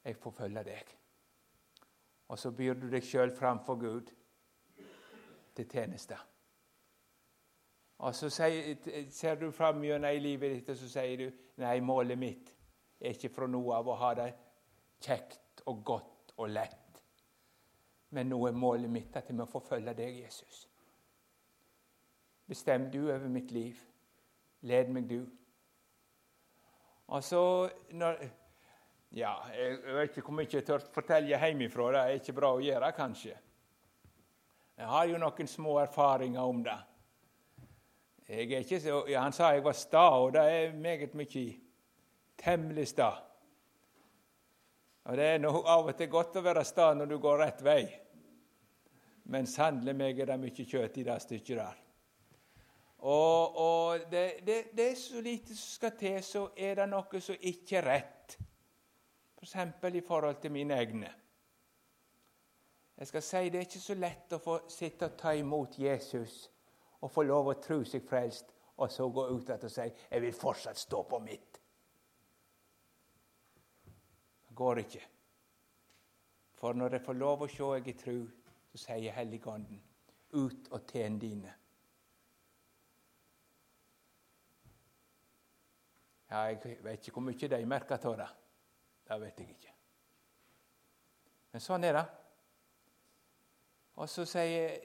jeg 0.03 0.15
får 0.15 0.31
følge 0.31 0.63
deg. 0.63 0.95
Og 2.29 2.39
så 2.39 2.51
byr 2.51 2.73
du 2.73 2.87
deg 2.89 3.05
sjøl 3.05 3.33
framfor 3.35 3.75
Gud 3.81 4.09
til 5.55 5.69
tjeneste. 5.69 6.17
Og 7.99 8.15
så 8.15 8.29
ser 9.11 9.35
du 9.35 9.51
fram 9.51 9.83
gjennom 9.83 10.13
i 10.15 10.21
livet 10.23 10.55
ditt 10.55 10.69
og 10.71 10.77
så 10.79 10.87
sier 10.87 11.17
du, 11.19 11.39
nei, 11.59 11.79
målet 11.83 12.17
mitt 12.17 12.53
er 12.99 13.11
ikke 13.11 13.31
fra 13.33 13.47
noe 13.47 13.75
av 13.75 13.89
å 13.91 13.97
ha 13.99 14.13
det 14.15 14.29
kjekt 15.03 15.65
og 15.67 15.83
godt 15.85 16.33
og 16.37 16.47
lett. 16.53 16.78
Men 18.09 18.29
nå 18.31 18.39
er 18.47 18.57
målet 18.57 18.89
mitt 18.89 19.15
at 19.17 19.29
jeg 19.29 19.37
må 19.37 19.45
få 19.45 19.61
følge 19.61 19.93
deg, 19.93 20.23
Jesus. 20.23 20.63
Bestem 22.49 22.89
du 22.89 23.03
over 23.05 23.29
mitt 23.29 23.51
liv. 23.51 23.77
Led 24.61 24.89
meg, 24.89 25.09
du. 25.09 25.27
Og 27.07 27.23
så 27.23 27.41
når, 27.91 28.23
Ja, 29.11 29.33
jeg 29.49 29.77
vet 29.81 30.17
ikke 30.17 30.21
hvor 30.27 30.35
mye 30.37 30.49
jeg 30.53 30.65
tør 30.65 30.83
fortelle 30.93 31.33
hjemmefra. 31.33 31.87
Det 31.93 32.01
er 32.01 32.19
ikke 32.19 32.35
bra 32.37 32.51
å 32.53 32.61
gjøre, 32.61 32.91
kanskje. 32.93 33.37
Jeg 34.77 34.87
har 34.87 35.07
jo 35.09 35.17
noen 35.17 35.49
små 35.49 35.79
erfaringer 35.81 36.41
om 36.45 36.61
det. 36.63 36.77
Så, 38.29 38.99
ja, 39.09 39.23
han 39.23 39.33
sa 39.33 39.49
jeg 39.55 39.63
var 39.65 39.73
sta, 39.73 40.03
og 40.21 40.35
det 40.35 40.43
er 40.45 40.77
meget 40.77 41.15
mye 41.17 41.47
temmelig 42.37 42.87
sta. 42.91 43.09
Og 45.09 45.17
Det 45.17 45.25
er 45.25 45.39
noe, 45.41 45.63
av 45.65 45.87
og 45.89 45.95
til 45.97 46.09
godt 46.11 46.35
å 46.37 46.45
være 46.45 46.61
sta 46.67 46.91
når 46.93 47.07
du 47.09 47.15
går 47.17 47.39
rett 47.41 47.61
vei, 47.65 47.81
men 49.33 49.47
sannelig 49.49 49.95
meg 49.97 50.19
er 50.21 50.29
det 50.29 50.35
mye 50.37 50.65
kjøtt 50.65 50.99
i 51.01 51.05
det 51.07 51.15
stykket 51.23 51.57
der. 51.57 51.79
Og, 52.99 53.57
og 53.57 54.05
det, 54.11 54.45
det, 54.45 54.57
det, 54.77 54.91
er 54.91 54.95
så 54.99 55.21
lite 55.21 55.55
som 55.55 55.71
skal 55.79 55.95
til, 55.97 56.19
så 56.23 56.43
er 56.57 56.75
det 56.81 56.87
noe 56.91 57.21
som 57.25 57.41
ikke 57.41 57.77
er 57.79 57.87
rett. 57.87 58.37
F.eks. 59.39 59.55
For 59.79 59.95
i 59.95 60.03
forhold 60.05 60.41
til 60.43 60.51
mine 60.51 60.77
egne. 60.77 61.09
Jeg 62.99 63.07
skal 63.07 63.23
si 63.23 63.49
Det 63.49 63.61
er 63.61 63.65
ikke 63.65 63.79
så 63.79 63.95
lett 63.95 64.33
å 64.35 64.41
få 64.43 64.57
sitte 64.69 65.07
og 65.07 65.17
ta 65.17 65.31
imot 65.33 65.79
Jesus 65.79 66.49
og 66.99 67.11
få 67.13 67.23
lov 67.23 67.47
å 67.47 67.59
tro 67.63 67.79
seg 67.87 68.03
frelst, 68.03 68.51
og 68.77 68.91
så 68.91 69.07
gå 69.07 69.25
ut 69.31 69.49
og 69.49 69.71
si 69.71 69.87
'Jeg 69.87 70.21
vil 70.21 70.33
fortsatt 70.33 70.77
stå 70.77 71.03
på 71.03 71.19
mitt'. 71.19 71.59
Det 74.48 74.48
går 74.59 74.83
ikke. 74.83 75.05
For 76.59 76.75
når 76.75 76.97
jeg 76.97 77.05
får 77.05 77.17
lov 77.19 77.45
å 77.45 77.47
se 77.47 77.71
jeg 77.77 77.87
er 77.87 77.97
tru, 78.03 78.19
så 78.71 78.81
sier 78.83 79.15
Helligånden 79.15 79.81
'Ut 80.33 80.67
og 80.71 80.85
tjen 80.87 81.17
dine'. 81.21 81.53
Ja, 86.29 86.37
jeg 86.37 86.77
vet 86.83 87.07
ikke 87.07 87.11
hvor 87.11 87.25
mye 87.25 87.47
de 87.47 87.65
merker 87.65 88.05
av 88.05 88.17
det. 88.17 88.27
Det 89.07 89.21
vet 89.21 89.39
jeg 89.39 89.49
ikke. 89.49 89.73
Men 91.51 91.61
sånn 91.61 91.83
er 91.83 91.93
det. 91.93 92.05
Og 93.95 94.09
så 94.09 94.25
sier, 94.25 94.75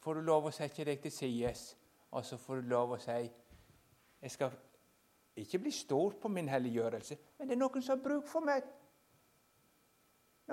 får 0.00 0.14
du 0.14 0.20
lov 0.20 0.48
å 0.48 0.50
sette 0.50 0.84
deg 0.84 1.02
til 1.02 1.12
sides, 1.12 1.76
og 2.10 2.24
så 2.24 2.38
får 2.40 2.62
du 2.62 2.68
lov 2.68 2.96
å 2.96 2.98
si 2.98 3.30
Jeg 4.22 4.30
skal 4.30 4.52
ikke 5.36 5.58
bli 5.58 5.70
stor 5.70 6.14
på 6.20 6.28
min 6.28 6.48
helliggjørelse, 6.48 7.16
men 7.38 7.48
det 7.48 7.54
er 7.54 7.58
noen 7.58 7.82
som 7.82 7.96
har 7.96 8.04
bruk 8.04 8.26
for 8.28 8.40
meg. 8.46 8.62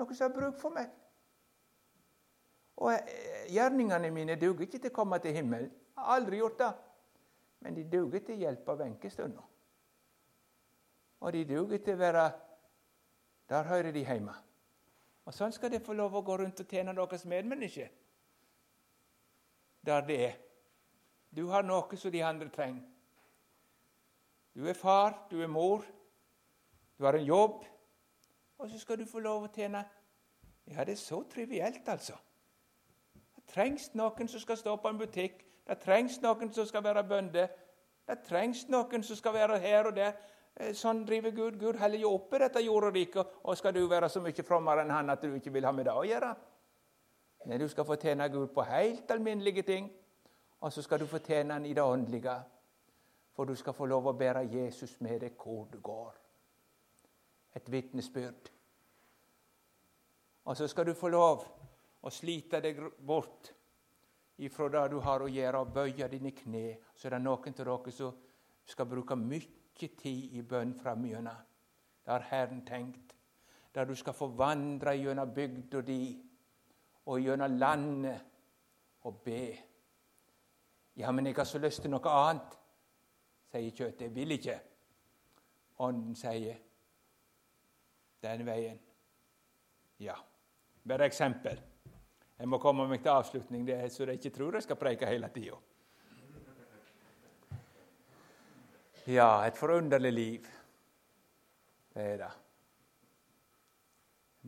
Noen 0.00 0.16
som 0.16 0.30
har 0.30 0.36
bruk 0.36 0.56
for 0.56 0.72
meg. 0.72 0.88
Og 2.80 2.94
eh, 2.94 3.48
Gjerningene 3.52 4.10
mine 4.14 4.38
duger 4.40 4.64
ikke 4.64 4.80
til 4.80 4.92
å 4.92 4.96
komme 4.96 5.18
til 5.20 5.36
himmelen. 5.36 5.68
Jeg 5.68 6.00
har 6.00 6.16
aldri 6.16 6.38
gjort 6.40 6.60
det. 6.62 6.70
Men 7.60 7.76
de 7.76 7.84
duger 7.92 8.22
til 8.24 8.40
hjelp 8.40 8.68
av 8.72 8.84
enkestunder. 8.86 9.48
Og 11.20 11.34
de 11.36 11.42
duger 11.44 11.82
til 11.84 11.98
å 11.98 12.00
være 12.00 12.30
Der 13.50 13.66
hører 13.66 13.90
de 13.92 14.04
hjemme. 14.06 14.32
Og 15.26 15.34
Sånn 15.34 15.52
skal 15.52 15.72
de 15.72 15.80
få 15.82 15.92
lov 15.98 16.14
å 16.14 16.22
gå 16.22 16.36
rundt 16.38 16.60
og 16.62 16.70
tjene 16.70 16.94
deres 16.94 17.24
medmennesker. 17.26 17.88
Der 19.82 20.06
det 20.06 20.18
er. 20.28 20.36
Du 21.34 21.48
har 21.50 21.66
noe 21.66 21.98
som 21.98 22.14
de 22.14 22.22
andre 22.22 22.48
trenger. 22.48 22.86
Du 24.54 24.68
er 24.68 24.78
far, 24.78 25.26
du 25.30 25.42
er 25.42 25.50
mor, 25.50 25.82
du 26.98 27.04
har 27.04 27.18
en 27.18 27.26
jobb, 27.26 27.64
og 28.60 28.70
så 28.70 28.78
skal 28.78 28.98
du 29.00 29.06
få 29.08 29.22
lov 29.24 29.46
å 29.46 29.52
tjene. 29.54 29.80
Ja, 30.68 30.84
det 30.84 30.92
er 30.92 31.00
så 31.00 31.22
trivielt, 31.28 31.88
altså. 31.88 32.16
Det 33.36 33.46
trengs 33.48 33.88
noen 33.96 34.28
som 34.28 34.40
skal 34.40 34.58
stå 34.60 34.76
på 34.76 34.90
en 34.92 35.00
butikk. 35.00 35.40
Det 35.66 35.78
trengs 35.80 36.20
noen 36.22 36.52
som 36.52 36.66
skal 36.68 36.84
være 36.84 37.06
bønder. 37.08 37.48
Det 38.06 38.18
trengs 38.26 38.66
noen 38.68 39.02
som 39.06 39.16
skal 39.16 39.34
være 39.34 39.58
her 39.62 39.88
og 39.88 39.96
der. 39.96 40.12
Eh, 40.56 40.74
sånn 40.76 41.04
driver 41.06 41.34
Gud. 41.34 41.58
Gud 41.58 41.80
holder 41.80 42.04
jo 42.04 42.12
oppe 42.18 42.42
dette 42.42 42.62
jorderiket. 42.62 43.40
Og 43.44 43.56
skal 43.58 43.74
du 43.74 43.86
være 43.88 44.08
så 44.12 44.22
mye 44.22 44.46
frommere 44.46 44.84
enn 44.84 44.94
han 44.94 45.16
at 45.16 45.24
du 45.24 45.34
ikke 45.34 45.54
vil 45.56 45.66
ha 45.66 45.72
med 45.72 45.88
det 45.88 45.96
å 45.96 46.06
gjøre? 46.06 46.30
Nei, 47.48 47.58
du 47.58 47.68
skal 47.72 47.88
få 47.88 47.96
tjene 47.96 48.28
Gud 48.28 48.52
på 48.52 48.64
helt 48.68 49.10
alminnelige 49.10 49.62
ting, 49.64 49.86
og 50.60 50.72
så 50.72 50.82
skal 50.84 51.00
du 51.00 51.06
få 51.08 51.22
tjene 51.24 51.56
Han 51.56 51.66
i 51.66 51.72
det 51.72 51.82
åndelige. 51.82 52.34
For 53.32 53.48
du 53.48 53.54
skal 53.56 53.72
få 53.72 53.86
lov 53.88 54.10
å 54.10 54.12
bære 54.12 54.44
Jesus 54.52 54.98
med 55.00 55.22
deg 55.22 55.38
hvor 55.40 55.64
du 55.72 55.78
går. 55.80 56.19
Et 57.56 57.72
vitnesbyrd. 57.72 58.50
Og 60.44 60.56
så 60.56 60.68
skal 60.68 60.86
du 60.86 60.94
få 60.94 61.10
lov 61.12 61.44
å 62.00 62.10
slite 62.10 62.60
deg 62.64 62.78
bort 63.06 63.52
ifra 64.40 64.68
det 64.72 64.86
du 64.94 65.00
har 65.04 65.22
å 65.22 65.28
gjøre, 65.28 65.60
og 65.60 65.72
bøye 65.74 66.08
dine 66.08 66.32
kne. 66.32 66.78
Så 66.96 67.08
er 67.08 67.16
det 67.16 67.24
noen 67.24 67.52
av 67.52 67.60
dere 67.60 67.92
som 67.92 68.16
skal 68.66 68.88
bruke 68.88 69.16
mye 69.18 69.88
tid 69.98 70.36
i 70.36 70.42
bønn 70.42 70.74
framgjennom. 70.76 71.46
Det 72.04 72.12
har 72.12 72.26
Herren 72.30 72.64
tenkt. 72.66 73.14
Der 73.74 73.86
du 73.86 73.94
skal 73.94 74.16
få 74.16 74.26
vandre 74.34 74.96
gjennom 74.96 75.30
bygda 75.34 75.80
di 75.86 76.02
og 77.06 77.20
gjennom 77.20 77.58
landet 77.58 78.24
og 79.06 79.20
be. 79.24 79.44
Ja, 80.96 81.12
men 81.12 81.26
jeg 81.26 81.36
har 81.36 81.46
så 81.46 81.60
lyst 81.62 81.82
til 81.84 81.92
noe 81.92 82.10
annet, 82.10 82.56
sier 83.52 83.70
kjøttet. 83.70 84.08
Jeg 84.08 84.14
vil 84.14 84.34
ikke. 84.36 84.58
Ånden 85.80 86.16
sier 86.18 86.58
den 88.20 88.44
veien. 88.46 88.78
Ja. 90.00 90.16
Bare 90.82 91.08
eksempel. 91.08 91.60
Jeg 92.40 92.48
må 92.48 92.58
komme 92.60 92.86
meg 92.88 93.02
til 93.04 93.12
avslutning, 93.12 93.66
det, 93.68 93.82
så 93.92 94.06
de 94.08 94.16
ikke 94.16 94.32
tror 94.32 94.56
jeg 94.56 94.64
skal 94.64 94.78
preike 94.80 95.08
hele 95.08 95.28
tida. 95.34 95.58
Ja, 99.10 99.42
et 99.44 99.58
forunderlig 99.58 100.12
liv. 100.12 100.48
Det 101.92 102.06
er 102.14 102.18
det. 102.22 102.30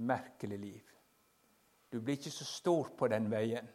Merkelig 0.09 0.59
liv. 0.59 0.93
Du 1.93 2.01
blir 2.01 2.17
ikke 2.17 2.33
så 2.33 2.47
stor 2.49 2.93
på 2.97 3.09
den 3.13 3.29
veien. 3.33 3.69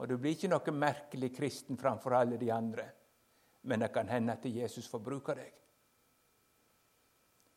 Og 0.00 0.08
du 0.08 0.16
blir 0.16 0.34
ikke 0.34 0.50
noe 0.50 0.74
merkelig 0.74 1.30
kristen 1.36 1.78
framfor 1.78 2.16
alle 2.16 2.38
de 2.40 2.50
andre. 2.50 2.88
Men 3.62 3.84
det 3.84 3.92
kan 3.94 4.08
hende 4.08 4.32
at 4.32 4.46
Jesus 4.48 4.88
får 4.88 5.02
bruke 5.04 5.36
deg. 5.36 5.52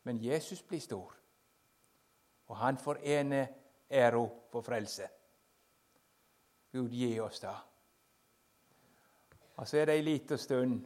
Men 0.04 0.20
Jesus 0.20 0.62
blir 0.62 0.80
stor, 0.80 1.14
og 2.46 2.56
han 2.60 2.76
får 2.76 3.00
ene 3.02 3.46
æra 3.90 4.24
for 4.52 4.62
frelse. 4.62 5.08
Gud 6.72 6.92
gi 6.92 7.20
oss 7.20 7.40
det. 7.40 7.54
Og 9.56 9.68
så 9.68 9.78
er 9.78 9.86
det 9.86 9.96
ei 9.98 10.04
lita 10.04 10.36
stund, 10.36 10.80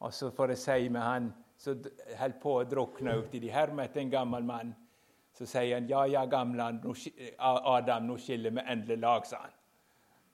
og 0.00 0.12
så 0.12 0.30
får 0.34 0.54
jeg 0.54 0.58
si 0.58 0.88
med 0.88 1.02
han 1.02 1.28
som 1.56 1.84
holder 2.18 2.40
på 2.42 2.54
å 2.58 2.64
drukne 2.68 3.14
uti 3.22 3.40
de 3.40 3.52
her 3.54 3.72
med 3.72 3.96
en 3.96 4.10
gammel 4.10 4.44
mann. 4.44 4.74
Så 5.34 5.46
sier 5.46 5.74
han, 5.74 5.88
'Ja, 5.88 6.04
ja, 6.06 6.24
gamle 6.26 6.62
Adam, 7.38 8.06
nå 8.06 8.16
skiller 8.16 8.50
vi 8.50 8.60
endelig 8.60 8.98
lag', 8.98 9.26
sa 9.26 9.36
han. 9.36 9.50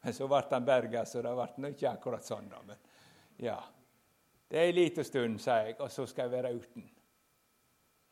Men 0.03 0.13
så 0.13 0.29
ble 0.29 0.43
han 0.51 0.65
berga, 0.65 1.05
så 1.05 1.23
det 1.23 1.35
ble 1.57 1.71
ikke 1.71 1.91
akkurat 1.91 2.25
sånn. 2.25 2.49
da, 2.49 2.63
men 2.67 2.77
ja. 3.39 3.63
Det 4.49 4.59
er 4.59 4.63
ei 4.63 4.73
lita 4.73 5.05
stund, 5.05 5.41
sa 5.41 5.63
jeg, 5.63 5.77
og 5.81 5.91
så 5.91 6.07
skal 6.07 6.23
jeg 6.23 6.31
være 6.31 6.55
uten. 6.55 6.91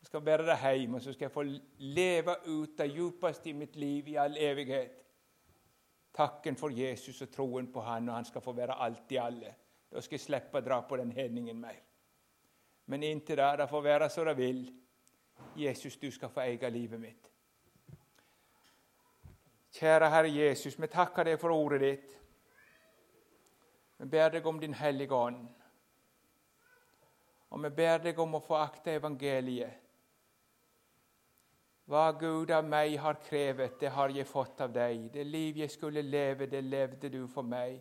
Skal 0.08 0.24
være 0.24 0.46
der 0.48 0.62
hjemme, 0.72 0.96
og 0.96 1.04
så 1.04 1.12
skal 1.12 1.28
jeg 1.28 1.34
få 1.34 1.44
leve 1.78 2.34
ut 2.48 2.78
det 2.78 2.88
djupeste 2.94 3.50
i 3.50 3.52
mitt 3.52 3.76
liv 3.76 4.08
i 4.08 4.16
all 4.16 4.36
evighet 4.40 5.04
takken 6.18 6.56
for 6.58 6.74
Jesus 6.74 7.22
og 7.22 7.30
troen 7.30 7.68
på 7.72 7.82
Han, 7.86 8.08
og 8.08 8.14
han 8.18 8.26
skal 8.26 8.42
få 8.42 8.52
være 8.52 8.78
alt 8.82 9.12
i 9.14 9.20
alle. 9.22 9.54
Da 9.88 10.02
skal 10.02 10.18
jeg 10.18 10.26
slippe 10.26 10.58
å 10.58 10.64
dra 10.64 10.80
på 10.82 10.98
den 10.98 11.12
hedningen 11.14 11.60
mer. 11.60 11.78
Men 12.90 13.04
inntil 13.06 13.38
da, 13.38 13.54
det 13.56 13.68
får 13.70 13.84
være 13.84 14.08
så 14.10 14.24
det 14.26 14.36
vil. 14.36 14.62
Jesus, 15.56 15.96
du 15.96 16.10
skal 16.10 16.32
få 16.32 16.42
eie 16.42 16.70
livet 16.70 17.00
mitt. 17.00 17.28
Kjære 19.78 20.08
Herre 20.10 20.30
Jesus, 20.32 20.78
vi 20.80 20.88
takker 20.90 21.28
deg 21.28 21.38
for 21.38 21.54
ordet 21.54 21.80
ditt. 21.84 22.16
Vi 23.98 24.06
ber 24.10 24.32
deg 24.34 24.46
om 24.46 24.58
Din 24.60 24.74
Hellige 24.74 25.14
Ånd. 25.14 25.44
Og 27.50 27.62
vi 27.62 27.70
ber 27.70 28.02
deg 28.02 28.18
om 28.18 28.34
å 28.34 28.42
få 28.42 28.58
akte 28.58 28.96
evangeliet 28.98 29.87
hva 31.88 32.10
Gud 32.20 32.50
av 32.52 32.66
meg 32.68 32.98
har 33.00 33.16
krevet, 33.24 33.78
det 33.80 33.88
har 33.94 34.12
jeg 34.12 34.28
fått 34.28 34.60
av 34.60 34.72
deg. 34.74 35.06
Det 35.12 35.22
liv 35.24 35.56
jeg 35.56 35.70
skulle 35.72 36.02
leve, 36.04 36.46
det 36.46 36.60
levde 36.64 37.08
du 37.08 37.22
for 37.26 37.42
meg. 37.42 37.78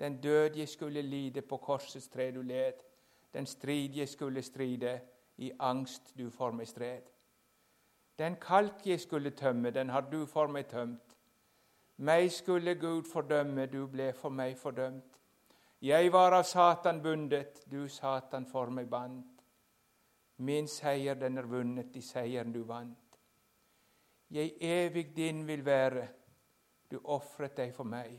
Den 0.00 0.16
død 0.20 0.56
jeg 0.56 0.68
skulle 0.68 1.02
lide, 1.02 1.42
på 1.42 1.58
korsets 1.60 2.08
tre 2.08 2.30
du 2.32 2.40
led. 2.42 2.80
Den 3.34 3.46
strid 3.46 3.98
jeg 4.00 4.08
skulle 4.08 4.42
stride, 4.42 5.00
i 5.36 5.50
angst 5.60 6.14
du 6.16 6.30
for 6.30 6.56
meg 6.56 6.68
stred. 6.68 7.04
Den 8.18 8.36
kalk 8.40 8.86
jeg 8.86 9.00
skulle 9.00 9.30
tømme, 9.36 9.70
den 9.70 9.92
har 9.92 10.08
du 10.08 10.24
for 10.26 10.48
meg 10.48 10.66
tømt. 10.68 11.16
Meg 11.96 12.32
skulle 12.32 12.74
Gud 12.80 13.04
fordømme, 13.12 13.66
du 13.66 13.86
ble 13.86 14.12
for 14.16 14.32
meg 14.32 14.56
fordømt. 14.56 15.20
Jeg 15.80 16.12
var 16.12 16.32
av 16.32 16.48
Satan 16.48 17.02
bundet, 17.02 17.60
du 17.70 17.88
Satan 17.88 18.46
for 18.46 18.72
meg 18.72 18.88
bandt. 18.88 19.44
Min 20.36 20.68
seier, 20.68 21.14
den 21.14 21.38
er 21.38 21.48
vunnet 21.48 21.96
i 21.96 22.00
seieren 22.04 22.52
du 22.52 22.62
vant. 22.64 23.09
Jeg 24.30 24.52
evig 24.60 25.16
din 25.16 25.46
vil 25.46 25.64
være, 25.64 26.08
du 26.90 27.00
ofret 27.04 27.56
deg 27.56 27.72
for 27.74 27.84
meg. 27.84 28.12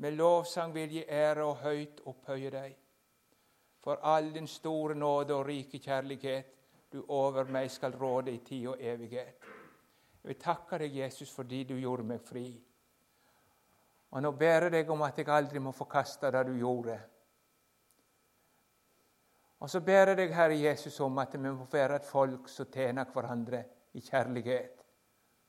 Med 0.00 0.12
lovsang 0.16 0.72
vil 0.74 0.94
jeg 0.96 1.04
ære 1.08 1.44
og 1.44 1.56
høyt 1.60 2.00
opphøye 2.08 2.50
deg. 2.50 2.76
For 3.84 4.00
all 4.02 4.30
din 4.34 4.46
store 4.48 4.94
nåde 4.94 5.34
og 5.34 5.46
rike 5.46 5.78
kjærlighet, 5.78 6.46
du 6.92 7.04
over 7.08 7.44
meg 7.44 7.70
skal 7.70 7.96
råde 8.00 8.32
i 8.32 8.38
tid 8.38 8.68
og 8.68 8.80
evighet. 8.80 9.44
Jeg 10.22 10.28
vil 10.28 10.38
takke 10.40 10.78
deg, 10.78 10.96
Jesus, 10.96 11.32
fordi 11.32 11.64
du 11.64 11.74
gjorde 11.76 12.06
meg 12.08 12.22
fri. 12.24 12.46
Og 14.10 14.22
nå 14.22 14.30
ber 14.32 14.68
jeg 14.68 14.72
deg 14.72 14.90
om 14.90 15.02
at 15.04 15.18
jeg 15.18 15.28
aldri 15.28 15.60
må 15.60 15.72
forkaste 15.72 16.30
det 16.32 16.46
du 16.48 16.54
gjorde. 16.56 16.96
Og 19.60 19.70
så 19.70 19.82
ber 19.84 20.14
jeg 20.14 20.16
deg, 20.16 20.32
Herre 20.32 20.56
Jesus, 20.56 20.96
om 21.00 21.18
at 21.18 21.36
vi 21.36 21.44
må 21.44 21.68
være 21.72 22.00
et 22.00 22.08
folk 22.08 22.48
som 22.48 22.72
tjener 22.72 23.12
hverandre 23.12 23.64
i 23.92 24.00
kjærlighet 24.00 24.73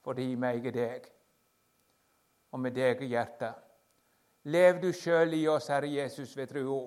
fordi 0.06 0.36
meg 0.38 0.68
er 0.70 0.76
deg, 0.76 1.08
og 2.54 2.62
med 2.62 2.76
deg 2.78 3.02
i 3.02 3.10
hjertet. 3.16 3.58
Lev 4.54 4.78
du 4.84 4.92
sjøl 4.94 5.34
i 5.34 5.48
oss, 5.50 5.72
Herre 5.74 5.90
Jesus, 5.90 6.36
ved 6.38 6.52
trua, 6.52 6.84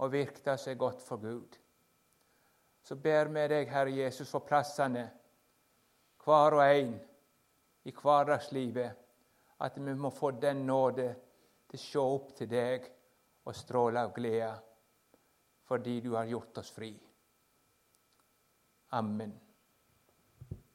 og 0.00 0.12
virk 0.12 0.40
det 0.44 0.56
seg 0.62 0.78
godt 0.80 1.04
for 1.04 1.20
Gud. 1.20 1.58
Så 2.86 2.96
ber 2.96 3.28
vi 3.34 3.44
deg, 3.52 3.68
Herre 3.68 3.92
Jesus, 3.92 4.30
for 4.32 4.46
plassene, 4.48 5.04
hver 6.24 6.56
og 6.56 6.64
en 6.64 6.96
i 7.86 7.92
hverdagslivet, 7.92 9.02
at 9.60 9.76
vi 9.76 9.94
må 9.94 10.10
få 10.10 10.32
den 10.40 10.64
nåde 10.66 11.10
til 11.68 11.78
å 11.78 11.84
se 11.84 12.06
opp 12.16 12.32
til 12.38 12.50
deg 12.50 12.88
og 13.46 13.56
stråle 13.56 14.02
av 14.02 14.14
glede 14.16 14.54
fordi 15.66 15.96
du 16.00 16.12
har 16.14 16.28
gjort 16.30 16.60
oss 16.62 16.70
fri. 16.70 16.92
Amen. 18.94 19.32